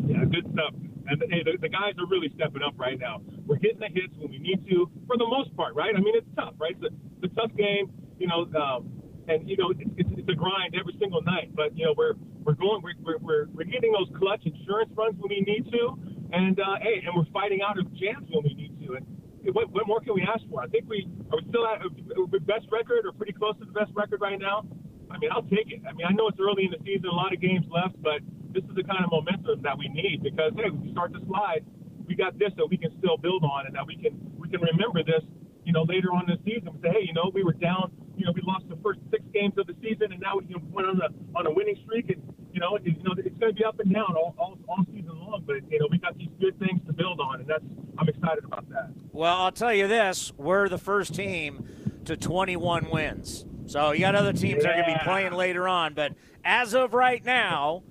Yeah, 0.07 0.23
good 0.23 0.47
stuff. 0.53 0.73
And 1.07 1.21
hey, 1.29 1.43
the, 1.43 1.57
the 1.59 1.67
guys 1.67 1.93
are 1.99 2.07
really 2.07 2.31
stepping 2.35 2.63
up 2.63 2.73
right 2.77 2.97
now. 2.97 3.21
We're 3.45 3.59
hitting 3.59 3.79
the 3.79 3.91
hits 3.91 4.15
when 4.15 4.31
we 4.31 4.39
need 4.39 4.63
to, 4.69 4.89
for 5.05 5.17
the 5.17 5.27
most 5.27 5.55
part, 5.57 5.75
right? 5.75 5.93
I 5.93 5.99
mean, 5.99 6.15
it's 6.15 6.29
tough, 6.37 6.53
right? 6.57 6.77
It's 6.79 6.83
a, 6.83 6.95
it's 7.21 7.33
a 7.33 7.35
tough 7.35 7.51
game, 7.57 7.91
you 8.17 8.27
know. 8.27 8.47
Um, 8.55 8.87
and 9.27 9.47
you 9.49 9.57
know, 9.57 9.71
it's, 9.71 9.81
it's, 9.97 10.09
it's 10.15 10.29
a 10.29 10.33
grind 10.33 10.75
every 10.79 10.95
single 10.99 11.21
night. 11.21 11.51
But 11.53 11.75
you 11.77 11.85
know, 11.85 11.93
we're 11.97 12.13
we're 12.43 12.53
going, 12.55 12.81
we're 12.81 13.19
we're, 13.19 13.47
we're, 13.51 13.67
getting 13.67 13.91
those 13.91 14.09
clutch 14.17 14.41
insurance 14.45 14.91
runs 14.95 15.19
when 15.19 15.29
we 15.29 15.41
need 15.43 15.69
to, 15.71 15.99
and 16.31 16.59
uh, 16.59 16.79
hey, 16.81 17.03
and 17.05 17.11
we're 17.15 17.29
fighting 17.33 17.59
out 17.61 17.77
of 17.77 17.85
jams 17.99 18.25
when 18.31 18.43
we 18.43 18.53
need 18.55 18.79
to. 18.87 18.95
And 18.95 19.05
what, 19.53 19.69
what 19.71 19.87
more 19.87 19.99
can 19.99 20.13
we 20.13 20.23
ask 20.23 20.41
for? 20.49 20.61
I 20.61 20.67
think 20.67 20.87
we 20.87 21.07
are 21.31 21.37
we 21.37 21.49
still 21.49 21.67
at 21.67 21.81
a 21.83 22.39
best 22.41 22.65
record 22.71 23.05
or 23.05 23.11
pretty 23.11 23.33
close 23.33 23.57
to 23.59 23.65
the 23.65 23.75
best 23.75 23.91
record 23.93 24.21
right 24.21 24.39
now. 24.39 24.63
I 25.11 25.17
mean, 25.17 25.31
I'll 25.31 25.43
take 25.43 25.71
it. 25.71 25.81
I 25.87 25.93
mean, 25.93 26.05
I 26.07 26.13
know 26.13 26.27
it's 26.27 26.39
early 26.39 26.65
in 26.65 26.71
the 26.71 26.81
season, 26.85 27.09
a 27.09 27.15
lot 27.15 27.33
of 27.33 27.41
games 27.41 27.65
left, 27.69 28.01
but 28.01 28.21
this 28.53 28.63
is 28.63 28.75
the 28.75 28.83
kind 28.83 29.03
of 29.03 29.11
momentum 29.11 29.61
that 29.61 29.77
we 29.77 29.89
need 29.89 30.21
because 30.23 30.53
hey, 30.55 30.69
we 30.69 30.91
start 30.91 31.13
to 31.13 31.21
slide, 31.25 31.65
we 32.07 32.15
got 32.15 32.37
this 32.39 32.49
that 32.57 32.65
we 32.65 32.77
can 32.77 32.91
still 32.97 33.17
build 33.17 33.43
on, 33.43 33.67
and 33.67 33.75
that 33.75 33.85
we 33.85 33.95
can 33.95 34.17
we 34.37 34.49
can 34.49 34.61
remember 34.61 35.03
this, 35.03 35.21
you 35.65 35.73
know, 35.73 35.83
later 35.83 36.11
on 36.13 36.29
in 36.29 36.37
the 36.37 36.41
season. 36.45 36.73
Say, 36.81 36.89
hey, 36.89 37.03
you 37.05 37.13
know, 37.13 37.31
we 37.33 37.43
were 37.43 37.53
down, 37.53 37.91
you 38.17 38.25
know, 38.25 38.31
we 38.33 38.41
lost 38.41 38.65
the 38.69 38.77
first 38.81 38.99
six 39.11 39.23
games 39.33 39.53
of 39.57 39.67
the 39.67 39.75
season, 39.81 40.11
and 40.11 40.19
now 40.21 40.37
we 40.37 40.45
know, 40.49 40.61
went 40.73 40.87
on 40.87 41.01
a 41.01 41.09
on 41.37 41.45
a 41.45 41.51
winning 41.51 41.77
streak, 41.85 42.09
and 42.09 42.21
you 42.51 42.59
know, 42.59 42.75
it, 42.75 42.85
you 42.85 43.03
know, 43.03 43.13
it's 43.17 43.37
going 43.37 43.53
to 43.53 43.57
be 43.57 43.63
up 43.63 43.79
and 43.79 43.93
down 43.93 44.15
all, 44.17 44.33
all 44.37 44.57
all 44.67 44.83
season 44.93 45.13
long, 45.19 45.43
but 45.45 45.57
you 45.69 45.79
know, 45.79 45.87
we 45.89 45.97
got 45.97 46.17
these 46.17 46.33
good 46.41 46.57
things 46.59 46.81
to 46.87 46.93
build 46.93 47.19
on, 47.19 47.41
and 47.41 47.49
that's 47.49 47.63
I'm 47.97 48.09
excited 48.09 48.43
about 48.43 48.67
that. 48.69 48.89
Well, 49.11 49.35
I'll 49.37 49.51
tell 49.51 49.73
you 49.73 49.87
this: 49.87 50.33
we're 50.37 50.69
the 50.69 50.77
first 50.77 51.13
team 51.13 51.65
to 52.05 52.17
21 52.17 52.89
wins. 52.89 53.45
So 53.69 53.91
you 53.91 53.99
got 53.99 54.15
other 54.15 54.33
teams 54.33 54.63
that 54.63 54.71
are 54.71 54.81
going 54.81 54.93
to 54.93 54.99
be 54.99 55.03
playing 55.03 55.33
later 55.33 55.67
on, 55.67 55.93
but 55.93 56.13
as 56.43 56.73
of 56.73 56.95
right 56.95 57.23
now, 57.23 57.83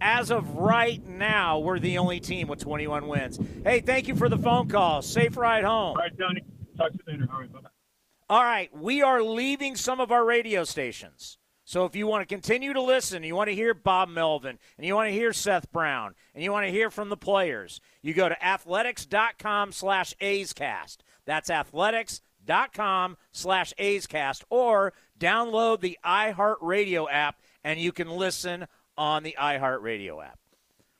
as 0.00 0.30
of 0.30 0.56
right 0.56 1.06
now, 1.06 1.60
we're 1.60 1.78
the 1.78 1.98
only 1.98 2.18
team 2.18 2.48
with 2.48 2.58
21 2.58 3.06
wins. 3.06 3.38
Hey, 3.62 3.80
thank 3.80 4.08
you 4.08 4.16
for 4.16 4.28
the 4.28 4.38
phone 4.38 4.68
call. 4.68 5.02
Safe 5.02 5.36
ride 5.36 5.62
home. 5.62 5.90
All 5.90 5.94
right, 5.94 6.18
Tony. 6.18 6.42
Talk 6.76 6.90
to 6.90 6.98
you 7.06 7.12
later. 7.12 7.28
All 7.32 7.40
right, 7.40 7.52
bye. 7.52 7.60
All 8.28 8.42
right, 8.42 8.76
we 8.76 9.02
are 9.02 9.22
leaving 9.22 9.76
some 9.76 10.00
of 10.00 10.10
our 10.10 10.24
radio 10.24 10.64
stations. 10.64 11.38
So 11.64 11.84
if 11.84 11.94
you 11.94 12.08
want 12.08 12.28
to 12.28 12.34
continue 12.34 12.72
to 12.72 12.82
listen, 12.82 13.22
you 13.22 13.36
want 13.36 13.50
to 13.50 13.54
hear 13.54 13.72
Bob 13.72 14.08
Melvin, 14.08 14.58
and 14.76 14.84
you 14.84 14.96
want 14.96 15.10
to 15.10 15.12
hear 15.12 15.32
Seth 15.32 15.70
Brown, 15.70 16.16
and 16.34 16.42
you 16.42 16.50
want 16.50 16.66
to 16.66 16.72
hear 16.72 16.90
from 16.90 17.08
the 17.08 17.16
players, 17.16 17.80
you 18.02 18.14
go 18.14 18.28
to 18.28 18.44
athletics.com 18.44 19.70
slash 19.70 20.12
A'scast. 20.20 20.96
That's 21.24 21.50
athletics.com 21.50 23.16
slash 23.30 23.72
A'scast, 23.78 24.42
or 24.50 24.92
download 25.20 25.80
the 25.80 25.98
iHeartRadio 26.04 27.06
app, 27.10 27.40
and 27.62 27.78
you 27.78 27.92
can 27.92 28.10
listen 28.10 28.66
on 28.96 29.22
the 29.22 29.36
iHeartRadio 29.38 30.24
app. 30.24 30.38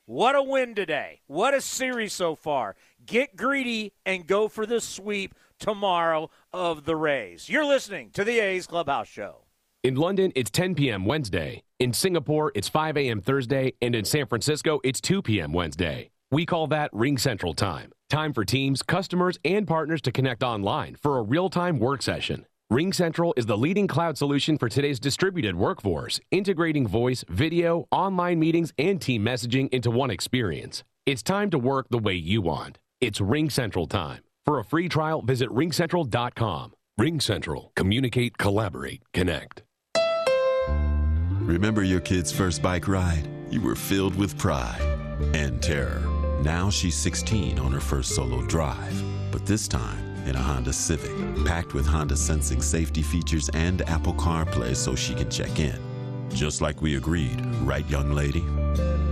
What 0.05 0.35
a 0.35 0.43
win 0.43 0.75
today. 0.75 1.21
What 1.27 1.53
a 1.53 1.61
series 1.61 2.13
so 2.13 2.35
far. 2.35 2.75
Get 3.05 3.35
greedy 3.35 3.93
and 4.05 4.27
go 4.27 4.47
for 4.47 4.65
the 4.65 4.81
sweep 4.81 5.35
tomorrow 5.59 6.29
of 6.53 6.85
the 6.85 6.95
Rays. 6.95 7.49
You're 7.49 7.65
listening 7.65 8.11
to 8.11 8.23
the 8.23 8.39
A's 8.39 8.67
Clubhouse 8.67 9.07
Show. 9.07 9.45
In 9.83 9.95
London, 9.95 10.31
it's 10.35 10.51
10 10.51 10.75
p.m. 10.75 11.05
Wednesday. 11.05 11.63
In 11.79 11.93
Singapore, 11.93 12.51
it's 12.53 12.69
5 12.69 12.97
a.m. 12.97 13.21
Thursday. 13.21 13.73
And 13.81 13.95
in 13.95 14.05
San 14.05 14.27
Francisco, 14.27 14.79
it's 14.83 15.01
2 15.01 15.21
p.m. 15.21 15.53
Wednesday. 15.53 16.11
We 16.29 16.45
call 16.45 16.67
that 16.67 16.91
Ring 16.93 17.17
Central 17.17 17.53
Time. 17.53 17.91
Time 18.09 18.33
for 18.33 18.45
teams, 18.45 18.83
customers, 18.83 19.39
and 19.43 19.67
partners 19.67 20.01
to 20.01 20.11
connect 20.11 20.43
online 20.43 20.95
for 20.95 21.17
a 21.17 21.21
real 21.21 21.49
time 21.49 21.79
work 21.79 22.01
session. 22.01 22.45
Ring 22.71 22.93
Central 22.93 23.33
is 23.35 23.47
the 23.47 23.57
leading 23.57 23.85
cloud 23.85 24.17
solution 24.17 24.57
for 24.57 24.69
today's 24.69 24.97
distributed 24.97 25.55
workforce, 25.55 26.21
integrating 26.31 26.87
voice, 26.87 27.25
video, 27.27 27.85
online 27.91 28.39
meetings, 28.39 28.71
and 28.77 29.01
team 29.01 29.25
messaging 29.25 29.67
into 29.73 29.91
one 29.91 30.09
experience. 30.09 30.85
It's 31.05 31.21
time 31.21 31.49
to 31.49 31.59
work 31.59 31.87
the 31.89 31.97
way 31.97 32.13
you 32.13 32.41
want. 32.41 32.79
It's 33.01 33.19
RingCentral 33.19 33.89
time. 33.89 34.23
For 34.45 34.57
a 34.57 34.63
free 34.63 34.87
trial, 34.87 35.21
visit 35.21 35.49
ringcentral.com. 35.49 36.71
RingCentral. 36.97 37.75
Communicate, 37.75 38.37
collaborate, 38.37 39.01
connect. 39.13 39.63
Remember 41.41 41.83
your 41.83 41.99
kid's 41.99 42.31
first 42.31 42.61
bike 42.61 42.87
ride? 42.87 43.27
You 43.49 43.59
were 43.59 43.75
filled 43.75 44.15
with 44.15 44.37
pride 44.37 44.79
and 45.33 45.61
terror. 45.61 46.01
Now 46.41 46.69
she's 46.69 46.95
16 46.95 47.59
on 47.59 47.73
her 47.73 47.81
first 47.81 48.15
solo 48.15 48.41
drive, 48.45 49.03
but 49.29 49.45
this 49.45 49.67
time 49.67 50.10
in 50.27 50.35
a 50.35 50.41
Honda 50.41 50.73
Civic, 50.73 51.11
packed 51.45 51.73
with 51.73 51.85
Honda 51.85 52.15
sensing 52.15 52.61
safety 52.61 53.01
features 53.01 53.49
and 53.53 53.81
Apple 53.89 54.13
CarPlay 54.13 54.75
so 54.75 54.95
she 54.95 55.13
can 55.13 55.29
check 55.29 55.59
in. 55.59 55.79
Just 56.29 56.61
like 56.61 56.81
we 56.81 56.95
agreed, 56.95 57.45
right, 57.63 57.87
young 57.89 58.11
lady? 58.11 58.41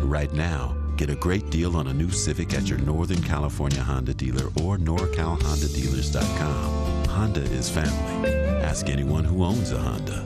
Right 0.01 0.31
now, 0.33 0.75
get 0.95 1.09
a 1.09 1.15
great 1.15 1.49
deal 1.49 1.75
on 1.75 1.87
a 1.87 1.93
new 1.93 2.09
Civic 2.09 2.53
at 2.53 2.69
your 2.69 2.79
Northern 2.79 3.21
California 3.21 3.81
Honda 3.81 4.13
dealer 4.13 4.47
or 4.61 4.77
NorCalHondaDealers.com. 4.77 7.05
Honda 7.05 7.41
is 7.41 7.69
family. 7.69 8.31
Ask 8.63 8.89
anyone 8.89 9.23
who 9.23 9.43
owns 9.43 9.71
a 9.71 9.77
Honda. 9.77 10.25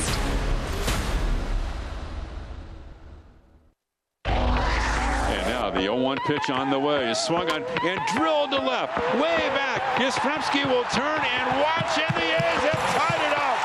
The 5.73 5.81
0-1 5.81 6.17
pitch 6.25 6.49
on 6.49 6.69
the 6.69 6.79
way 6.79 7.09
is 7.09 7.17
swung 7.17 7.49
on 7.51 7.63
and 7.63 7.99
drilled 8.15 8.51
to 8.51 8.59
left, 8.59 8.97
way 9.15 9.37
back. 9.55 9.81
Yastrzemski 9.95 10.65
will 10.65 10.83
turn 10.91 11.21
and 11.21 11.47
watch, 11.59 11.97
and 11.97 12.15
the 12.15 12.27
A's 12.27 12.63
have 12.69 12.83
tied 12.97 13.21
it 13.25 13.35
up 13.37 13.59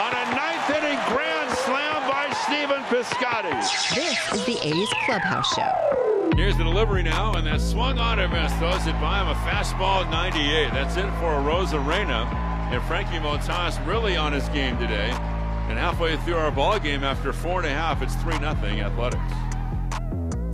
on 0.00 0.12
a 0.12 0.24
ninth 0.34 0.68
inning 0.70 1.00
grand 1.08 1.50
slam 1.58 2.08
by 2.08 2.28
Stephen 2.46 2.82
Piscotty. 2.90 3.52
This 3.94 4.32
is 4.32 4.44
the 4.46 4.58
A's 4.66 4.88
Clubhouse 5.04 5.54
Show. 5.54 6.32
Here's 6.36 6.56
the 6.56 6.64
delivery 6.64 7.02
now, 7.02 7.34
and 7.34 7.46
that 7.46 7.60
swung 7.60 7.98
on 7.98 8.18
and 8.18 8.32
missed. 8.32 8.56
Throws 8.56 8.86
it 8.86 9.00
by 9.00 9.22
him, 9.22 9.28
a 9.28 9.34
fastball 9.48 10.04
at 10.04 10.10
98. 10.10 10.70
That's 10.72 10.96
it 10.96 11.08
for 11.18 11.32
Arozarena. 11.32 12.26
And 12.72 12.82
Frankie 12.84 13.18
Montas 13.18 13.84
really 13.86 14.16
on 14.16 14.32
his 14.32 14.48
game 14.50 14.76
today. 14.78 15.10
And 15.68 15.78
halfway 15.78 16.16
through 16.18 16.36
our 16.36 16.50
ball 16.50 16.78
game, 16.78 17.04
after 17.04 17.32
four 17.32 17.60
and 17.60 17.66
a 17.66 17.70
half, 17.70 18.02
it's 18.02 18.14
3 18.16 18.38
nothing 18.38 18.80
Athletics. 18.80 19.45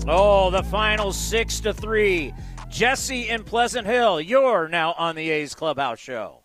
Oh, 0.09 0.51
the 0.51 0.65
final 0.65 1.13
six 1.13 1.61
to 1.61 1.73
three. 1.73 2.35
Jesse 2.69 3.29
in 3.29 3.45
Pleasant 3.45 3.87
Hill, 3.87 4.21
you're 4.21 4.67
now 4.67 4.95
on 4.99 5.15
the 5.15 5.31
A's 5.31 5.55
Clubhouse 5.55 6.01
Show. 6.01 6.41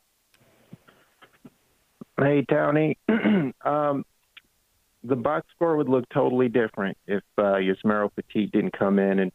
Hey, 2.19 2.45
Tony. 2.47 2.99
um, 3.65 4.05
the 5.03 5.15
box 5.15 5.47
score 5.55 5.75
would 5.77 5.89
look 5.89 6.07
totally 6.09 6.49
different 6.49 6.97
if 7.07 7.23
uh, 7.39 7.55
Yusmeiro 7.55 8.11
Petit 8.15 8.47
didn't 8.53 8.77
come 8.77 8.99
in 8.99 9.19
and 9.19 9.31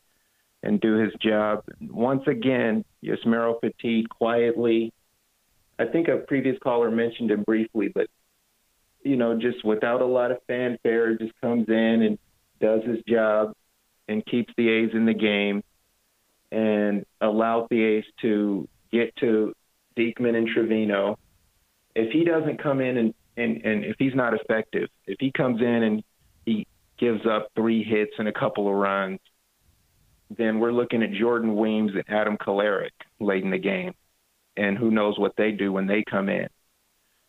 and 0.62 0.81
do 0.81 0.99
his 0.99 1.12
job. 1.20 1.64
Once 1.81 2.23
again, 2.29 2.85
Yusmeiro 3.03 3.61
Petit 3.61 4.07
quietly. 4.09 4.93
I 5.81 5.87
think 5.87 6.07
a 6.07 6.18
previous 6.18 6.57
caller 6.62 6.93
mentioned 6.93 7.33
him 7.33 7.43
briefly, 7.43 7.89
but 7.93 8.07
you 9.03 9.16
know, 9.16 9.37
just 9.37 9.64
without 9.64 10.01
a 10.01 10.07
lot 10.07 10.31
of 10.31 10.39
fanfare, 10.47 11.18
just 11.18 11.33
comes 11.41 11.68
in 11.68 12.03
and 12.03 12.18
does 12.61 12.85
his 12.85 13.03
job 13.09 13.55
and 14.09 14.24
keeps 14.26 14.53
the 14.57 14.68
A's 14.68 14.90
in 14.94 15.07
the 15.07 15.14
game 15.14 15.62
and 16.50 17.07
allows 17.20 17.66
the 17.70 17.82
A's 17.82 18.05
to 18.20 18.68
get 18.92 19.14
to 19.16 19.55
Diekman 19.96 20.36
and 20.36 20.48
Trivino. 20.48 21.16
If 21.94 22.12
he 22.12 22.24
doesn't 22.24 22.62
come 22.62 22.80
in 22.80 22.96
and, 22.96 23.14
and, 23.36 23.64
and 23.64 23.84
if 23.84 23.96
he's 23.98 24.14
not 24.14 24.34
effective, 24.34 24.88
if 25.07 25.16
he 25.18 25.32
comes 25.32 25.61
in 25.61 25.66
and 25.66 26.05
he 26.44 26.66
gives 26.98 27.26
up 27.26 27.48
three 27.55 27.82
hits 27.82 28.12
and 28.18 28.28
a 28.28 28.32
couple 28.32 28.68
of 28.68 28.74
runs, 28.74 29.20
then 30.36 30.61
we're 30.61 30.72
looking 30.72 31.03
at 31.03 31.12
Jordan 31.12 31.57
Weems 31.57 31.92
and 31.94 32.05
Adam 32.09 32.36
Kolarek 32.36 32.90
late 33.20 33.44
in 33.44 33.50
the 33.50 33.59
game. 33.59 33.94
And 34.57 34.76
who 34.76 34.90
knows 34.90 35.18
what 35.18 35.34
they 35.36 35.53
do 35.53 35.72
when 35.72 35.86
they 35.86 36.05
come 36.09 36.28
in. 36.28 36.48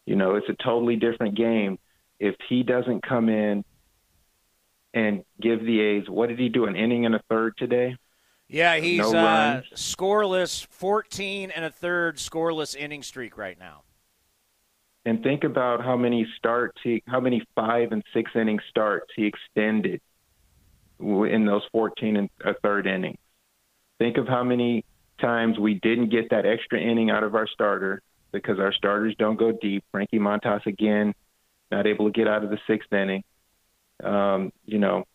You 0.06 0.18
know, 0.18 0.36
it's 0.36 0.50
a 0.50 0.64
totally 0.64 0.98
different 0.98 1.36
game. 1.36 1.80
If 2.20 2.36
he 2.50 2.64
doesn't 2.64 3.08
come 3.08 3.30
in 3.30 3.64
and 4.94 5.24
give 5.42 5.66
the 5.66 5.80
A's, 5.80 6.10
what 6.10 6.30
did 6.30 6.40
he 6.40 6.50
do, 6.50 6.66
an 6.66 6.76
inning 6.76 7.06
and 7.06 7.16
a 7.16 7.22
third 7.30 7.58
today? 7.58 7.96
Yeah, 8.48 8.76
he's 8.76 9.00
No 9.00 9.18
uh, 9.18 9.62
scoreless, 9.74 10.66
14 10.68 11.52
and 11.52 11.66
a 11.66 11.72
third 11.72 12.18
scoreless 12.18 12.76
inning 12.76 13.02
streak 13.02 13.38
right 13.38 13.58
now. 13.58 13.84
And 15.06 15.22
think 15.24 15.44
about 15.44 15.84
how 15.84 15.98
many 15.98 16.28
starts 16.38 16.80
he, 16.84 17.04
how 17.08 17.20
many 17.20 17.44
five 17.56 17.92
and 17.92 18.04
six 18.14 18.32
inning 18.36 18.60
starts 18.70 19.08
he 19.16 19.26
extended 19.26 20.02
in 21.00 21.46
those 21.46 21.64
14 21.72 22.16
and 22.16 22.30
a 22.46 22.54
third 22.54 22.88
innings. 22.88 23.18
Think 24.00 24.18
of 24.18 24.28
how 24.28 24.44
many 24.44 24.86
times 25.20 25.60
we 25.60 25.76
didn't 25.76 26.10
get 26.10 26.30
that 26.30 26.46
extra 26.46 26.80
inning 26.80 27.10
out 27.10 27.24
of 27.24 27.36
our 27.36 27.48
starter 27.48 28.02
because 28.32 28.60
our 28.60 28.74
starters 28.74 29.16
don't 29.18 29.38
go 29.38 29.52
deep. 29.52 29.84
Frankie 29.92 30.20
Montas 30.20 30.66
again, 30.66 31.14
not 31.72 31.86
able 31.86 32.06
to 32.06 32.12
get 32.12 32.28
out 32.28 32.44
of 32.44 32.50
the 32.50 32.60
sixth 32.68 32.92
inning. 32.94 33.24
Um, 34.04 34.52
you 34.66 34.80
know, 34.80 35.06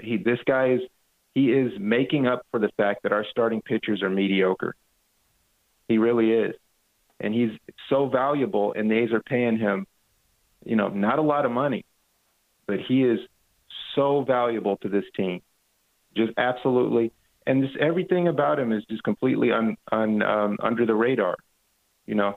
he 0.00 0.16
this 0.16 0.38
guy 0.46 0.72
is 0.72 0.80
he 1.34 1.52
is 1.52 1.72
making 1.78 2.26
up 2.26 2.42
for 2.50 2.60
the 2.60 2.70
fact 2.76 3.02
that 3.04 3.12
our 3.12 3.24
starting 3.30 3.62
pitchers 3.62 4.02
are 4.02 4.10
mediocre. 4.10 4.74
He 5.88 5.98
really 5.98 6.32
is. 6.32 6.54
And 7.20 7.34
he's 7.34 7.50
so 7.88 8.08
valuable 8.08 8.72
and 8.76 8.90
the 8.90 8.96
A's 8.96 9.12
are 9.12 9.22
paying 9.22 9.58
him, 9.58 9.86
you 10.64 10.76
know, 10.76 10.88
not 10.88 11.18
a 11.18 11.22
lot 11.22 11.44
of 11.44 11.52
money, 11.52 11.84
but 12.66 12.78
he 12.80 13.02
is 13.02 13.18
so 13.94 14.24
valuable 14.26 14.76
to 14.78 14.88
this 14.88 15.04
team. 15.16 15.42
Just 16.16 16.32
absolutely 16.36 17.12
and 17.46 17.64
just 17.64 17.76
everything 17.76 18.28
about 18.28 18.58
him 18.58 18.72
is 18.72 18.84
just 18.88 19.02
completely 19.02 19.50
un, 19.50 19.76
un, 19.90 20.22
um, 20.22 20.56
under 20.62 20.86
the 20.86 20.94
radar. 20.94 21.36
You 22.06 22.14
know, 22.14 22.36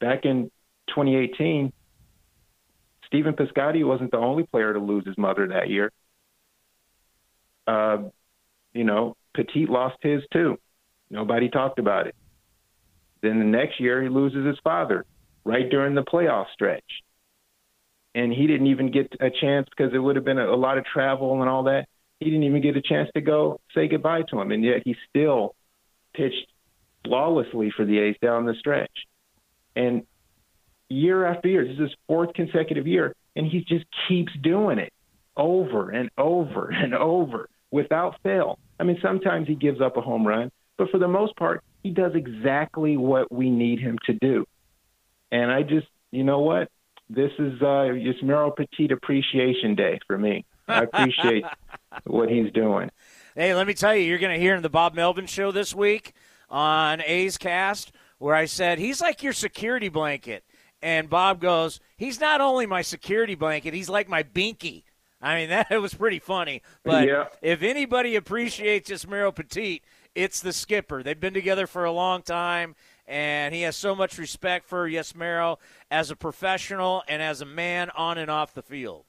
back 0.00 0.24
in 0.24 0.50
2018, 0.88 1.72
Stephen 3.06 3.34
Piscotty 3.34 3.84
wasn't 3.84 4.10
the 4.10 4.18
only 4.18 4.44
player 4.44 4.72
to 4.72 4.78
lose 4.78 5.06
his 5.06 5.16
mother 5.16 5.48
that 5.48 5.70
year. 5.70 5.92
Uh, 7.66 8.08
you 8.72 8.84
know, 8.84 9.16
Petit 9.34 9.66
lost 9.68 9.96
his 10.02 10.22
too. 10.32 10.56
Nobody 11.10 11.48
talked 11.48 11.78
about 11.78 12.06
it. 12.06 12.14
Then 13.22 13.38
the 13.38 13.44
next 13.44 13.80
year, 13.80 14.02
he 14.02 14.08
loses 14.08 14.46
his 14.46 14.58
father 14.62 15.04
right 15.44 15.68
during 15.70 15.94
the 15.94 16.02
playoff 16.02 16.46
stretch. 16.52 16.84
And 18.14 18.32
he 18.32 18.46
didn't 18.46 18.68
even 18.68 18.90
get 18.90 19.12
a 19.20 19.30
chance 19.30 19.68
because 19.68 19.92
it 19.94 19.98
would 19.98 20.16
have 20.16 20.24
been 20.24 20.38
a, 20.38 20.46
a 20.46 20.56
lot 20.56 20.78
of 20.78 20.84
travel 20.84 21.40
and 21.40 21.50
all 21.50 21.64
that. 21.64 21.86
He 22.18 22.26
didn't 22.26 22.44
even 22.44 22.62
get 22.62 22.76
a 22.76 22.82
chance 22.82 23.10
to 23.14 23.20
go 23.20 23.60
say 23.74 23.88
goodbye 23.88 24.22
to 24.30 24.40
him. 24.40 24.50
And 24.52 24.64
yet 24.64 24.82
he 24.84 24.96
still 25.08 25.54
pitched 26.14 26.46
flawlessly 27.04 27.70
for 27.76 27.84
the 27.84 27.98
A's 27.98 28.16
down 28.22 28.46
the 28.46 28.54
stretch. 28.58 28.90
And 29.74 30.04
year 30.88 31.26
after 31.26 31.48
year, 31.48 31.64
this 31.64 31.74
is 31.74 31.80
his 31.80 31.94
fourth 32.06 32.32
consecutive 32.34 32.86
year, 32.86 33.14
and 33.34 33.46
he 33.46 33.60
just 33.60 33.84
keeps 34.08 34.32
doing 34.42 34.78
it 34.78 34.92
over 35.36 35.90
and 35.90 36.10
over 36.16 36.70
and 36.72 36.94
over 36.94 37.48
without 37.70 38.16
fail. 38.22 38.58
I 38.78 38.84
mean, 38.84 38.98
sometimes 39.02 39.48
he 39.48 39.54
gives 39.54 39.80
up 39.80 39.96
a 39.96 40.00
home 40.00 40.26
run, 40.26 40.50
but 40.76 40.90
for 40.90 40.98
the 40.98 41.08
most 41.08 41.36
part, 41.36 41.62
he 41.82 41.90
does 41.90 42.12
exactly 42.14 42.96
what 42.96 43.30
we 43.32 43.50
need 43.50 43.80
him 43.80 43.98
to 44.06 44.14
do. 44.14 44.46
And 45.30 45.50
I 45.50 45.62
just, 45.62 45.86
you 46.10 46.24
know 46.24 46.40
what? 46.40 46.68
This 47.08 47.30
is 47.38 47.60
uh, 47.62 47.92
Yusmeiro 47.92 48.54
Petit 48.54 48.92
Appreciation 48.92 49.76
Day 49.76 50.00
for 50.06 50.18
me. 50.18 50.44
I 50.66 50.82
appreciate 50.82 51.44
what 52.04 52.28
he's 52.28 52.52
doing. 52.52 52.90
Hey, 53.36 53.54
let 53.54 53.66
me 53.66 53.74
tell 53.74 53.94
you, 53.94 54.02
you're 54.02 54.18
going 54.18 54.34
to 54.34 54.40
hear 54.40 54.54
in 54.54 54.62
the 54.62 54.68
Bob 54.68 54.94
Melvin 54.94 55.26
show 55.26 55.52
this 55.52 55.74
week 55.74 56.12
on 56.50 57.00
A's 57.02 57.38
Cast 57.38 57.92
where 58.18 58.34
I 58.34 58.46
said 58.46 58.78
he's 58.78 59.00
like 59.00 59.22
your 59.22 59.32
security 59.32 59.88
blanket. 59.88 60.44
And 60.82 61.08
Bob 61.08 61.40
goes, 61.40 61.80
he's 61.96 62.20
not 62.20 62.40
only 62.40 62.66
my 62.66 62.82
security 62.82 63.34
blanket, 63.34 63.74
he's 63.74 63.88
like 63.88 64.08
my 64.08 64.22
binky. 64.22 64.82
I 65.20 65.36
mean, 65.36 65.48
that 65.50 65.70
was 65.80 65.94
pretty 65.94 66.18
funny. 66.18 66.62
But 66.84 67.06
Yeah. 67.08 67.24
if 67.42 67.62
anybody 67.62 68.16
appreciates 68.16 68.90
Yusmeiro 68.90 69.34
Petit, 69.34 69.82
it's 70.14 70.40
the 70.40 70.52
skipper. 70.52 71.02
They've 71.02 71.18
been 71.18 71.34
together 71.34 71.66
for 71.66 71.84
a 71.84 71.92
long 71.92 72.22
time, 72.22 72.74
and 73.06 73.54
he 73.54 73.62
has 73.62 73.76
so 73.76 73.94
much 73.94 74.18
respect 74.18 74.66
for 74.66 74.88
Yusmeiro 74.88 75.58
as 75.90 76.10
a 76.10 76.16
professional 76.16 77.02
and 77.08 77.22
as 77.22 77.40
a 77.40 77.46
man 77.46 77.90
on 77.90 78.18
and 78.18 78.30
off 78.30 78.54
the 78.54 78.62
field. 78.62 79.04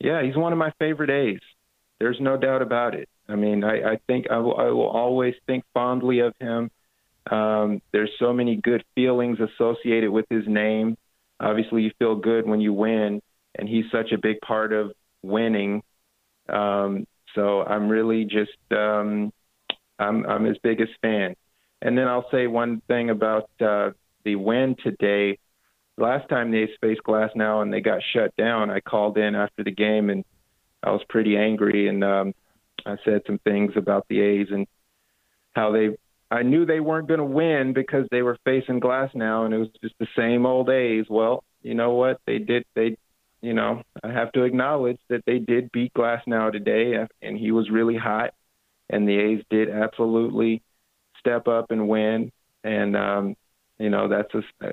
Yeah, 0.00 0.22
he's 0.22 0.36
one 0.36 0.52
of 0.52 0.58
my 0.58 0.72
favorite 0.78 1.10
A's. 1.10 1.40
There's 1.98 2.18
no 2.20 2.36
doubt 2.36 2.62
about 2.62 2.94
it. 2.94 3.08
I 3.28 3.36
mean, 3.36 3.62
I, 3.62 3.92
I 3.92 3.98
think 4.06 4.30
I 4.30 4.38
will, 4.38 4.56
I 4.56 4.64
will 4.70 4.88
always 4.88 5.34
think 5.46 5.64
fondly 5.74 6.20
of 6.20 6.34
him. 6.40 6.70
Um, 7.30 7.80
there's 7.92 8.10
so 8.18 8.32
many 8.32 8.56
good 8.56 8.84
feelings 8.94 9.38
associated 9.40 10.10
with 10.10 10.26
his 10.30 10.44
name. 10.46 10.96
Obviously, 11.38 11.82
you 11.82 11.90
feel 11.98 12.16
good 12.16 12.46
when 12.46 12.60
you 12.60 12.72
win, 12.72 13.20
and 13.56 13.68
he's 13.68 13.84
such 13.90 14.12
a 14.12 14.18
big 14.18 14.40
part 14.40 14.72
of 14.72 14.92
winning. 15.22 15.82
Um, 16.48 17.06
so 17.34 17.62
I'm 17.62 17.88
really 17.88 18.24
just 18.24 18.58
um, 18.72 19.32
I'm 19.98 20.26
I'm 20.26 20.44
his 20.44 20.58
biggest 20.62 20.92
fan. 21.02 21.34
And 21.82 21.96
then 21.96 22.08
I'll 22.08 22.28
say 22.30 22.46
one 22.46 22.82
thing 22.88 23.10
about 23.10 23.48
uh, 23.60 23.90
the 24.24 24.36
win 24.36 24.76
today. 24.82 25.38
Last 25.96 26.28
time 26.28 26.50
they 26.50 26.68
faced 26.80 27.02
Glasnow 27.06 27.62
and 27.62 27.72
they 27.72 27.80
got 27.80 28.00
shut 28.12 28.34
down, 28.36 28.70
I 28.70 28.80
called 28.80 29.18
in 29.18 29.34
after 29.34 29.64
the 29.64 29.70
game 29.70 30.10
and 30.10 30.24
I 30.82 30.90
was 30.90 31.02
pretty 31.08 31.36
angry 31.36 31.88
and 31.88 32.02
um, 32.02 32.34
I 32.86 32.96
said 33.04 33.22
some 33.26 33.38
things 33.38 33.72
about 33.76 34.06
the 34.08 34.20
A's 34.20 34.48
and 34.50 34.66
how 35.54 35.72
they. 35.72 35.90
I 36.30 36.42
knew 36.42 36.64
they 36.64 36.80
weren't 36.80 37.08
going 37.08 37.18
to 37.18 37.24
win 37.24 37.72
because 37.72 38.06
they 38.10 38.22
were 38.22 38.38
facing 38.44 38.80
Glasnow 38.80 39.44
and 39.44 39.54
it 39.54 39.58
was 39.58 39.68
just 39.82 39.94
the 39.98 40.06
same 40.16 40.46
old 40.46 40.70
A's. 40.70 41.06
Well, 41.08 41.42
you 41.62 41.74
know 41.74 41.94
what? 41.94 42.20
They 42.26 42.38
did. 42.38 42.64
They, 42.74 42.96
you 43.40 43.52
know, 43.52 43.82
I 44.04 44.12
have 44.12 44.32
to 44.32 44.44
acknowledge 44.44 44.98
that 45.08 45.24
they 45.26 45.38
did 45.38 45.72
beat 45.72 45.92
Glasnow 45.94 46.52
today 46.52 47.04
and 47.20 47.36
he 47.36 47.50
was 47.50 47.70
really 47.70 47.96
hot 47.96 48.32
and 48.90 49.08
the 49.08 49.16
A's 49.16 49.44
did 49.48 49.70
absolutely 49.70 50.62
step 51.18 51.48
up 51.48 51.70
and 51.70 51.88
win. 51.88 52.32
And 52.64 52.96
um, 52.96 53.36
you 53.78 53.88
know 53.88 54.08
that's 54.08 54.34
a, 54.34 54.72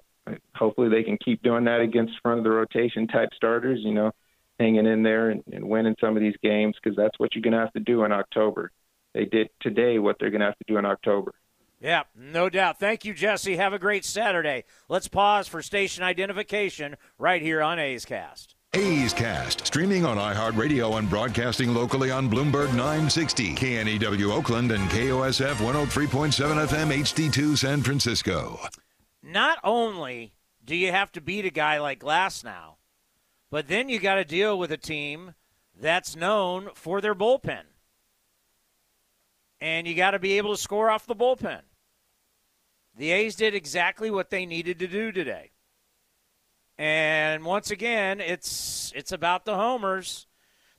hopefully 0.56 0.90
they 0.90 1.04
can 1.04 1.18
keep 1.24 1.42
doing 1.42 1.66
that 1.66 1.80
against 1.80 2.20
front 2.22 2.40
of 2.40 2.44
the 2.44 2.50
rotation 2.50 3.08
type 3.08 3.30
starters. 3.36 3.80
You 3.82 3.94
know, 3.94 4.12
hanging 4.60 4.86
in 4.86 5.04
there 5.04 5.30
and, 5.30 5.44
and 5.52 5.70
winning 5.70 5.96
some 6.02 6.18
of 6.18 6.22
these 6.22 6.36
games 6.44 6.76
because 6.82 6.98
that's 6.98 7.18
what 7.18 7.34
you're 7.34 7.44
going 7.44 7.54
to 7.54 7.60
have 7.60 7.74
to 7.74 7.80
do 7.80 8.04
in 8.04 8.12
October. 8.12 8.72
They 9.14 9.26
did 9.26 9.50
today 9.62 10.00
what 10.00 10.18
they're 10.20 10.32
going 10.32 10.42
to 10.42 10.48
have 10.48 10.58
to 10.58 10.66
do 10.68 10.78
in 10.78 10.86
October. 10.86 11.34
Yeah, 11.80 12.04
no 12.16 12.50
doubt. 12.50 12.80
Thank 12.80 13.06
you, 13.06 13.14
Jesse. 13.14 13.58
Have 13.58 13.74
a 13.74 13.80
great 13.80 14.04
Saturday. 14.04 14.64
Let's 14.90 15.08
pause 15.08 15.48
for 15.48 15.62
station 15.62 16.04
identification 16.04 16.98
right 17.20 17.42
here 17.42 17.62
on 17.62 17.78
A's 17.78 18.04
Cast. 18.04 18.56
A's 18.74 19.14
Cast, 19.14 19.66
streaming 19.66 20.06
on 20.06 20.18
iHeartRadio 20.18 20.98
and 20.98 21.10
broadcasting 21.10 21.74
locally 21.74 22.12
on 22.12 22.30
Bloomberg 22.30 22.70
960, 22.76 23.56
KNEW 23.56 24.32
Oakland, 24.32 24.72
and 24.72 24.90
KOSF 24.90 25.56
103.7 25.56 26.68
FM 26.68 26.98
HD2 26.98 27.58
San 27.58 27.82
Francisco. 27.82 28.60
Not 29.24 29.60
only 29.64 30.34
do 30.66 30.76
you 30.76 30.92
have 30.92 31.12
to 31.14 31.22
beat 31.22 31.46
a 31.46 31.50
guy 31.50 31.80
like 31.80 32.02
Glasnow, 32.02 32.76
but 33.50 33.68
then 33.68 33.88
you 33.88 34.00
got 34.00 34.16
to 34.16 34.26
deal 34.26 34.60
with 34.60 34.72
a 34.72 34.78
team 34.78 35.34
that's 35.80 36.16
known 36.16 36.70
for 36.74 37.00
their 37.02 37.16
bullpen. 37.16 37.64
And 39.60 39.88
you 39.88 39.96
got 39.96 40.12
to 40.12 40.20
be 40.20 40.38
able 40.38 40.56
to 40.56 40.62
score 40.62 40.90
off 40.90 41.08
the 41.08 41.16
bullpen. 41.16 41.62
The 42.96 43.12
A's 43.12 43.36
did 43.36 43.54
exactly 43.54 44.10
what 44.10 44.30
they 44.30 44.46
needed 44.46 44.80
to 44.80 44.88
do 44.88 45.12
today. 45.12 45.52
And 46.78 47.44
once 47.44 47.72
again, 47.72 48.20
it's 48.20 48.92
it's 48.96 49.12
about 49.12 49.46
the 49.46 49.56
homers. 49.56 50.28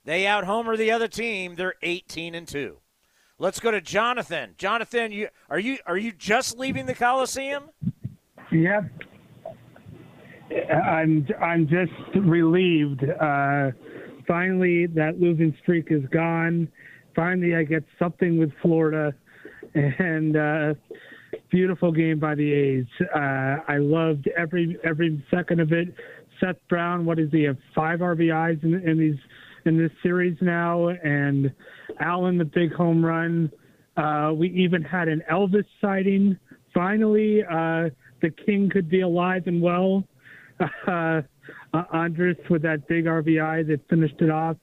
They 0.05 0.27
out 0.27 0.45
homer 0.45 0.77
the 0.77 0.91
other 0.91 1.09
team. 1.09 1.57
They're 1.57 1.75
18 1.83 2.35
and 2.35 2.47
2. 2.47 2.79
Let's 3.39 3.61
go 3.61 3.71
to 3.71 3.81
Jonathan. 3.81 4.55
Jonathan, 4.59 5.13
you 5.13 5.29
are 5.49 5.59
you 5.59 5.79
are 5.87 5.97
you 5.97 6.13
just 6.13 6.59
leaving 6.59 6.87
the 6.87 6.95
Coliseum? 6.95 7.71
Yep. 8.51 8.85
I'm 10.71 11.27
I'm 11.41 11.69
just 11.69 11.93
relieved. 12.15 13.05
Uh, 13.05 13.73
finally, 14.27 14.87
that 14.87 15.21
losing 15.21 15.57
streak 15.63 15.89
is 15.91 16.03
gone. 16.11 16.69
Finally, 17.19 17.57
I 17.57 17.65
get 17.65 17.83
something 17.99 18.39
with 18.39 18.53
Florida, 18.63 19.13
and 19.75 20.37
uh, 20.37 20.75
beautiful 21.51 21.91
game 21.91 22.21
by 22.21 22.37
the 22.37 22.53
A's. 22.53 22.87
Uh, 23.13 23.57
I 23.67 23.79
loved 23.79 24.29
every 24.37 24.79
every 24.85 25.21
second 25.29 25.59
of 25.59 25.73
it. 25.73 25.93
Seth 26.39 26.59
Brown, 26.69 27.05
what 27.05 27.19
is 27.19 27.29
he? 27.33 27.43
Have 27.43 27.57
five 27.75 27.99
RBIs 27.99 28.63
in, 28.63 28.75
in 28.89 28.99
these 28.99 29.19
in 29.65 29.77
this 29.77 29.91
series 30.01 30.37
now, 30.41 30.91
and 30.91 31.53
Allen 31.99 32.39
the 32.39 32.45
big 32.45 32.73
home 32.73 33.05
run. 33.05 33.51
Uh, 33.97 34.31
we 34.33 34.51
even 34.51 34.81
had 34.81 35.09
an 35.09 35.21
Elvis 35.29 35.67
sighting. 35.81 36.39
Finally, 36.73 37.43
uh, 37.43 37.91
the 38.23 38.31
King 38.47 38.71
could 38.71 38.89
be 38.89 39.01
alive 39.01 39.43
and 39.49 39.61
well. 39.61 40.05
Uh, 40.87 41.23
Andrus 41.93 42.37
with 42.51 42.63
that 42.63 42.89
big 42.89 43.05
RBI 43.05 43.67
that 43.69 43.81
finished 43.89 44.21
it 44.21 44.29
off, 44.31 44.57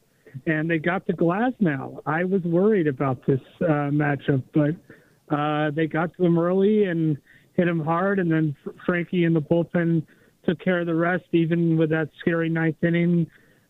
and 0.46 0.70
they 0.70 0.78
got 0.78 1.06
to 1.08 1.14
Glasnow. 1.14 2.02
I 2.06 2.24
was 2.24 2.42
worried 2.44 2.88
about 2.88 3.26
this 3.26 3.40
uh, 3.62 3.90
matchup, 3.92 4.44
but 4.54 5.36
uh, 5.36 5.72
they 5.72 5.88
got 5.88 6.16
to 6.18 6.26
him 6.26 6.38
early 6.38 6.86
and 6.86 7.18
hit 7.54 7.68
him 7.68 7.80
hard, 7.80 8.20
and 8.20 8.32
then 8.32 8.56
Frankie 8.86 9.24
in 9.24 9.34
the 9.34 9.42
bullpen 9.42 10.06
took 10.46 10.60
care 10.60 10.80
of 10.80 10.86
the 10.86 10.96
rest, 10.96 11.26
even 11.32 11.78
with 11.78 11.90
that 11.90 12.10
scary 12.20 12.50
ninth 12.50 12.84
inning. 12.84 13.28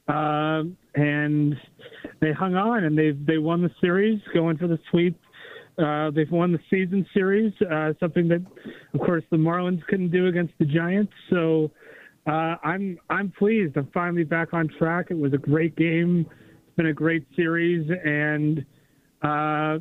Uh, 0.07 0.63
and 0.95 1.55
they 2.22 2.32
hung 2.32 2.55
on, 2.55 2.84
and 2.84 2.97
they 2.97 3.11
they 3.11 3.38
won 3.38 3.61
the 3.61 3.72
series, 3.82 4.20
going 4.34 4.57
for 4.57 4.68
the 4.68 4.80
sweep. 4.91 5.20
Uh, 5.78 6.09
they've 6.11 6.32
won 6.32 6.51
the 6.51 6.59
season 6.70 7.05
series, 7.13 7.51
uh, 7.70 7.91
something 7.99 8.28
that, 8.30 8.41
of 8.93 8.99
course, 9.01 9.24
the 9.30 9.36
Marlins 9.36 9.86
couldn't 9.88 10.09
do 10.09 10.28
against 10.28 10.53
the 10.57 10.66
Giants. 10.66 11.11
So 11.30 11.72
uh, 12.28 12.55
I'm 12.63 12.97
I'm 13.09 13.32
pleased. 13.38 13.76
I'm 13.78 13.89
finally 13.93 14.24
back 14.24 14.53
on 14.53 14.70
track. 14.80 15.07
It 15.09 15.18
was 15.18 15.34
a 15.34 15.38
great 15.38 15.76
game. 15.76 16.28
Been 16.78 16.88
a 16.88 16.93
great 16.93 17.26
series, 17.36 17.89
and 18.03 18.65
uh, 19.21 19.80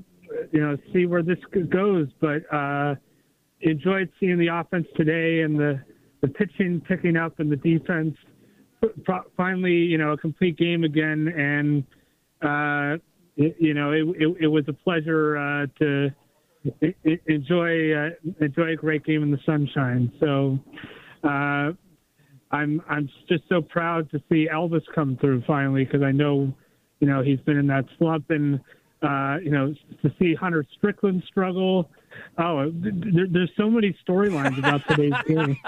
you 0.52 0.60
know, 0.60 0.76
see 0.92 1.06
where 1.06 1.22
this 1.22 1.38
goes. 1.70 2.08
But 2.20 2.42
uh, 2.54 2.94
enjoyed 3.60 4.10
seeing 4.20 4.38
the 4.38 4.48
offense 4.48 4.86
today 4.96 5.40
and 5.42 5.58
the 5.58 5.80
the 6.22 6.28
pitching 6.28 6.80
picking 6.86 7.16
up 7.16 7.40
and 7.40 7.50
the 7.50 7.56
defense. 7.56 8.16
Finally, 9.36 9.72
you 9.72 9.98
know, 9.98 10.12
a 10.12 10.16
complete 10.16 10.58
game 10.58 10.84
again, 10.84 11.28
and 11.28 11.84
uh, 12.42 12.98
you 13.36 13.74
know, 13.74 13.92
it, 13.92 14.04
it, 14.20 14.36
it 14.42 14.46
was 14.46 14.64
a 14.68 14.72
pleasure 14.72 15.36
uh, 15.36 15.66
to 15.78 16.10
enjoy 17.26 17.92
uh, 17.92 18.10
enjoy 18.40 18.72
a 18.72 18.76
great 18.76 19.04
game 19.04 19.22
in 19.22 19.30
the 19.30 19.38
sunshine. 19.44 20.12
So 20.20 20.58
uh, 21.22 21.72
I'm 22.50 22.82
I'm 22.88 23.08
just 23.28 23.44
so 23.48 23.60
proud 23.60 24.10
to 24.10 24.22
see 24.30 24.48
Elvis 24.52 24.82
come 24.94 25.16
through 25.20 25.42
finally 25.46 25.84
because 25.84 26.02
I 26.02 26.12
know, 26.12 26.52
you 27.04 27.10
know, 27.10 27.20
he's 27.20 27.40
been 27.40 27.58
in 27.58 27.66
that 27.66 27.84
slump 27.98 28.30
and 28.30 28.58
uh, 29.02 29.36
you 29.42 29.50
know 29.50 29.74
to 30.00 30.10
see 30.18 30.34
Hunter 30.34 30.64
Strickland 30.78 31.22
struggle. 31.26 31.90
Oh, 32.38 32.72
there, 32.72 33.26
there's 33.28 33.50
so 33.58 33.68
many 33.68 33.94
storylines 34.08 34.56
about 34.56 34.80
today's 34.88 35.12
game. 35.26 35.58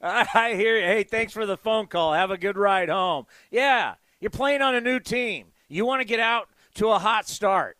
I 0.00 0.54
hear 0.54 0.78
you. 0.78 0.84
Hey, 0.84 1.02
thanks 1.02 1.32
for 1.32 1.46
the 1.46 1.56
phone 1.56 1.88
call. 1.88 2.12
Have 2.12 2.30
a 2.30 2.38
good 2.38 2.56
ride 2.56 2.90
home. 2.90 3.26
Yeah, 3.50 3.94
you're 4.20 4.30
playing 4.30 4.62
on 4.62 4.76
a 4.76 4.80
new 4.80 5.00
team. 5.00 5.48
You 5.68 5.84
want 5.84 6.00
to 6.00 6.06
get 6.06 6.20
out 6.20 6.48
to 6.74 6.90
a 6.90 7.00
hot 7.00 7.26
start, 7.26 7.76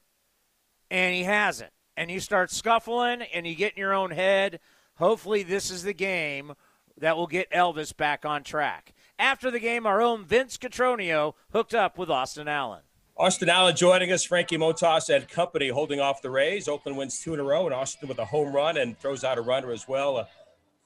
and 0.90 1.14
he 1.14 1.22
hasn't. 1.22 1.70
And 1.96 2.10
you 2.10 2.18
start 2.18 2.50
scuffling, 2.50 3.22
and 3.22 3.46
you 3.46 3.54
get 3.54 3.74
in 3.74 3.78
your 3.78 3.94
own 3.94 4.10
head. 4.10 4.58
Hopefully, 4.96 5.44
this 5.44 5.70
is 5.70 5.84
the 5.84 5.94
game 5.94 6.54
that 6.96 7.16
will 7.16 7.28
get 7.28 7.48
Elvis 7.52 7.96
back 7.96 8.24
on 8.24 8.42
track. 8.42 8.92
After 9.18 9.50
the 9.50 9.58
game, 9.58 9.84
our 9.84 10.00
own 10.00 10.24
Vince 10.24 10.56
Cotroneo 10.56 11.34
hooked 11.52 11.74
up 11.74 11.98
with 11.98 12.08
Austin 12.08 12.46
Allen. 12.46 12.82
Austin 13.16 13.48
Allen 13.48 13.74
joining 13.74 14.12
us, 14.12 14.24
Frankie 14.24 14.56
Montas 14.56 15.12
and 15.12 15.28
company 15.28 15.70
holding 15.70 15.98
off 15.98 16.22
the 16.22 16.30
Rays. 16.30 16.68
Oakland 16.68 16.96
wins 16.96 17.18
two 17.18 17.34
in 17.34 17.40
a 17.40 17.42
row, 17.42 17.66
and 17.66 17.74
Austin 17.74 18.08
with 18.08 18.18
a 18.18 18.24
home 18.24 18.54
run 18.54 18.76
and 18.76 18.96
throws 18.98 19.24
out 19.24 19.36
a 19.36 19.40
runner 19.40 19.72
as 19.72 19.88
well. 19.88 20.18
A 20.18 20.28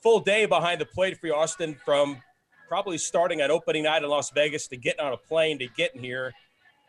full 0.03 0.21
day 0.21 0.47
behind 0.47 0.81
the 0.81 0.87
plate 0.87 1.19
for 1.19 1.29
Austin, 1.35 1.77
from 1.85 2.23
probably 2.69 2.97
starting 2.97 3.43
at 3.43 3.51
opening 3.51 3.83
night 3.83 4.03
in 4.03 4.09
Las 4.09 4.31
Vegas 4.31 4.67
to 4.69 4.79
getting 4.79 5.05
on 5.05 5.13
a 5.13 5.19
plane 5.19 5.59
to 5.59 5.67
getting 5.77 6.03
here 6.03 6.33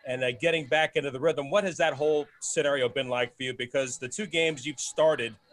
and 0.07 0.23
uh, 0.23 0.31
getting 0.31 0.65
back 0.67 0.95
into 0.95 1.11
the 1.11 1.19
rhythm. 1.19 1.49
What 1.49 1.65
has 1.65 1.75
that 1.77 1.93
whole 1.93 2.25
scenario 2.39 2.87
been 2.87 3.09
like 3.09 3.35
for 3.35 3.43
you? 3.43 3.53
Because 3.53 3.97
the 3.97 4.07
two 4.07 4.27
games 4.27 4.65
you've 4.65 4.79
started– 4.79 5.35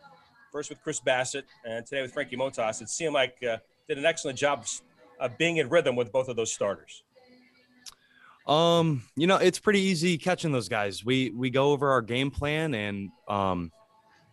first 0.51 0.71
with 0.71 0.83
Chris 0.83 1.01
Bassitt 1.01 1.45
and 1.65 1.87
today 1.87 2.03
with 2.03 2.13
Frankie 2.13 2.37
Montas. 2.37 2.83
It 2.83 2.89
seemed 2.89 3.15
like 3.15 3.37
uh, 3.43 3.59
did 3.89 3.99
an 3.99 4.05
excellent 4.05 4.39
job 4.39 4.67
of 5.21 5.37
being 5.39 5.59
in 5.59 5.69
rhythm 5.69 5.97
with 5.97 6.13
both 6.13 6.29
of 6.29 6.37
those 6.37 6.53
starters. 6.53 7.03
Um, 8.47 9.05
you 9.17 9.27
know, 9.27 9.37
it's 9.37 9.59
pretty 9.59 9.81
easy 9.81 10.19
catching 10.19 10.51
those 10.51 10.69
guys. 10.69 11.05
We 11.05 11.31
we 11.31 11.51
go 11.51 11.73
over 11.73 11.91
our 11.91 12.03
game 12.03 12.31
plan 12.31 12.75
and 12.75 13.11
um, 13.29 13.71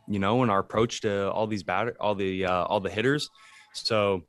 you 0.08 0.20
know, 0.20 0.42
and 0.42 0.50
our 0.50 0.60
approach 0.60 1.02
to 1.02 1.30
all 1.32 1.46
these 1.48 1.64
batter, 1.64 1.96
all 2.00 2.16
the 2.16 2.46
uh, 2.46 2.64
all 2.64 2.80
the 2.80 2.90
hitters. 2.90 3.30
So 3.74 4.24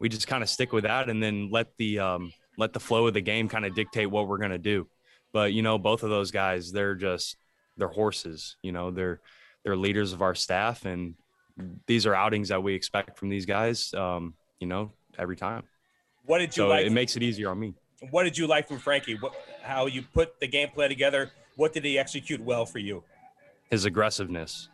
we 0.00 0.08
just 0.08 0.26
kind 0.26 0.42
of 0.42 0.48
stick 0.48 0.72
with 0.72 0.84
that 0.84 1.08
and 1.08 1.22
then 1.22 1.50
let 1.50 1.76
the 1.76 2.00
um, 2.00 2.32
let 2.56 2.72
the 2.72 2.80
flow 2.80 3.06
of 3.06 3.14
the 3.14 3.20
game 3.20 3.48
kind 3.48 3.64
of 3.64 3.74
dictate 3.74 4.10
what 4.10 4.26
we're 4.26 4.38
gonna 4.38 4.58
do. 4.58 4.88
But 5.32 5.52
you 5.52 5.62
know, 5.62 5.78
both 5.78 6.02
of 6.02 6.10
those 6.10 6.30
guys, 6.30 6.72
they're 6.72 6.94
just 6.94 7.36
they're 7.76 7.88
horses. 7.88 8.56
You 8.62 8.72
know, 8.72 8.90
they're 8.90 9.20
they're 9.62 9.76
leaders 9.76 10.12
of 10.12 10.22
our 10.22 10.34
staff 10.34 10.84
and 10.84 11.14
these 11.86 12.06
are 12.06 12.14
outings 12.14 12.48
that 12.48 12.62
we 12.62 12.74
expect 12.74 13.18
from 13.18 13.28
these 13.28 13.46
guys. 13.46 13.92
Um, 13.94 14.34
you 14.60 14.66
know, 14.66 14.92
every 15.18 15.36
time. 15.36 15.64
What 16.28 16.40
did 16.40 16.54
you 16.54 16.64
so 16.64 16.68
like? 16.68 16.84
It 16.84 16.92
makes 16.92 17.16
it 17.16 17.22
easier 17.22 17.50
on 17.50 17.58
me. 17.58 17.72
What 18.10 18.24
did 18.24 18.36
you 18.36 18.46
like 18.46 18.68
from 18.68 18.78
Frankie? 18.78 19.14
What, 19.14 19.32
how 19.62 19.86
you 19.86 20.02
put 20.02 20.38
the 20.40 20.46
game 20.46 20.68
plan 20.68 20.90
together? 20.90 21.30
What 21.56 21.72
did 21.72 21.86
he 21.86 21.98
execute 21.98 22.38
well 22.38 22.66
for 22.66 22.78
you? 22.78 23.02
His 23.70 23.86
aggressiveness. 23.86 24.68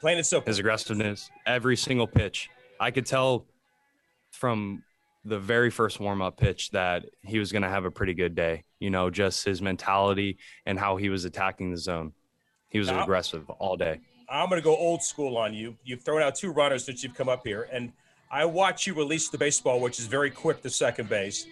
Plain 0.00 0.16
and 0.16 0.26
simple. 0.26 0.48
His 0.48 0.58
aggressiveness. 0.58 1.30
Every 1.44 1.76
single 1.76 2.06
pitch. 2.06 2.48
I 2.80 2.90
could 2.90 3.04
tell 3.04 3.44
from 4.30 4.82
the 5.26 5.38
very 5.38 5.68
first 5.68 6.00
warm 6.00 6.22
up 6.22 6.38
pitch 6.38 6.70
that 6.70 7.04
he 7.22 7.38
was 7.38 7.52
going 7.52 7.62
to 7.62 7.68
have 7.68 7.84
a 7.84 7.90
pretty 7.90 8.14
good 8.14 8.34
day. 8.34 8.64
You 8.78 8.88
know, 8.88 9.10
just 9.10 9.44
his 9.44 9.60
mentality 9.60 10.38
and 10.64 10.78
how 10.78 10.96
he 10.96 11.10
was 11.10 11.26
attacking 11.26 11.72
the 11.72 11.76
zone. 11.76 12.14
He 12.70 12.78
was 12.78 12.88
now, 12.88 13.02
aggressive 13.02 13.50
all 13.50 13.76
day. 13.76 14.00
I'm 14.30 14.48
going 14.48 14.62
to 14.62 14.64
go 14.64 14.74
old 14.74 15.02
school 15.02 15.36
on 15.36 15.52
you. 15.52 15.76
You've 15.84 16.00
thrown 16.00 16.22
out 16.22 16.36
two 16.36 16.52
runners 16.52 16.86
since 16.86 17.02
you've 17.02 17.14
come 17.14 17.28
up 17.28 17.46
here, 17.46 17.68
and 17.70 17.92
I 18.30 18.44
watch 18.44 18.86
you 18.86 18.94
release 18.94 19.28
the 19.28 19.38
baseball, 19.38 19.80
which 19.80 19.98
is 19.98 20.06
very 20.06 20.30
quick 20.30 20.62
to 20.62 20.70
second 20.70 21.08
base. 21.08 21.46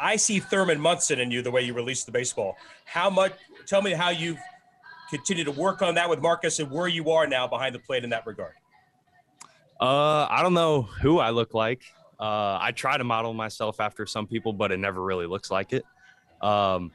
I 0.00 0.16
see 0.16 0.40
Thurman 0.40 0.80
Munson 0.80 1.20
in 1.20 1.30
you 1.30 1.42
the 1.42 1.50
way 1.50 1.62
you 1.62 1.74
release 1.74 2.04
the 2.04 2.12
baseball. 2.12 2.56
How 2.84 3.10
much? 3.10 3.32
Tell 3.66 3.82
me 3.82 3.92
how 3.92 4.10
you've 4.10 4.38
continued 5.10 5.44
to 5.44 5.52
work 5.52 5.82
on 5.82 5.94
that 5.94 6.08
with 6.08 6.20
Marcus 6.20 6.58
and 6.58 6.70
where 6.70 6.88
you 6.88 7.10
are 7.10 7.26
now 7.26 7.46
behind 7.46 7.74
the 7.74 7.78
plate 7.78 8.02
in 8.02 8.10
that 8.10 8.26
regard. 8.26 8.54
Uh, 9.80 10.26
I 10.28 10.42
don't 10.42 10.54
know 10.54 10.82
who 10.82 11.18
I 11.18 11.30
look 11.30 11.54
like. 11.54 11.82
Uh, 12.18 12.58
I 12.60 12.72
try 12.74 12.96
to 12.96 13.04
model 13.04 13.34
myself 13.34 13.80
after 13.80 14.06
some 14.06 14.26
people, 14.26 14.52
but 14.52 14.72
it 14.72 14.78
never 14.78 15.02
really 15.02 15.26
looks 15.26 15.50
like 15.50 15.72
it. 15.72 15.84
Um, 16.40 16.92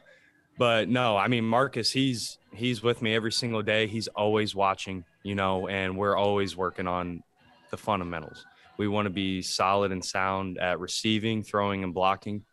but 0.57 0.89
no, 0.89 1.15
I 1.15 1.27
mean 1.27 1.43
Marcus, 1.45 1.91
he's 1.91 2.39
he's 2.53 2.81
with 2.81 3.01
me 3.01 3.13
every 3.13 3.31
single 3.31 3.61
day. 3.61 3.87
He's 3.87 4.07
always 4.07 4.55
watching 4.55 5.05
you 5.27 5.35
know, 5.35 5.67
and 5.67 5.97
we're 5.97 6.15
always 6.15 6.55
working 6.55 6.87
on 6.87 7.21
the 7.69 7.75
fundamentals. 7.75 8.45
We 8.77 8.87
want 8.87 9.05
to 9.05 9.09
be 9.09 9.41
solid 9.41 9.91
and 9.91 10.03
sound 10.03 10.57
at 10.59 10.79
receiving, 10.79 11.43
throwing, 11.43 11.83
and 11.83 11.93
blocking. 11.93 12.43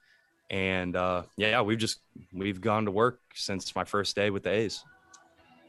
And 0.50 0.96
uh, 0.96 1.22
yeah, 1.36 1.60
we've 1.62 1.78
just 1.78 2.00
we've 2.32 2.60
gone 2.60 2.84
to 2.84 2.90
work 2.90 3.20
since 3.34 3.74
my 3.74 3.84
first 3.84 4.14
day 4.14 4.30
with 4.30 4.44
the 4.44 4.50
A's. 4.50 4.84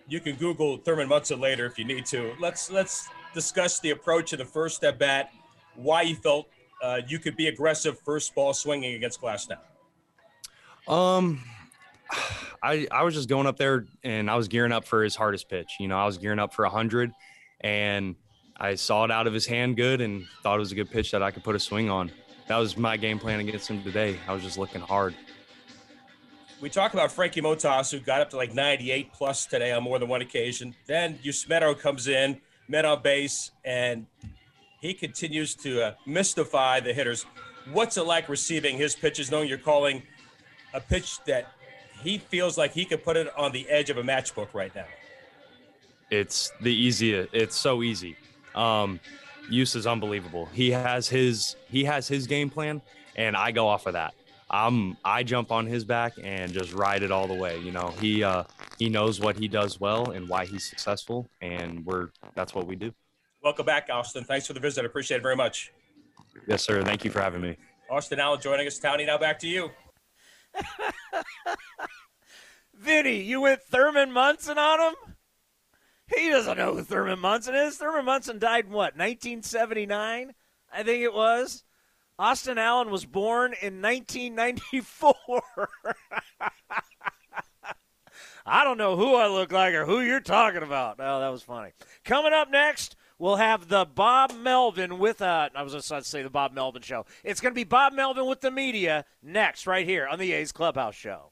You 0.08 0.20
can 0.20 0.36
Google 0.36 0.78
Thurman 0.78 1.10
Munson 1.10 1.40
later 1.40 1.66
if 1.66 1.80
you 1.80 1.86
need 1.86 2.06
to. 2.08 2.34
Let's 2.40 2.70
let's 2.70 3.10
discuss 3.34 3.80
the 3.80 3.92
approach 3.92 4.34
in 4.34 4.40
the 4.40 4.46
first 4.46 4.84
at 4.84 5.00
bat. 5.00 5.32
Why 5.76 6.04
you 6.04 6.16
felt 6.16 6.48
uh, 6.84 7.02
you 7.08 7.20
could 7.20 7.36
be 7.36 7.48
aggressive 7.48 8.00
first 8.00 8.36
ball 8.36 8.54
swinging 8.54 8.96
against 8.96 9.22
Glasnow. 9.22 9.58
Um, 10.88 11.44
I 12.64 12.88
I 12.92 13.04
was 13.04 13.14
just 13.14 13.30
going 13.30 13.48
up 13.48 13.58
there 13.58 13.86
and 14.04 14.30
I 14.30 14.36
was 14.36 14.48
gearing 14.48 14.72
up 14.72 14.86
for 14.86 15.04
his 15.04 15.16
hardest 15.16 15.50
pitch. 15.50 15.74
You 15.80 15.88
know, 15.88 15.98
I 15.98 16.06
was 16.06 16.18
gearing 16.18 16.40
up 16.40 16.54
for 16.54 16.66
a 16.66 16.70
hundred, 16.70 17.12
and 17.62 18.16
I 18.58 18.76
saw 18.76 19.04
it 19.04 19.12
out 19.12 19.28
of 19.28 19.34
his 19.34 19.46
hand 19.46 19.76
good 19.76 20.02
and 20.02 20.26
thought 20.42 20.56
it 20.56 20.60
was 20.60 20.72
a 20.72 20.76
good 20.76 20.90
pitch 20.90 21.12
that 21.12 21.22
I 21.22 21.32
could 21.32 21.44
put 21.44 21.56
a 21.56 21.60
swing 21.60 21.90
on. 21.90 22.12
That 22.48 22.58
was 22.58 22.78
my 22.78 22.96
game 22.96 23.20
plan 23.20 23.40
against 23.40 23.70
him 23.70 23.84
today. 23.84 24.18
I 24.28 24.34
was 24.34 24.44
just 24.44 24.58
looking 24.58 24.82
hard. 24.82 25.16
We 26.62 26.70
talk 26.70 26.94
about 26.94 27.12
Frankie 27.12 27.42
Montas, 27.42 27.92
who 27.92 28.00
got 28.00 28.22
up 28.22 28.30
to 28.30 28.38
like 28.38 28.54
98 28.54 29.12
plus 29.12 29.46
today 29.46 29.72
on 29.72 29.84
more 29.84 30.00
than 30.00 30.08
one 30.08 30.22
occasion. 30.22 30.74
Then 30.86 31.18
Yusmeiro 31.24 31.78
comes 31.78 32.08
in, 32.08 32.40
met 32.70 32.86
on 32.86 33.02
base, 33.02 33.52
and 33.66 34.06
he 34.80 34.94
continues 34.94 35.54
to 35.56 35.88
uh, 35.88 35.94
mystify 36.06 36.80
the 36.80 36.94
hitters. 36.94 37.26
What's 37.72 37.98
it 37.98 38.04
like 38.04 38.30
receiving 38.30 38.78
his 38.78 38.96
pitches, 38.96 39.32
knowing 39.32 39.50
you're 39.50 39.58
calling 39.58 40.04
a 40.74 40.80
pitch 40.80 41.22
that 41.26 41.52
he 42.02 42.20
feels 42.20 42.58
like 42.58 42.74
he 42.74 42.86
could 42.86 43.04
put 43.04 43.18
it 43.18 43.28
on 43.38 43.52
the 43.52 43.68
edge 43.68 43.90
of 43.90 43.98
a 43.98 44.04
matchbook 44.04 44.54
right 44.54 44.74
now? 44.74 44.86
It's 46.10 46.54
the 46.62 46.74
easiest. 46.74 47.34
It's 47.34 47.56
so 47.56 47.84
easy. 47.84 48.16
Um, 48.56 49.00
Use 49.50 49.76
is 49.76 49.86
unbelievable. 49.86 50.48
He 50.54 50.72
has 50.72 51.08
his 51.08 51.56
he 51.70 51.84
has 51.84 52.08
his 52.08 52.28
game 52.28 52.50
plan, 52.50 52.82
and 53.16 53.36
I 53.36 53.52
go 53.52 53.68
off 53.68 53.86
of 53.86 53.94
that. 53.94 54.14
I'm 54.50 54.98
I 55.04 55.24
jump 55.24 55.52
on 55.52 55.66
his 55.66 55.84
back 55.84 56.14
and 56.24 56.52
just 56.52 56.74
ride 56.74 57.04
it 57.04 57.12
all 57.12 57.28
the 57.28 57.34
way. 57.34 57.60
You 57.60 57.72
know, 57.72 57.94
he 58.00 58.24
uh, 58.24 58.44
he 58.78 58.90
knows 58.90 59.20
what 59.20 59.38
he 59.38 59.48
does 59.48 59.80
well 59.80 60.12
and 60.12 60.28
why 60.28 60.46
he's 60.46 60.64
successful, 60.64 61.30
and 61.42 61.86
we're 61.86 62.10
that's 62.34 62.56
what 62.56 62.68
we 62.68 62.76
do. 62.76 62.94
Welcome 63.44 63.66
back, 63.66 63.90
Austin. 63.92 64.24
Thanks 64.24 64.48
for 64.48 64.54
the 64.54 64.60
visit. 64.60 64.84
I 64.84 64.88
appreciate 64.88 65.18
it 65.18 65.24
very 65.24 65.36
much. 65.36 65.72
Yes, 66.48 66.64
sir. 66.64 66.84
Thank 66.84 67.06
you 67.06 67.12
for 67.12 67.22
having 67.22 67.42
me. 67.42 67.58
Austin 67.90 68.20
Allen 68.20 68.42
joining 68.42 68.66
us. 68.66 68.80
Townie, 68.80 69.06
now 69.06 69.18
back 69.18 69.38
to 69.40 69.48
you. 69.48 69.70
Vinny, 72.74 73.22
you 73.22 73.42
went 73.42 73.62
Thurman 73.62 74.12
Munson 74.12 74.58
on 74.58 74.80
him? 74.80 75.15
He 76.08 76.30
doesn't 76.30 76.58
know 76.58 76.76
who 76.76 76.84
Thurman 76.84 77.20
Munson 77.20 77.56
is. 77.56 77.78
Thurman 77.78 78.06
Munson 78.06 78.38
died 78.40 78.66
in 78.66 78.72
what, 78.72 78.96
1979? 78.96 80.34
I 80.72 80.84
think 80.84 81.04
it 81.04 81.14
was. 81.14 81.64
Austin 82.18 82.58
Allen 82.58 82.90
was 82.90 83.06
born 83.06 83.54
in 83.62 83.82
1994. 83.82 85.16
I 88.46 88.64
don't 88.64 88.78
know 88.78 88.96
who 88.96 89.16
I 89.16 89.28
look 89.28 89.52
like 89.52 89.74
or 89.74 89.86
who 89.86 90.02
you're 90.02 90.20
talking 90.20 90.62
about. 90.62 90.98
Oh, 91.00 91.20
that 91.20 91.30
was 91.30 91.42
funny. 91.42 91.72
Coming 92.04 92.32
up 92.32 92.52
next, 92.52 92.96
we'll 93.18 93.38
have 93.38 93.68
the 93.68 93.86
Bob 93.86 94.34
Melvin 94.38 95.00
with 95.00 95.22
uh 95.22 95.50
I 95.56 95.64
was 95.64 95.74
just 95.74 95.90
about 95.90 96.04
to 96.04 96.10
say 96.10 96.22
the 96.22 96.30
Bob 96.30 96.54
Melvin 96.54 96.84
show. 96.84 97.06
It's 97.24 97.42
going 97.42 97.54
to 97.54 97.56
be 97.56 97.64
Bob 97.64 97.94
Melvin 97.94 98.28
with 98.28 98.42
the 98.42 98.52
media 98.52 99.06
next 99.24 99.66
right 99.66 99.86
here 99.86 100.08
on 100.08 100.20
the 100.20 100.32
A's 100.32 100.52
Clubhouse 100.52 100.96
show. 100.96 101.32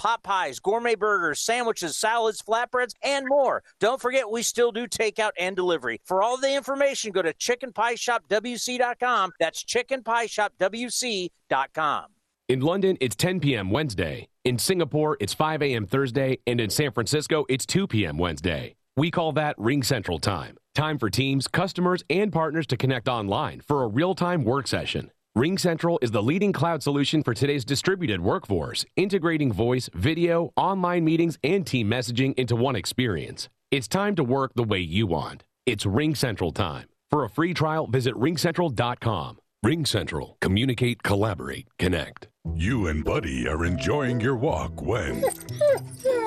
pot 0.00 0.22
pies, 0.22 0.58
gourmet 0.58 0.94
burgers, 0.94 1.40
sandwiches, 1.40 1.98
salads, 1.98 2.40
flatbreads, 2.40 2.94
and 3.04 3.26
more. 3.28 3.62
Don't 3.80 4.00
forget, 4.00 4.30
we 4.30 4.42
still 4.42 4.72
do 4.72 4.88
takeout 4.88 5.32
and 5.38 5.54
delivery. 5.54 6.00
For 6.06 6.22
all 6.22 6.38
the 6.38 6.56
information, 6.56 7.12
go 7.12 7.20
to 7.20 7.34
chickenpieshopwc.com. 7.34 9.32
That's 9.38 9.62
chickenpieshopwc.com. 9.62 12.04
In 12.48 12.60
London, 12.60 12.96
it's 13.00 13.14
10 13.14 13.40
p.m. 13.40 13.70
Wednesday. 13.70 14.26
In 14.44 14.58
Singapore, 14.58 15.18
it's 15.20 15.34
5 15.34 15.60
a.m. 15.62 15.84
Thursday. 15.86 16.38
And 16.46 16.62
in 16.62 16.70
San 16.70 16.92
Francisco, 16.92 17.44
it's 17.50 17.66
2 17.66 17.86
p.m. 17.86 18.16
Wednesday. 18.16 18.76
We 18.96 19.10
call 19.10 19.32
that 19.32 19.54
Ring 19.58 19.82
Central 19.82 20.18
Time. 20.18 20.56
Time 20.74 20.98
for 20.98 21.10
teams, 21.10 21.46
customers, 21.46 22.02
and 22.08 22.32
partners 22.32 22.66
to 22.68 22.78
connect 22.78 23.06
online 23.06 23.60
for 23.60 23.82
a 23.82 23.86
real 23.86 24.14
time 24.14 24.44
work 24.44 24.66
session. 24.66 25.10
Ring 25.36 25.58
Central 25.58 26.00
is 26.02 26.10
the 26.10 26.22
leading 26.22 26.52
cloud 26.52 26.82
solution 26.82 27.22
for 27.22 27.34
today's 27.34 27.64
distributed 27.64 28.20
workforce, 28.20 28.84
integrating 28.96 29.52
voice, 29.52 29.88
video, 29.94 30.52
online 30.56 31.04
meetings, 31.04 31.38
and 31.44 31.64
team 31.64 31.88
messaging 31.88 32.34
into 32.34 32.56
one 32.56 32.74
experience. 32.74 33.48
It's 33.70 33.86
time 33.86 34.16
to 34.16 34.24
work 34.24 34.50
the 34.56 34.64
way 34.64 34.80
you 34.80 35.06
want. 35.06 35.44
It's 35.66 35.84
RingCentral 35.86 36.52
time. 36.52 36.88
For 37.12 37.22
a 37.22 37.30
free 37.30 37.54
trial, 37.54 37.86
visit 37.86 38.14
ringcentral.com. 38.14 39.38
RingCentral. 39.64 40.34
Communicate, 40.40 41.04
collaborate, 41.04 41.68
connect. 41.78 42.26
You 42.56 42.88
and 42.88 43.04
Buddy 43.04 43.46
are 43.46 43.64
enjoying 43.64 44.20
your 44.20 44.36
walk 44.36 44.82
when. 44.82 45.24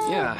Yeah, 0.09 0.39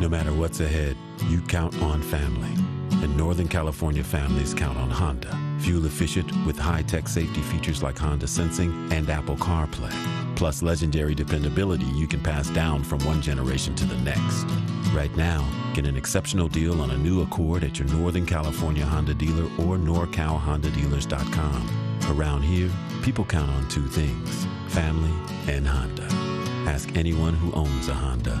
No 0.00 0.08
matter 0.08 0.32
what's 0.32 0.60
ahead, 0.60 0.96
you 1.28 1.40
count 1.42 1.80
on 1.82 2.02
family. 2.02 2.50
And 3.02 3.16
Northern 3.16 3.48
California 3.48 4.04
families 4.04 4.54
count 4.54 4.78
on 4.78 4.90
Honda. 4.90 5.36
Fuel 5.60 5.86
efficient 5.86 6.30
with 6.46 6.58
high 6.58 6.82
tech 6.82 7.08
safety 7.08 7.40
features 7.42 7.82
like 7.82 7.98
Honda 7.98 8.26
Sensing 8.26 8.92
and 8.92 9.08
Apple 9.08 9.36
CarPlay. 9.36 9.92
Plus 10.36 10.62
legendary 10.62 11.14
dependability 11.14 11.84
you 11.86 12.06
can 12.06 12.20
pass 12.20 12.48
down 12.50 12.82
from 12.82 12.98
one 13.04 13.22
generation 13.22 13.74
to 13.76 13.84
the 13.84 13.96
next. 13.98 14.44
Right 14.92 15.14
now, 15.16 15.48
get 15.74 15.86
an 15.86 15.96
exceptional 15.96 16.48
deal 16.48 16.80
on 16.80 16.90
a 16.90 16.96
new 16.96 17.22
Accord 17.22 17.64
at 17.64 17.78
your 17.78 17.88
Northern 17.88 18.26
California 18.26 18.84
Honda 18.84 19.14
dealer 19.14 19.44
or 19.58 19.76
NorCalHondaDealers.com. 19.76 22.10
Around 22.10 22.42
here, 22.42 22.70
people 23.02 23.24
count 23.24 23.50
on 23.50 23.68
two 23.68 23.86
things 23.86 24.46
family 24.68 25.12
and 25.46 25.66
Honda. 25.66 26.06
Ask 26.68 26.96
anyone 26.96 27.34
who 27.34 27.52
owns 27.52 27.88
a 27.88 27.94
Honda. 27.94 28.40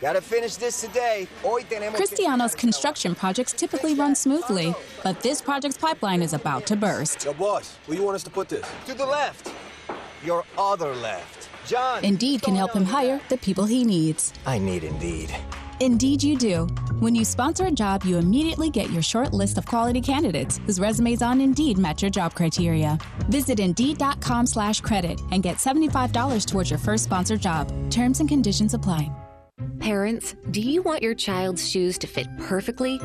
Gotta 0.00 0.20
finish 0.20 0.56
this 0.56 0.80
today. 0.80 1.28
Cristiano's 1.94 2.54
construction 2.54 3.14
projects 3.14 3.52
typically 3.52 3.94
run 3.94 4.14
smoothly, 4.14 4.68
oh, 4.68 4.80
but 5.02 5.20
this 5.20 5.40
project's 5.40 5.78
pipeline 5.78 6.20
is 6.22 6.32
about 6.32 6.66
to 6.66 6.76
burst. 6.76 7.24
Yo, 7.24 7.32
boss, 7.32 7.76
where 7.86 7.96
you 7.96 8.04
want 8.04 8.16
us 8.16 8.22
to 8.24 8.30
put 8.30 8.48
this? 8.48 8.66
To 8.86 8.94
the 8.94 9.06
left. 9.06 9.52
Your 10.24 10.44
other 10.58 10.94
left. 10.94 11.48
John. 11.66 12.04
Indeed 12.04 12.42
can 12.42 12.54
help 12.54 12.72
him 12.72 12.84
hire 12.84 13.20
the 13.28 13.38
people 13.38 13.64
he 13.64 13.84
needs. 13.84 14.32
I 14.46 14.58
need 14.58 14.84
Indeed. 14.84 15.34
Indeed, 15.80 16.22
you 16.22 16.36
do. 16.36 16.66
When 17.00 17.14
you 17.14 17.24
sponsor 17.24 17.66
a 17.66 17.70
job, 17.70 18.04
you 18.04 18.16
immediately 18.16 18.70
get 18.70 18.90
your 18.90 19.02
short 19.02 19.32
list 19.32 19.58
of 19.58 19.66
quality 19.66 20.00
candidates 20.00 20.60
whose 20.66 20.78
resumes 20.78 21.20
on 21.20 21.40
Indeed 21.40 21.78
match 21.78 22.00
your 22.00 22.10
job 22.10 22.34
criteria. 22.34 22.96
Visit 23.28 23.60
Indeed.com 23.60 24.46
slash 24.46 24.80
credit 24.80 25.20
and 25.30 25.42
get 25.42 25.56
$75 25.56 26.46
towards 26.46 26.70
your 26.70 26.78
first 26.78 27.04
sponsored 27.04 27.40
job. 27.40 27.72
Terms 27.90 28.20
and 28.20 28.28
conditions 28.28 28.74
apply. 28.74 29.10
Parents, 29.84 30.34
do 30.50 30.62
you 30.62 30.80
want 30.80 31.02
your 31.02 31.14
child's 31.14 31.68
shoes 31.68 31.98
to 31.98 32.06
fit 32.06 32.26
perfectly? 32.38 32.98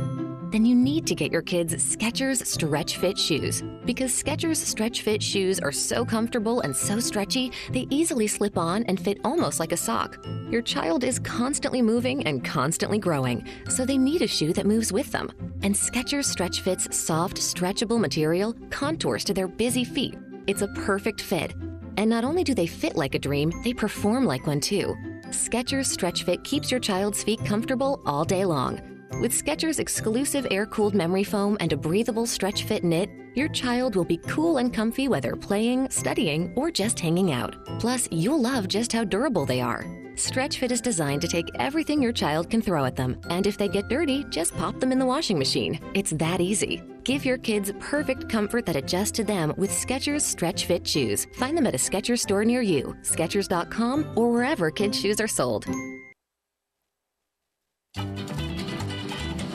Then 0.52 0.66
you 0.66 0.74
need 0.74 1.06
to 1.08 1.14
get 1.14 1.30
your 1.30 1.42
kids 1.42 1.76
Skechers 1.76 2.46
Stretch 2.46 2.96
Fit 2.96 3.18
shoes 3.18 3.62
because 3.84 4.14
Skechers 4.14 4.56
Stretch 4.56 5.02
Fit 5.02 5.22
shoes 5.22 5.60
are 5.60 5.74
so 5.74 6.06
comfortable 6.06 6.62
and 6.62 6.74
so 6.74 7.02
stretchy, 7.02 7.52
they 7.72 7.86
easily 7.90 8.28
slip 8.28 8.58
on 8.58 8.84
and 8.84 8.98
fit 8.98 9.20
almost 9.26 9.60
like 9.60 9.74
a 9.74 9.78
sock. 9.78 10.26
Your 10.50 10.62
child 10.62 11.04
is 11.04 11.20
constantly 11.20 11.82
moving 11.82 12.26
and 12.26 12.46
constantly 12.46 12.98
growing, 12.98 13.46
so 13.68 13.86
they 13.86 13.98
need 13.98 14.22
a 14.22 14.28
shoe 14.28 14.54
that 14.54 14.66
moves 14.66 14.94
with 14.94 15.12
them. 15.12 15.30
And 15.64 15.76
Skechers 15.76 16.28
Stretch 16.32 16.62
Fit's 16.62 16.98
soft, 16.98 17.36
stretchable 17.38 18.00
material 18.00 18.56
contours 18.70 19.26
to 19.26 19.34
their 19.34 19.50
busy 19.50 19.84
feet. 19.84 20.18
It's 20.48 20.62
a 20.62 20.70
perfect 20.70 21.20
fit. 21.20 21.54
And 21.98 22.10
not 22.10 22.24
only 22.24 22.46
do 22.46 22.54
they 22.54 22.68
fit 22.68 22.96
like 22.96 23.16
a 23.16 23.20
dream, 23.20 23.52
they 23.66 23.74
perform 23.74 24.24
like 24.24 24.48
one 24.48 24.62
too. 24.62 24.96
Skechers 25.32 25.86
Stretch 25.86 26.24
Fit 26.24 26.44
keeps 26.44 26.72
your 26.72 26.80
child's 26.80 27.24
feet 27.24 27.44
comfortable 27.46 28.02
all 28.06 28.24
day 28.26 28.46
long. 28.46 28.82
With 29.22 29.32
Skechers' 29.32 29.80
exclusive 29.80 30.48
air-cooled 30.50 30.96
memory 30.96 31.24
foam 31.24 31.58
and 31.60 31.72
a 31.74 31.78
breathable 31.78 32.26
stretch 32.26 32.64
fit 32.64 32.84
knit, 32.84 33.10
your 33.36 33.50
child 33.50 33.96
will 33.96 34.06
be 34.06 34.18
cool 34.18 34.58
and 34.58 34.74
comfy 34.74 35.08
whether 35.08 35.36
playing, 35.36 35.90
studying, 35.90 36.54
or 36.56 36.72
just 36.72 37.00
hanging 37.00 37.32
out. 37.32 37.56
Plus, 37.80 38.08
you'll 38.12 38.42
love 38.42 38.68
just 38.68 38.92
how 38.94 39.04
durable 39.04 39.46
they 39.46 39.62
are. 39.62 39.86
Stretch 40.20 40.60
Fit 40.60 40.74
is 40.74 40.82
designed 40.82 41.22
to 41.22 41.30
take 41.30 41.50
everything 41.60 42.02
your 42.02 42.12
child 42.12 42.50
can 42.50 42.62
throw 42.62 42.84
at 42.84 42.98
them, 42.98 43.18
and 43.30 43.48
if 43.48 43.58
they 43.58 43.70
get 43.70 43.88
dirty, 43.88 44.26
just 44.26 44.54
pop 44.58 44.78
them 44.82 44.92
in 44.92 45.00
the 45.00 45.06
washing 45.06 45.40
machine. 45.40 45.80
It's 45.94 46.12
that 46.12 46.42
easy. 46.42 46.84
Give 47.06 47.24
your 47.24 47.38
kids 47.38 47.72
perfect 47.80 48.28
comfort 48.28 48.66
that 48.66 48.76
adjusts 48.76 49.12
to 49.12 49.24
them 49.24 49.54
with 49.56 49.72
Skechers 49.72 50.20
Stretch 50.20 50.66
Fit 50.66 50.86
shoes. 50.86 51.26
Find 51.36 51.56
them 51.58 51.66
at 51.68 51.74
a 51.74 51.78
Skechers 51.78 52.20
store 52.20 52.44
near 52.44 52.62
you, 52.62 52.98
Skechers.com, 53.02 54.12
or 54.18 54.30
wherever 54.30 54.70
kids' 54.70 55.00
shoes 55.00 55.22
are 55.22 55.28
sold. 55.28 55.64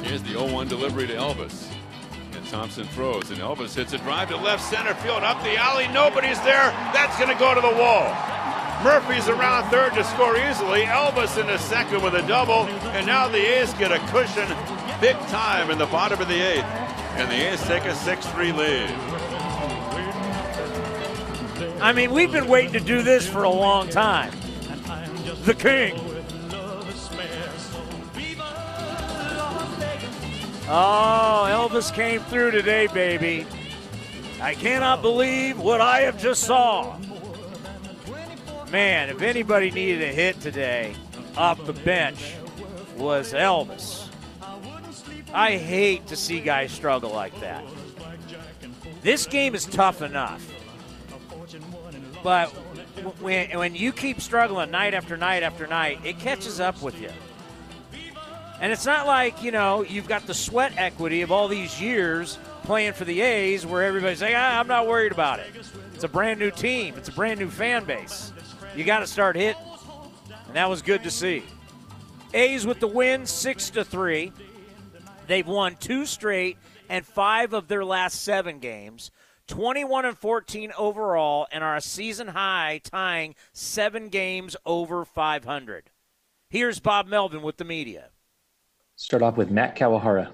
Here's 0.03 0.23
the 0.23 0.33
0-1 0.33 0.71
delivery 0.71 1.07
to 1.09 1.15
Elvis. 1.15 1.71
And 2.33 2.47
Thompson 2.47 2.87
throws, 2.87 3.29
and 3.29 3.39
Elvis 3.39 3.75
hits 3.75 3.93
a 3.93 3.99
drive 3.99 4.31
to 4.31 4.37
left 4.39 4.65
center 4.65 4.95
field, 4.95 5.25
up 5.25 5.43
the 5.43 5.57
alley. 5.57 5.89
Nobody's 5.89 6.41
there. 6.41 6.71
That's 6.95 7.19
going 7.19 7.29
to 7.29 7.39
go 7.39 7.55
to 7.55 7.61
the 7.61 7.75
wall. 7.79 8.17
Murphy's 8.85 9.29
around 9.31 9.71
third 9.71 9.95
to 9.95 10.05
score 10.05 10.37
easily. 10.37 10.83
Elvis 10.83 11.41
in 11.41 11.47
the 11.47 11.57
second 11.57 12.03
with 12.03 12.13
a 12.13 12.23
double, 12.29 12.67
and 12.93 13.07
now 13.07 13.27
the 13.27 13.39
A's 13.39 13.73
get 13.75 13.91
a 13.91 13.99
cushion 14.11 14.47
big 15.01 15.17
time 15.29 15.71
in 15.71 15.79
the 15.79 15.87
bottom 15.87 16.21
of 16.21 16.29
the 16.29 16.35
eighth. 16.35 16.67
And 17.17 17.31
the 17.31 17.51
A's 17.51 17.63
take 17.63 17.85
a 17.85 17.95
6-3 17.95 18.55
lead. 18.55 18.91
I 21.81 21.95
mean, 21.95 22.13
we've 22.13 22.31
been 22.31 22.47
waiting 22.47 22.75
to 22.75 22.81
do 22.81 23.01
this 23.03 23.27
for 23.27 23.45
a 23.45 23.49
long 23.49 23.89
time. 23.89 24.33
The 25.45 25.55
King. 25.55 25.99
Oh, 30.69 31.47
Elvis 31.49 31.91
came 31.93 32.21
through 32.21 32.51
today, 32.51 32.87
baby. 32.89 33.47
I 34.43 34.53
cannot 34.53 35.01
believe 35.01 35.59
what 35.59 35.81
I 35.81 36.01
have 36.01 36.21
just 36.21 36.43
saw. 36.43 36.99
Man, 38.71 39.09
if 39.09 39.23
anybody 39.23 39.71
needed 39.71 40.03
a 40.03 40.13
hit 40.13 40.41
today 40.41 40.95
off 41.37 41.65
the 41.67 41.73
bench 41.73 42.35
was 42.97 43.33
Elvis. 43.33 44.09
I 45.33 45.57
hate 45.57 46.07
to 46.09 46.17
see 46.17 46.41
guys 46.41 46.73
struggle 46.73 47.11
like 47.11 47.39
that. 47.41 47.65
This 49.03 49.27
game 49.27 49.55
is 49.55 49.67
tough 49.67 50.01
enough. 50.03 50.45
But 52.23 52.49
when, 53.21 53.51
when 53.59 53.75
you 53.75 53.93
keep 53.93 54.21
struggling 54.21 54.71
night 54.71 54.95
after 54.95 55.17
night 55.17 55.43
after 55.43 55.67
night, 55.67 56.01
it 56.05 56.19
catches 56.19 56.61
up 56.61 56.81
with 56.83 57.01
you. 57.01 57.11
And 58.61 58.73
it's 58.73 58.87
not 58.87 59.07
like, 59.07 59.43
you 59.43 59.51
know, 59.51 59.83
you've 59.83 60.09
got 60.09 60.27
the 60.27 60.35
sweat 60.35 60.73
equity 60.77 61.23
of 61.23 61.31
all 61.31 61.49
these 61.49 61.81
years 61.81 62.39
playing 62.63 62.95
for 62.95 63.05
the 63.05 63.21
A's 63.21 63.67
where 63.67 63.83
everybody's 63.83 64.23
like, 64.23 64.35
ah, 64.37 64.59
I'm 64.59 64.69
not 64.69 64.87
worried 64.87 65.13
about 65.13 65.41
it. 65.41 65.47
It's 65.95 66.05
a 66.05 66.09
brand 66.09 66.41
new 66.41 66.51
team, 66.51 66.95
it's 66.97 67.09
a 67.09 67.13
brand 67.13 67.41
new 67.41 67.51
fan 67.51 67.85
base. 67.85 68.33
You 68.77 68.85
got 68.85 69.01
to 69.01 69.07
start 69.07 69.37
hitting. 69.37 69.63
And 70.47 70.57
that 70.57 70.69
was 70.69 70.83
good 70.83 71.03
to 71.05 71.11
see. 71.11 71.45
A's 72.33 72.67
with 72.67 72.81
the 72.81 72.89
win, 72.89 73.27
6 73.27 73.71
to 73.71 73.85
3. 73.85 74.33
They've 75.27 75.47
won 75.47 75.77
two 75.77 76.07
straight 76.07 76.59
and 76.89 77.07
five 77.07 77.53
of 77.53 77.69
their 77.69 77.85
last 77.85 78.23
seven 78.23 78.59
games. 78.59 79.11
21 79.47 80.05
and 80.07 80.19
14 80.19 80.73
overall 80.77 81.47
and 81.53 81.63
are 81.63 81.77
a 81.77 81.81
season 81.81 82.29
high 82.29 82.81
tying 82.83 83.35
seven 83.53 84.09
games 84.09 84.57
over 84.65 85.05
500. 85.05 85.91
Here's 86.49 86.81
Bob 86.81 87.07
Melvin 87.07 87.43
with 87.43 87.57
the 87.57 87.65
media. 87.65 88.11
Start 88.97 89.23
off 89.23 89.37
with 89.37 89.51
Matt 89.51 89.77
Kawahara. 89.77 90.33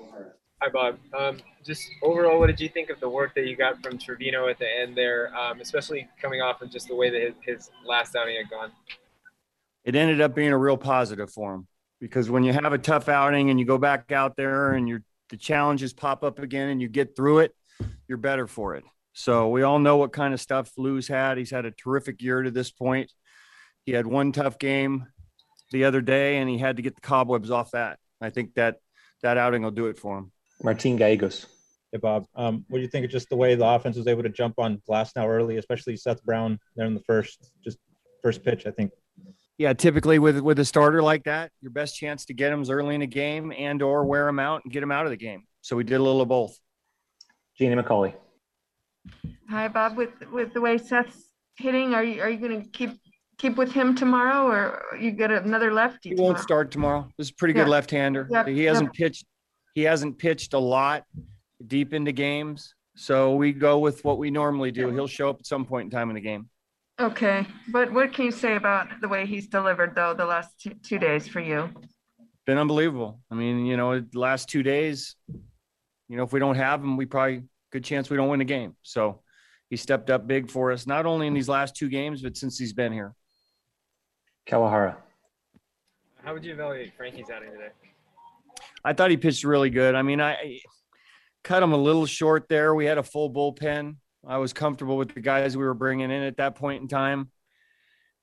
Hi, 0.63 0.69
Bob. 0.69 0.99
Um, 1.19 1.39
just 1.65 1.89
overall, 2.03 2.39
what 2.39 2.49
did 2.49 2.61
you 2.61 2.69
think 2.69 2.91
of 2.91 3.01
the 3.01 3.09
work 3.09 3.35
that 3.35 3.47
you 3.47 3.57
got 3.57 3.83
from 3.83 3.97
Trivino 3.97 4.51
at 4.51 4.59
the 4.59 4.67
end 4.69 4.95
there, 4.95 5.35
um, 5.35 5.59
especially 5.63 6.07
coming 6.21 6.43
off 6.43 6.61
of 6.61 6.71
just 6.71 6.89
the 6.89 6.95
way 6.95 7.09
that 7.09 7.21
his, 7.23 7.35
his 7.43 7.71
last 7.87 8.15
outing 8.15 8.37
had 8.37 8.51
gone? 8.51 8.71
It 9.85 9.97
ended 9.97 10.21
up 10.21 10.35
being 10.35 10.53
a 10.53 10.59
real 10.59 10.77
positive 10.77 11.33
for 11.33 11.55
him 11.55 11.67
because 11.99 12.29
when 12.29 12.45
you 12.45 12.53
have 12.53 12.75
a 12.75 12.79
tough 12.79 13.09
outing 13.09 13.49
and 13.49 13.59
you 13.59 13.65
go 13.65 13.79
back 13.79 14.13
out 14.13 14.37
there 14.37 14.73
and 14.73 14.87
your 14.87 15.03
the 15.31 15.39
challenges 15.39 15.95
pop 15.95 16.23
up 16.23 16.39
again 16.39 16.69
and 16.69 16.83
you 16.83 16.89
get 16.89 17.17
through 17.17 17.39
it, 17.39 17.55
you're 18.07 18.19
better 18.19 18.47
for 18.47 18.75
it. 18.75 18.85
So 19.15 19.49
we 19.49 19.63
all 19.63 19.79
know 19.79 19.97
what 19.97 20.13
kind 20.13 20.35
of 20.35 20.41
stuff 20.43 20.73
Lou's 20.77 21.09
had. 21.09 21.39
He's 21.39 21.51
had 21.51 21.65
a 21.65 21.71
terrific 21.71 22.21
year 22.21 22.43
to 22.43 22.51
this 22.51 22.71
point. 22.71 23.11
He 23.87 23.93
had 23.93 24.07
one 24.07 24.33
tough 24.33 24.59
game 24.59 25.07
the 25.71 25.85
other 25.85 26.03
day, 26.03 26.37
and 26.37 26.51
he 26.51 26.59
had 26.59 26.77
to 26.77 26.83
get 26.83 26.97
the 26.97 27.01
cobwebs 27.01 27.51
off 27.51 27.71
that. 27.71 27.99
I 28.21 28.29
think 28.29 28.55
that 28.55 28.77
that 29.23 29.39
outing 29.39 29.63
will 29.63 29.71
do 29.71 29.87
it 29.87 29.99
for 29.99 30.19
him. 30.19 30.33
Martin 30.63 30.97
Gallegos. 30.97 31.47
Hey, 31.93 31.99
Bob. 31.99 32.27
Um, 32.37 32.65
what 32.69 32.79
do 32.79 32.83
you 32.83 32.89
think 32.89 33.05
of 33.05 33.11
just 33.11 33.29
the 33.31 33.37
way 33.37 33.55
the 33.55 33.67
offense 33.67 33.97
was 33.97 34.07
able 34.07 34.23
to 34.23 34.29
jump 34.29 34.59
on 34.59 34.81
Glasnow 34.89 35.27
early, 35.27 35.57
especially 35.57 35.97
Seth 35.97 36.23
Brown 36.25 36.59
there 36.77 36.87
in 36.87 36.95
the 36.95 37.01
first, 37.01 37.51
just 37.65 37.79
first 38.23 38.45
pitch, 38.45 38.67
I 38.67 38.71
think. 38.71 38.93
Yeah, 39.59 39.75
typically 39.75 40.19
with 40.19 40.39
with 40.41 40.59
a 40.59 40.65
starter 40.65 41.03
like 41.03 41.25
that, 41.25 41.51
your 41.61 41.71
best 41.71 41.95
chance 41.97 42.25
to 42.27 42.35
get 42.35 42.51
him 42.53 42.63
is 42.63 42.71
early 42.71 42.95
in 42.95 43.03
a 43.03 43.07
game 43.07 43.53
and 43.53 43.83
or 43.83 44.05
wear 44.05 44.27
him 44.27 44.39
out 44.39 44.63
and 44.65 44.73
get 44.73 44.83
him 44.83 44.91
out 44.91 45.05
of 45.05 45.11
the 45.11 45.19
game. 45.19 45.43
So 45.61 45.77
we 45.77 45.85
did 45.85 45.97
a 45.97 46.03
little 46.03 46.23
of 46.23 46.29
both. 46.29 46.59
Jeannie 47.59 47.75
McCauley. 47.81 48.15
Hi, 49.51 49.69
Bob. 49.69 49.97
With 49.99 50.13
with 50.33 50.55
the 50.55 50.61
way 50.63 50.79
Seth's 50.79 51.25
hitting, 51.57 51.93
are 51.93 52.03
you 52.03 52.23
are 52.23 52.31
you 52.31 52.39
going 52.39 52.63
to 52.63 52.69
keep 52.71 52.93
keep 53.37 53.57
with 53.57 53.73
him 53.73 53.95
tomorrow, 53.95 54.47
or 54.47 54.97
you 54.99 55.11
get 55.11 55.31
another 55.31 55.75
lefty? 55.75 56.11
He 56.11 56.15
won't 56.15 56.39
start 56.39 56.71
tomorrow. 56.71 57.09
This 57.19 57.27
is 57.27 57.31
a 57.33 57.35
pretty 57.35 57.53
good 57.53 57.67
Yeah. 57.67 57.69
left-hander. 57.69 58.29
Yep, 58.31 58.47
He 58.49 58.65
hasn't 58.65 58.89
yep. 58.89 58.95
pitched. 58.95 59.27
He 59.75 59.83
hasn't 59.83 60.19
pitched 60.19 60.55
a 60.55 60.59
lot 60.59 61.05
deep 61.67 61.93
into 61.93 62.13
games, 62.13 62.75
so 62.97 63.35
we 63.35 63.53
go 63.53 63.79
with 63.79 64.05
what 64.05 64.19
we 64.19 64.31
normally 64.31 64.71
do. 64.71 64.91
He'll 64.91 65.07
show 65.07 65.31
up 65.31 65.41
at 65.41 65.47
some 65.47 65.65
point 65.65 65.87
in 65.87 65.91
time 65.91 66.11
in 66.11 66.15
the 66.15 66.21
game. 66.21 66.49
Okay, 67.01 67.47
but 67.69 67.91
what 67.93 68.13
can 68.13 68.27
you 68.27 68.31
say 68.31 68.57
about 68.57 68.89
the 69.01 69.09
way 69.09 69.25
he's 69.25 69.47
delivered 69.49 69.95
though 69.95 70.13
the 70.13 70.27
last 70.27 70.61
two, 70.61 70.75
two 70.83 70.99
days 70.99 71.27
for 71.27 71.41
you? 71.41 71.71
Been 72.47 72.59
unbelievable. 72.59 73.21
I 73.31 73.37
mean, 73.37 73.65
you 73.65 73.77
know, 73.77 74.01
the 74.01 74.19
last 74.19 74.49
two 74.49 74.63
days, 74.63 75.17
you 76.09 76.17
know, 76.17 76.25
if 76.25 76.33
we 76.33 76.41
don't 76.41 76.57
have 76.57 76.83
him, 76.83 76.97
we 76.97 77.07
probably 77.07 77.45
good 77.73 77.85
chance 77.85 78.11
we 78.11 78.17
don't 78.17 78.29
win 78.29 78.41
the 78.41 78.45
game. 78.45 78.77
So 78.83 79.23
he 79.71 79.77
stepped 79.77 80.11
up 80.11 80.27
big 80.27 80.51
for 80.51 80.73
us, 80.73 80.87
not 80.87 81.07
only 81.07 81.27
in 81.27 81.33
these 81.33 81.49
last 81.49 81.77
two 81.77 81.89
games, 81.89 82.23
but 82.23 82.37
since 82.37 82.59
he's 82.59 82.73
been 82.73 82.93
here. 82.93 83.15
Kawahara. 84.47 84.97
how 86.25 86.35
would 86.35 86.45
you 86.45 86.53
evaluate 86.53 86.93
Frankie's 86.97 87.31
outing 87.31 87.53
today? 87.53 87.71
I 88.85 88.93
thought 88.93 89.11
he 89.11 89.17
pitched 89.17 89.45
really 89.45 89.71
good. 89.71 89.95
I 89.95 90.03
mean, 90.03 90.21
I, 90.21 90.33
I 90.33 90.61
cut 91.45 91.63
him 91.63 91.73
a 91.73 91.77
little 91.77 92.07
short 92.07 92.49
there. 92.49 92.75
We 92.75 92.87
had 92.87 92.99
a 92.99 93.03
full 93.03 93.31
bullpen. 93.31 93.97
I 94.27 94.39
was 94.39 94.53
comfortable 94.53 94.97
with 94.97 95.15
the 95.15 95.21
guys 95.21 95.57
we 95.57 95.65
were 95.65 95.75
bringing 95.75 96.11
in 96.11 96.23
at 96.23 96.37
that 96.37 96.55
point 96.55 96.83
in 96.83 96.89
time. 96.89 97.31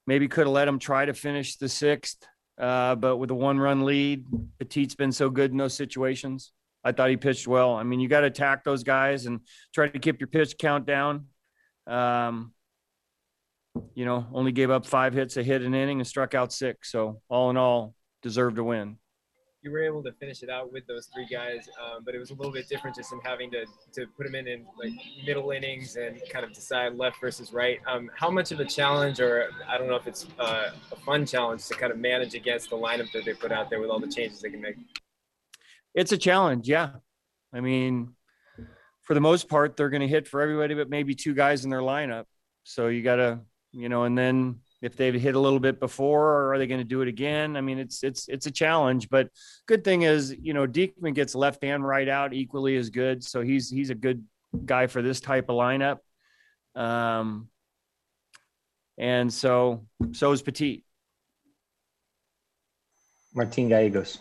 Maybe 0.05 0.27
could 0.27 0.45
have 0.45 0.53
let 0.53 0.67
him 0.67 0.79
try 0.79 1.05
to 1.05 1.13
finish 1.13 1.57
the 1.57 1.67
sixth, 1.67 2.25
uh, 2.57 2.95
but 2.95 3.17
with 3.17 3.29
a 3.31 3.35
one-run 3.35 3.83
lead, 3.83 4.25
Petit's 4.59 4.95
been 4.95 5.11
so 5.11 5.29
good 5.29 5.51
in 5.51 5.57
those 5.57 5.73
situations. 5.73 6.53
I 6.83 6.91
thought 6.91 7.09
he 7.09 7.17
pitched 7.17 7.47
well. 7.47 7.73
I 7.73 7.83
mean, 7.83 7.99
you 7.99 8.07
got 8.07 8.21
to 8.21 8.27
attack 8.27 8.63
those 8.63 8.83
guys 8.83 9.25
and 9.25 9.41
try 9.73 9.89
to 9.89 9.99
keep 9.99 10.21
your 10.21 10.27
pitch 10.27 10.57
count 10.57 10.85
down. 10.85 11.25
Um, 11.87 12.53
you 13.95 14.05
know, 14.05 14.27
only 14.33 14.51
gave 14.51 14.71
up 14.71 14.85
five 14.85 15.13
hits, 15.13 15.35
a 15.37 15.43
hit 15.43 15.61
an 15.61 15.73
inning, 15.73 15.99
and 15.99 16.07
struck 16.07 16.33
out 16.33 16.53
six. 16.53 16.91
So 16.91 17.21
all 17.27 17.49
in 17.49 17.57
all, 17.57 17.93
deserved 18.21 18.57
a 18.59 18.63
win. 18.63 18.97
You 19.67 19.73
were 19.73 19.83
able 19.83 20.01
to 20.03 20.13
finish 20.13 20.43
it 20.43 20.49
out 20.49 20.71
with 20.71 20.87
those 20.87 21.07
three 21.13 21.27
guys, 21.29 21.67
um, 21.83 22.05
but 22.05 22.15
it 22.15 22.19
was 22.19 22.29
a 22.29 22.33
little 22.35 22.53
bit 22.53 22.69
different 22.69 22.95
just 22.95 23.11
in 23.11 23.19
having 23.19 23.51
to, 23.51 23.65
to 23.95 24.07
put 24.15 24.25
them 24.25 24.33
in 24.33 24.47
in 24.47 24.65
like 24.81 24.93
middle 25.25 25.51
innings 25.51 25.97
and 25.97 26.21
kind 26.31 26.45
of 26.45 26.53
decide 26.53 26.95
left 26.95 27.19
versus 27.19 27.51
right. 27.51 27.79
Um, 27.85 28.09
how 28.15 28.31
much 28.31 28.53
of 28.53 28.61
a 28.61 28.65
challenge, 28.65 29.19
or 29.19 29.49
I 29.67 29.77
don't 29.77 29.89
know 29.89 29.97
if 29.97 30.07
it's 30.07 30.25
uh, 30.39 30.69
a 30.93 30.95
fun 30.95 31.25
challenge 31.25 31.67
to 31.67 31.73
kind 31.73 31.91
of 31.91 31.97
manage 31.99 32.33
against 32.33 32.69
the 32.69 32.77
lineup 32.77 33.11
that 33.11 33.25
they 33.25 33.33
put 33.33 33.51
out 33.51 33.69
there 33.69 33.81
with 33.81 33.89
all 33.89 33.99
the 33.99 34.07
changes 34.07 34.39
they 34.39 34.49
can 34.49 34.61
make? 34.61 34.77
It's 35.93 36.13
a 36.13 36.17
challenge, 36.17 36.69
yeah. 36.69 36.91
I 37.53 37.59
mean, 37.59 38.13
for 39.01 39.15
the 39.15 39.19
most 39.19 39.49
part, 39.49 39.75
they're 39.75 39.89
going 39.89 39.99
to 39.99 40.07
hit 40.07 40.29
for 40.29 40.39
everybody, 40.39 40.75
but 40.75 40.89
maybe 40.89 41.13
two 41.13 41.33
guys 41.33 41.65
in 41.65 41.69
their 41.69 41.81
lineup. 41.81 42.23
So 42.63 42.87
you 42.87 43.03
got 43.03 43.17
to 43.17 43.41
you 43.77 43.89
know, 43.89 44.03
and 44.03 44.17
then 44.17 44.59
if 44.81 44.95
they've 44.95 45.13
hit 45.13 45.35
a 45.35 45.39
little 45.39 45.59
bit 45.59 45.79
before, 45.79 46.27
or 46.33 46.53
are 46.53 46.59
they 46.59 46.67
going 46.67 46.79
to 46.79 46.85
do 46.85 47.01
it 47.01 47.07
again? 47.07 47.57
I 47.57 47.61
mean, 47.61 47.79
it's 47.79 48.03
it's 48.03 48.27
it's 48.27 48.45
a 48.45 48.51
challenge, 48.51 49.09
but 49.09 49.29
good 49.65 49.83
thing 49.83 50.03
is, 50.03 50.35
you 50.39 50.53
know, 50.53 50.67
Diekman 50.67 51.15
gets 51.15 51.33
left 51.33 51.63
and 51.63 51.85
right 51.85 52.07
out 52.07 52.33
equally 52.33 52.77
as 52.77 52.89
good, 52.89 53.23
so 53.23 53.41
he's 53.41 53.69
he's 53.69 53.89
a 53.89 53.95
good 53.95 54.23
guy 54.65 54.87
for 54.87 55.01
this 55.01 55.19
type 55.19 55.49
of 55.49 55.55
lineup. 55.55 55.97
Um, 56.75 57.49
and 58.97 59.33
so 59.33 59.85
so 60.11 60.31
is 60.31 60.41
Petit. 60.41 60.83
Martin 63.33 63.69
Gallegos. 63.69 64.19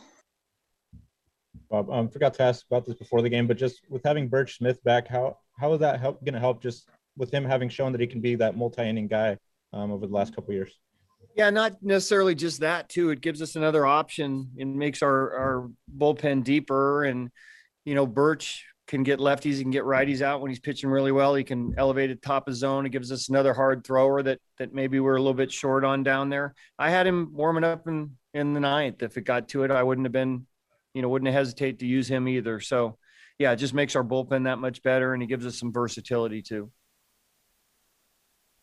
Bob, 1.70 1.90
um, 1.90 2.08
forgot 2.08 2.34
to 2.34 2.42
ask 2.42 2.64
about 2.70 2.86
this 2.86 2.94
before 2.94 3.22
the 3.22 3.28
game, 3.28 3.46
but 3.46 3.56
just 3.56 3.80
with 3.90 4.02
having 4.04 4.28
Burch 4.28 4.56
Smith 4.58 4.82
back, 4.84 5.06
how 5.06 5.38
how 5.58 5.72
is 5.74 5.80
that 5.80 6.00
help 6.00 6.24
going 6.24 6.34
to 6.34 6.40
help? 6.40 6.62
Just 6.62 6.88
with 7.16 7.30
him 7.30 7.44
having 7.44 7.68
shown 7.68 7.92
that 7.92 8.00
he 8.00 8.06
can 8.06 8.20
be 8.20 8.34
that 8.36 8.56
multi-inning 8.56 9.08
guy 9.08 9.38
um, 9.76 9.92
over 9.92 10.06
the 10.06 10.12
last 10.12 10.34
couple 10.34 10.54
years. 10.54 10.72
Yeah, 11.36 11.50
not 11.50 11.82
necessarily 11.82 12.34
just 12.34 12.60
that 12.60 12.88
too. 12.88 13.10
It 13.10 13.20
gives 13.20 13.42
us 13.42 13.56
another 13.56 13.84
option 13.86 14.50
and 14.58 14.76
makes 14.76 15.02
our 15.02 15.36
our 15.36 15.70
bullpen 15.96 16.44
deeper. 16.44 17.04
And 17.04 17.30
you 17.84 17.94
know, 17.94 18.06
Birch 18.06 18.64
can 18.86 19.02
get 19.02 19.18
lefties, 19.18 19.56
he 19.56 19.62
can 19.62 19.70
get 19.70 19.84
righties 19.84 20.22
out 20.22 20.40
when 20.40 20.50
he's 20.50 20.60
pitching 20.60 20.88
really 20.88 21.12
well. 21.12 21.34
He 21.34 21.44
can 21.44 21.74
elevate 21.76 22.10
at 22.10 22.22
top 22.22 22.48
of 22.48 22.54
zone. 22.54 22.86
It 22.86 22.90
gives 22.90 23.12
us 23.12 23.28
another 23.28 23.52
hard 23.52 23.84
thrower 23.84 24.22
that 24.22 24.38
that 24.58 24.72
maybe 24.72 24.98
we're 24.98 25.16
a 25.16 25.20
little 25.20 25.34
bit 25.34 25.52
short 25.52 25.84
on 25.84 26.02
down 26.02 26.30
there. 26.30 26.54
I 26.78 26.90
had 26.90 27.06
him 27.06 27.30
warming 27.34 27.64
up 27.64 27.86
in 27.86 28.16
in 28.32 28.54
the 28.54 28.60
ninth. 28.60 29.02
If 29.02 29.18
it 29.18 29.24
got 29.24 29.48
to 29.50 29.64
it, 29.64 29.70
I 29.70 29.82
wouldn't 29.82 30.06
have 30.06 30.12
been, 30.12 30.46
you 30.94 31.02
know, 31.02 31.08
wouldn't 31.08 31.32
hesitate 31.32 31.80
to 31.80 31.86
use 31.86 32.08
him 32.08 32.28
either. 32.28 32.60
So 32.60 32.98
yeah, 33.38 33.52
it 33.52 33.56
just 33.56 33.74
makes 33.74 33.94
our 33.94 34.04
bullpen 34.04 34.44
that 34.44 34.58
much 34.58 34.82
better 34.82 35.12
and 35.12 35.22
he 35.22 35.28
gives 35.28 35.44
us 35.44 35.58
some 35.58 35.72
versatility 35.72 36.40
too. 36.40 36.70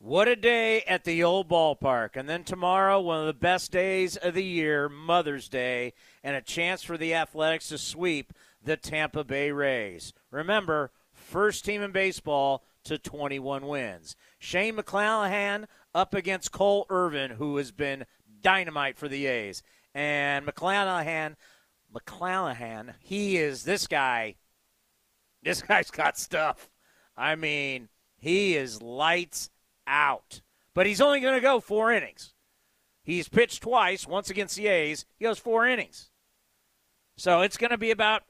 What 0.04 0.28
a 0.28 0.36
day 0.36 0.82
at 0.82 1.06
the 1.06 1.24
old 1.24 1.48
ballpark. 1.48 2.18
And 2.18 2.28
then 2.28 2.44
tomorrow, 2.44 3.00
one 3.00 3.22
of 3.22 3.26
the 3.26 3.32
best 3.32 3.72
days 3.72 4.18
of 4.18 4.34
the 4.34 4.44
year, 4.44 4.90
Mother's 4.90 5.48
Day, 5.48 5.94
and 6.22 6.36
a 6.36 6.42
chance 6.42 6.84
for 6.84 6.98
the 6.98 7.14
Athletics 7.14 7.70
to 7.70 7.78
sweep 7.78 8.34
the 8.62 8.76
Tampa 8.76 9.24
Bay 9.24 9.52
Rays. 9.52 10.12
Remember, 10.30 10.92
first 11.14 11.64
team 11.64 11.82
in 11.82 11.94
baseball 11.94 12.66
to 12.84 12.98
21 12.98 13.66
wins. 13.66 14.18
Shane 14.40 14.76
McClanahan 14.76 15.68
up 15.96 16.14
against 16.14 16.52
Cole 16.52 16.86
Irvin, 16.90 17.32
who 17.32 17.56
has 17.56 17.72
been 17.72 18.06
dynamite 18.42 18.98
for 18.98 19.08
the 19.08 19.26
A's. 19.26 19.64
And 19.96 20.46
McClanahan, 20.46 21.36
McClanahan, 21.96 22.96
he 23.00 23.38
is 23.38 23.64
this 23.64 23.88
guy. 23.88 24.36
This 25.44 25.62
guy's 25.62 25.92
got 25.92 26.18
stuff. 26.18 26.70
I 27.16 27.36
mean, 27.36 27.88
he 28.18 28.58
is 28.58 28.82
lights 28.82 29.50
out. 29.88 30.42
But 30.74 30.86
he's 30.86 31.02
only 31.02 31.20
going 31.20 31.36
to 31.36 31.42
go 31.42 31.60
four 31.60 31.92
innings. 31.92 32.34
He's 33.04 33.28
pitched 33.28 33.62
twice, 33.62 34.08
once 34.08 34.30
against 34.30 34.56
the 34.56 34.68
A's. 34.68 35.06
He 35.18 35.26
goes 35.26 35.40
four 35.40 35.68
innings. 35.68 36.10
So 37.16 37.42
it's 37.42 37.58
going 37.58 37.72
to 37.72 37.78
be 37.78 37.92
about 37.92 38.24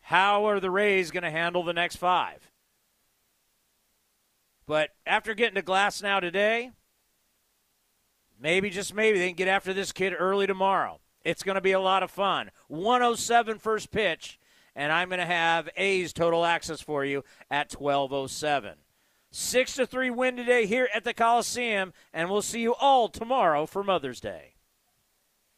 how 0.00 0.46
are 0.46 0.60
the 0.60 0.70
Rays 0.70 1.10
going 1.10 1.22
to 1.22 1.30
handle 1.30 1.62
the 1.62 1.72
next 1.72 1.96
five. 1.96 2.50
But 4.66 4.90
after 5.06 5.34
getting 5.34 5.54
to 5.54 5.62
Glasnow 5.62 6.20
today, 6.20 6.72
maybe 8.38 8.68
just 8.68 8.94
maybe 8.94 9.18
they 9.18 9.28
can 9.28 9.36
get 9.36 9.48
after 9.48 9.72
this 9.72 9.92
kid 9.92 10.12
early 10.18 10.46
tomorrow. 10.46 11.00
It's 11.24 11.42
going 11.42 11.54
to 11.54 11.60
be 11.60 11.72
a 11.72 11.80
lot 11.80 12.02
of 12.02 12.10
fun. 12.10 12.50
107 12.68 13.58
first 13.58 13.90
pitch, 13.90 14.38
and 14.74 14.92
I'm 14.92 15.08
going 15.08 15.20
to 15.20 15.26
have 15.26 15.68
A's 15.76 16.12
total 16.12 16.44
access 16.44 16.80
for 16.80 17.04
you 17.04 17.24
at 17.50 17.72
1207. 17.72 18.74
Six 19.38 19.74
to 19.74 19.86
three 19.86 20.08
win 20.08 20.34
today 20.34 20.64
here 20.64 20.88
at 20.94 21.04
the 21.04 21.12
Coliseum, 21.12 21.92
and 22.14 22.30
we'll 22.30 22.40
see 22.40 22.60
you 22.60 22.74
all 22.74 23.10
tomorrow 23.10 23.66
for 23.66 23.84
Mother's 23.84 24.18
Day. 24.18 24.54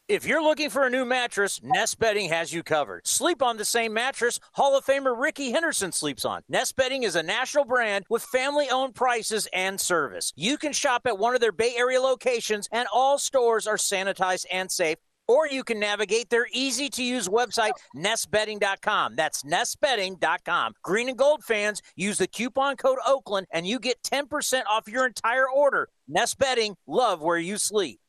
If 0.09 0.25
you're 0.25 0.43
looking 0.43 0.69
for 0.69 0.85
a 0.85 0.89
new 0.89 1.05
mattress, 1.05 1.61
Nest 1.63 1.97
Bedding 1.97 2.27
has 2.27 2.51
you 2.51 2.61
covered. 2.61 3.07
Sleep 3.07 3.41
on 3.41 3.55
the 3.55 3.63
same 3.63 3.93
mattress 3.93 4.41
Hall 4.51 4.77
of 4.77 4.85
Famer 4.85 5.17
Rickey 5.17 5.51
Henderson 5.51 5.93
sleeps 5.93 6.25
on. 6.25 6.41
Nest 6.49 6.75
Bedding 6.75 7.03
is 7.03 7.15
a 7.15 7.23
national 7.23 7.63
brand 7.63 8.03
with 8.09 8.21
family 8.21 8.67
owned 8.69 8.95
prices 8.95 9.47
and 9.53 9.79
service. 9.79 10.33
You 10.35 10.57
can 10.57 10.73
shop 10.73 11.03
at 11.05 11.17
one 11.17 11.33
of 11.33 11.39
their 11.39 11.53
Bay 11.53 11.73
Area 11.77 12.01
locations, 12.01 12.67
and 12.73 12.85
all 12.93 13.17
stores 13.17 13.65
are 13.65 13.77
sanitized 13.77 14.45
and 14.51 14.69
safe 14.69 14.97
or 15.29 15.47
you 15.47 15.63
can 15.63 15.79
navigate 15.79 16.31
their 16.31 16.47
easy 16.51 16.89
to 16.89 17.03
use 17.03 17.29
website, 17.29 17.73
nestbedding.com. 17.95 19.15
That's 19.15 19.43
nestbedding.com. 19.43 20.73
Green 20.81 21.07
and 21.07 21.17
gold 21.17 21.43
fans, 21.43 21.83
use 21.95 22.17
the 22.17 22.27
coupon 22.27 22.75
code 22.77 22.97
Oakland 23.07 23.45
and 23.51 23.67
you 23.67 23.77
get 23.79 24.01
10% 24.01 24.63
off 24.67 24.87
your 24.87 25.05
entire 25.05 25.47
order. 25.47 25.87
Nest 26.07 26.39
Bedding, 26.39 26.75
love 26.87 27.21
where 27.21 27.37
you 27.37 27.59
sleep. 27.59 27.99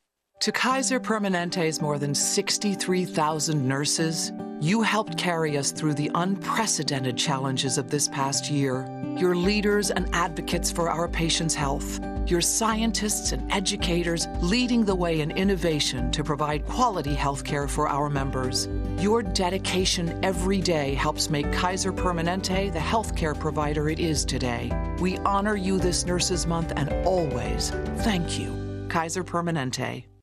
To 0.41 0.53
Kaiser 0.53 0.99
Permanente's 0.99 1.83
more 1.83 1.99
than 1.99 2.15
63,000 2.15 3.69
nurses, 3.69 4.33
you 4.59 4.81
helped 4.81 5.19
carry 5.19 5.59
us 5.59 5.71
through 5.71 5.93
the 5.93 6.11
unprecedented 6.15 7.19
challenges 7.19 7.77
of 7.77 7.91
this 7.91 8.09
past 8.09 8.51
year. 8.51 8.89
Your 9.19 9.37
leaders 9.37 9.91
and 9.91 10.09
advocates 10.15 10.71
for 10.71 10.89
our 10.89 11.09
patients' 11.09 11.55
health. 11.55 12.01
Your 12.27 12.41
scientists 12.41 13.33
and 13.33 13.53
educators 13.53 14.29
leading 14.41 14.83
the 14.83 14.95
way 14.95 15.21
in 15.21 15.31
innovation 15.31 16.11
to 16.13 16.25
provide 16.25 16.65
quality 16.65 17.13
health 17.13 17.45
care 17.45 17.69
for 17.69 17.87
our 17.87 18.09
members. 18.09 18.67
Your 18.97 19.23
dedication 19.23 20.19
every 20.25 20.63
day 20.63 20.95
helps 20.95 21.29
make 21.29 21.53
Kaiser 21.53 21.93
Permanente 21.93 22.73
the 22.73 22.79
healthcare 22.79 23.39
provider 23.39 23.91
it 23.91 24.01
is 24.01 24.25
today. 24.25 24.73
We 25.01 25.19
honor 25.19 25.57
you 25.57 25.79
this 25.79 26.07
Nurses 26.07 26.47
Month 26.47 26.73
and 26.77 26.91
always 27.07 27.73
thank 27.99 28.39
you. 28.39 28.87
Kaiser 28.89 29.23
Permanente. 29.23 30.10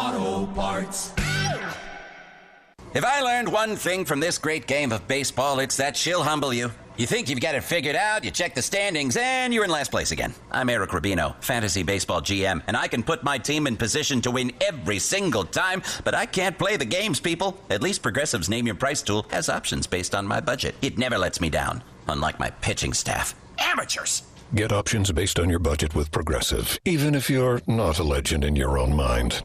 Auto 0.00 0.46
Parts. 0.54 1.12
If 2.94 3.04
I 3.04 3.20
learned 3.20 3.52
one 3.52 3.76
thing 3.76 4.06
from 4.06 4.18
this 4.18 4.38
great 4.38 4.66
game 4.66 4.92
of 4.92 5.06
baseball, 5.06 5.60
it's 5.60 5.76
that 5.76 5.94
she'll 5.94 6.22
humble 6.22 6.54
you. 6.54 6.72
You 6.96 7.06
think 7.06 7.28
you've 7.28 7.40
got 7.40 7.54
it 7.54 7.62
figured 7.62 7.96
out, 7.96 8.24
you 8.24 8.30
check 8.30 8.54
the 8.54 8.62
standings, 8.62 9.18
and 9.18 9.52
you're 9.52 9.64
in 9.64 9.70
last 9.70 9.90
place 9.90 10.10
again. 10.10 10.32
I'm 10.50 10.70
Eric 10.70 10.90
Rubino, 10.90 11.34
Fantasy 11.42 11.82
Baseball 11.82 12.22
GM, 12.22 12.62
and 12.66 12.78
I 12.78 12.88
can 12.88 13.02
put 13.02 13.22
my 13.22 13.36
team 13.36 13.66
in 13.66 13.76
position 13.76 14.22
to 14.22 14.30
win 14.30 14.52
every 14.62 14.98
single 14.98 15.44
time, 15.44 15.82
but 16.02 16.14
I 16.14 16.24
can't 16.24 16.58
play 16.58 16.78
the 16.78 16.86
games, 16.86 17.20
people. 17.20 17.60
At 17.68 17.82
least 17.82 18.02
Progressive's 18.02 18.48
Name 18.48 18.66
Your 18.66 18.76
Price 18.76 19.02
tool 19.02 19.26
has 19.30 19.50
options 19.50 19.86
based 19.86 20.14
on 20.14 20.26
my 20.26 20.40
budget. 20.40 20.74
It 20.80 20.96
never 20.96 21.18
lets 21.18 21.42
me 21.42 21.50
down, 21.50 21.82
unlike 22.08 22.40
my 22.40 22.48
pitching 22.48 22.94
staff. 22.94 23.34
Amateurs! 23.58 24.22
Get 24.54 24.72
options 24.72 25.12
based 25.12 25.38
on 25.38 25.50
your 25.50 25.58
budget 25.58 25.94
with 25.94 26.10
Progressive, 26.10 26.80
even 26.86 27.14
if 27.14 27.28
you're 27.28 27.60
not 27.66 27.98
a 27.98 28.02
legend 28.02 28.44
in 28.44 28.56
your 28.56 28.78
own 28.78 28.96
mind. 28.96 29.44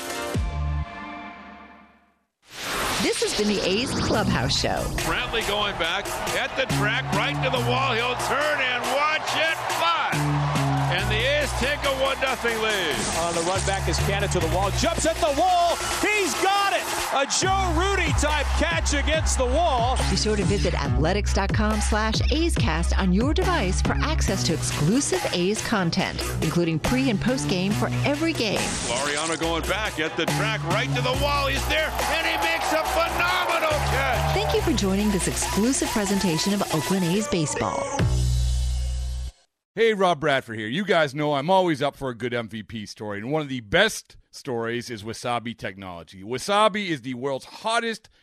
This 3.01 3.23
has 3.23 3.35
been 3.35 3.47
the 3.47 3.59
A's 3.67 3.89
Clubhouse 3.89 4.59
Show. 4.59 4.83
Brantley 5.01 5.47
going 5.47 5.73
back 5.79 6.05
at 6.37 6.55
the 6.55 6.71
track, 6.75 7.03
right 7.13 7.33
to 7.43 7.49
the 7.49 7.65
wall. 7.67 7.93
He'll 7.93 8.13
turn 8.29 8.61
and 8.61 8.83
watch 8.93 9.25
it 9.41 9.57
fly. 9.73 10.11
And 10.93 11.09
the 11.09 11.15
A's 11.15 11.49
take 11.53 11.79
a 11.83 11.95
1 11.97 12.17
0 12.37 12.61
lead. 12.61 12.95
On 13.25 13.33
the 13.33 13.41
run 13.49 13.59
back 13.65 13.89
is 13.89 13.97
Canha 13.99 14.29
to 14.31 14.39
the 14.39 14.55
wall. 14.55 14.69
Jumps 14.77 15.07
at 15.07 15.15
the 15.15 15.33
wall. 15.39 15.77
He's 15.99 16.33
got 16.43 16.73
it. 16.73 16.83
A 17.13 17.25
Joe 17.25 17.73
Rudi 17.75 18.11
type 18.21 18.45
catch 18.59 18.93
against 18.93 19.39
the 19.39 19.45
wall. 19.45 19.97
Be 20.09 20.15
sure 20.15 20.35
to 20.35 20.43
visit 20.43 20.73
athletics.com 20.75 21.81
slash 21.81 22.21
A'sCast 22.31 22.97
on 22.99 23.13
your 23.13 23.33
device 23.33 23.81
for 23.81 23.93
access 24.01 24.43
to 24.43 24.53
exclusive 24.53 25.25
A's 25.33 25.65
content, 25.65 26.23
including 26.41 26.77
pre 26.77 27.09
and 27.09 27.19
post 27.19 27.49
game 27.49 27.71
for 27.71 27.89
every 28.05 28.33
game. 28.33 28.59
Laureano 28.87 29.39
going 29.39 29.63
back 29.63 29.99
at 29.99 30.15
the 30.17 30.25
track, 30.27 30.63
right 30.65 30.93
to 30.95 31.01
the 31.01 31.17
wall. 31.21 31.47
He's 31.47 31.65
there, 31.67 31.89
and 31.89 32.27
he 32.27 32.50
makes 32.71 32.83
a 32.83 32.93
phenomenal 32.93 33.69
catch. 33.69 34.33
Thank 34.33 34.53
you 34.53 34.61
for 34.61 34.73
joining 34.73 35.11
this 35.11 35.27
exclusive 35.27 35.89
presentation 35.89 36.53
of 36.53 36.61
Oakland 36.73 37.05
A's 37.05 37.27
baseball. 37.27 37.83
Hey, 39.73 39.93
Rob 39.93 40.19
Bradford 40.19 40.59
here. 40.59 40.67
You 40.67 40.83
guys 40.83 41.15
know 41.15 41.33
I'm 41.33 41.49
always 41.49 41.81
up 41.81 41.95
for 41.95 42.09
a 42.09 42.15
good 42.15 42.33
MVP 42.33 42.87
story, 42.87 43.19
and 43.19 43.31
one 43.31 43.41
of 43.41 43.49
the 43.49 43.61
best 43.61 44.17
stories 44.29 44.89
is 44.89 45.03
Wasabi 45.03 45.57
Technology. 45.57 46.23
Wasabi 46.23 46.87
is 46.87 47.01
the 47.01 47.13
world's 47.13 47.45
hottest 47.45 48.09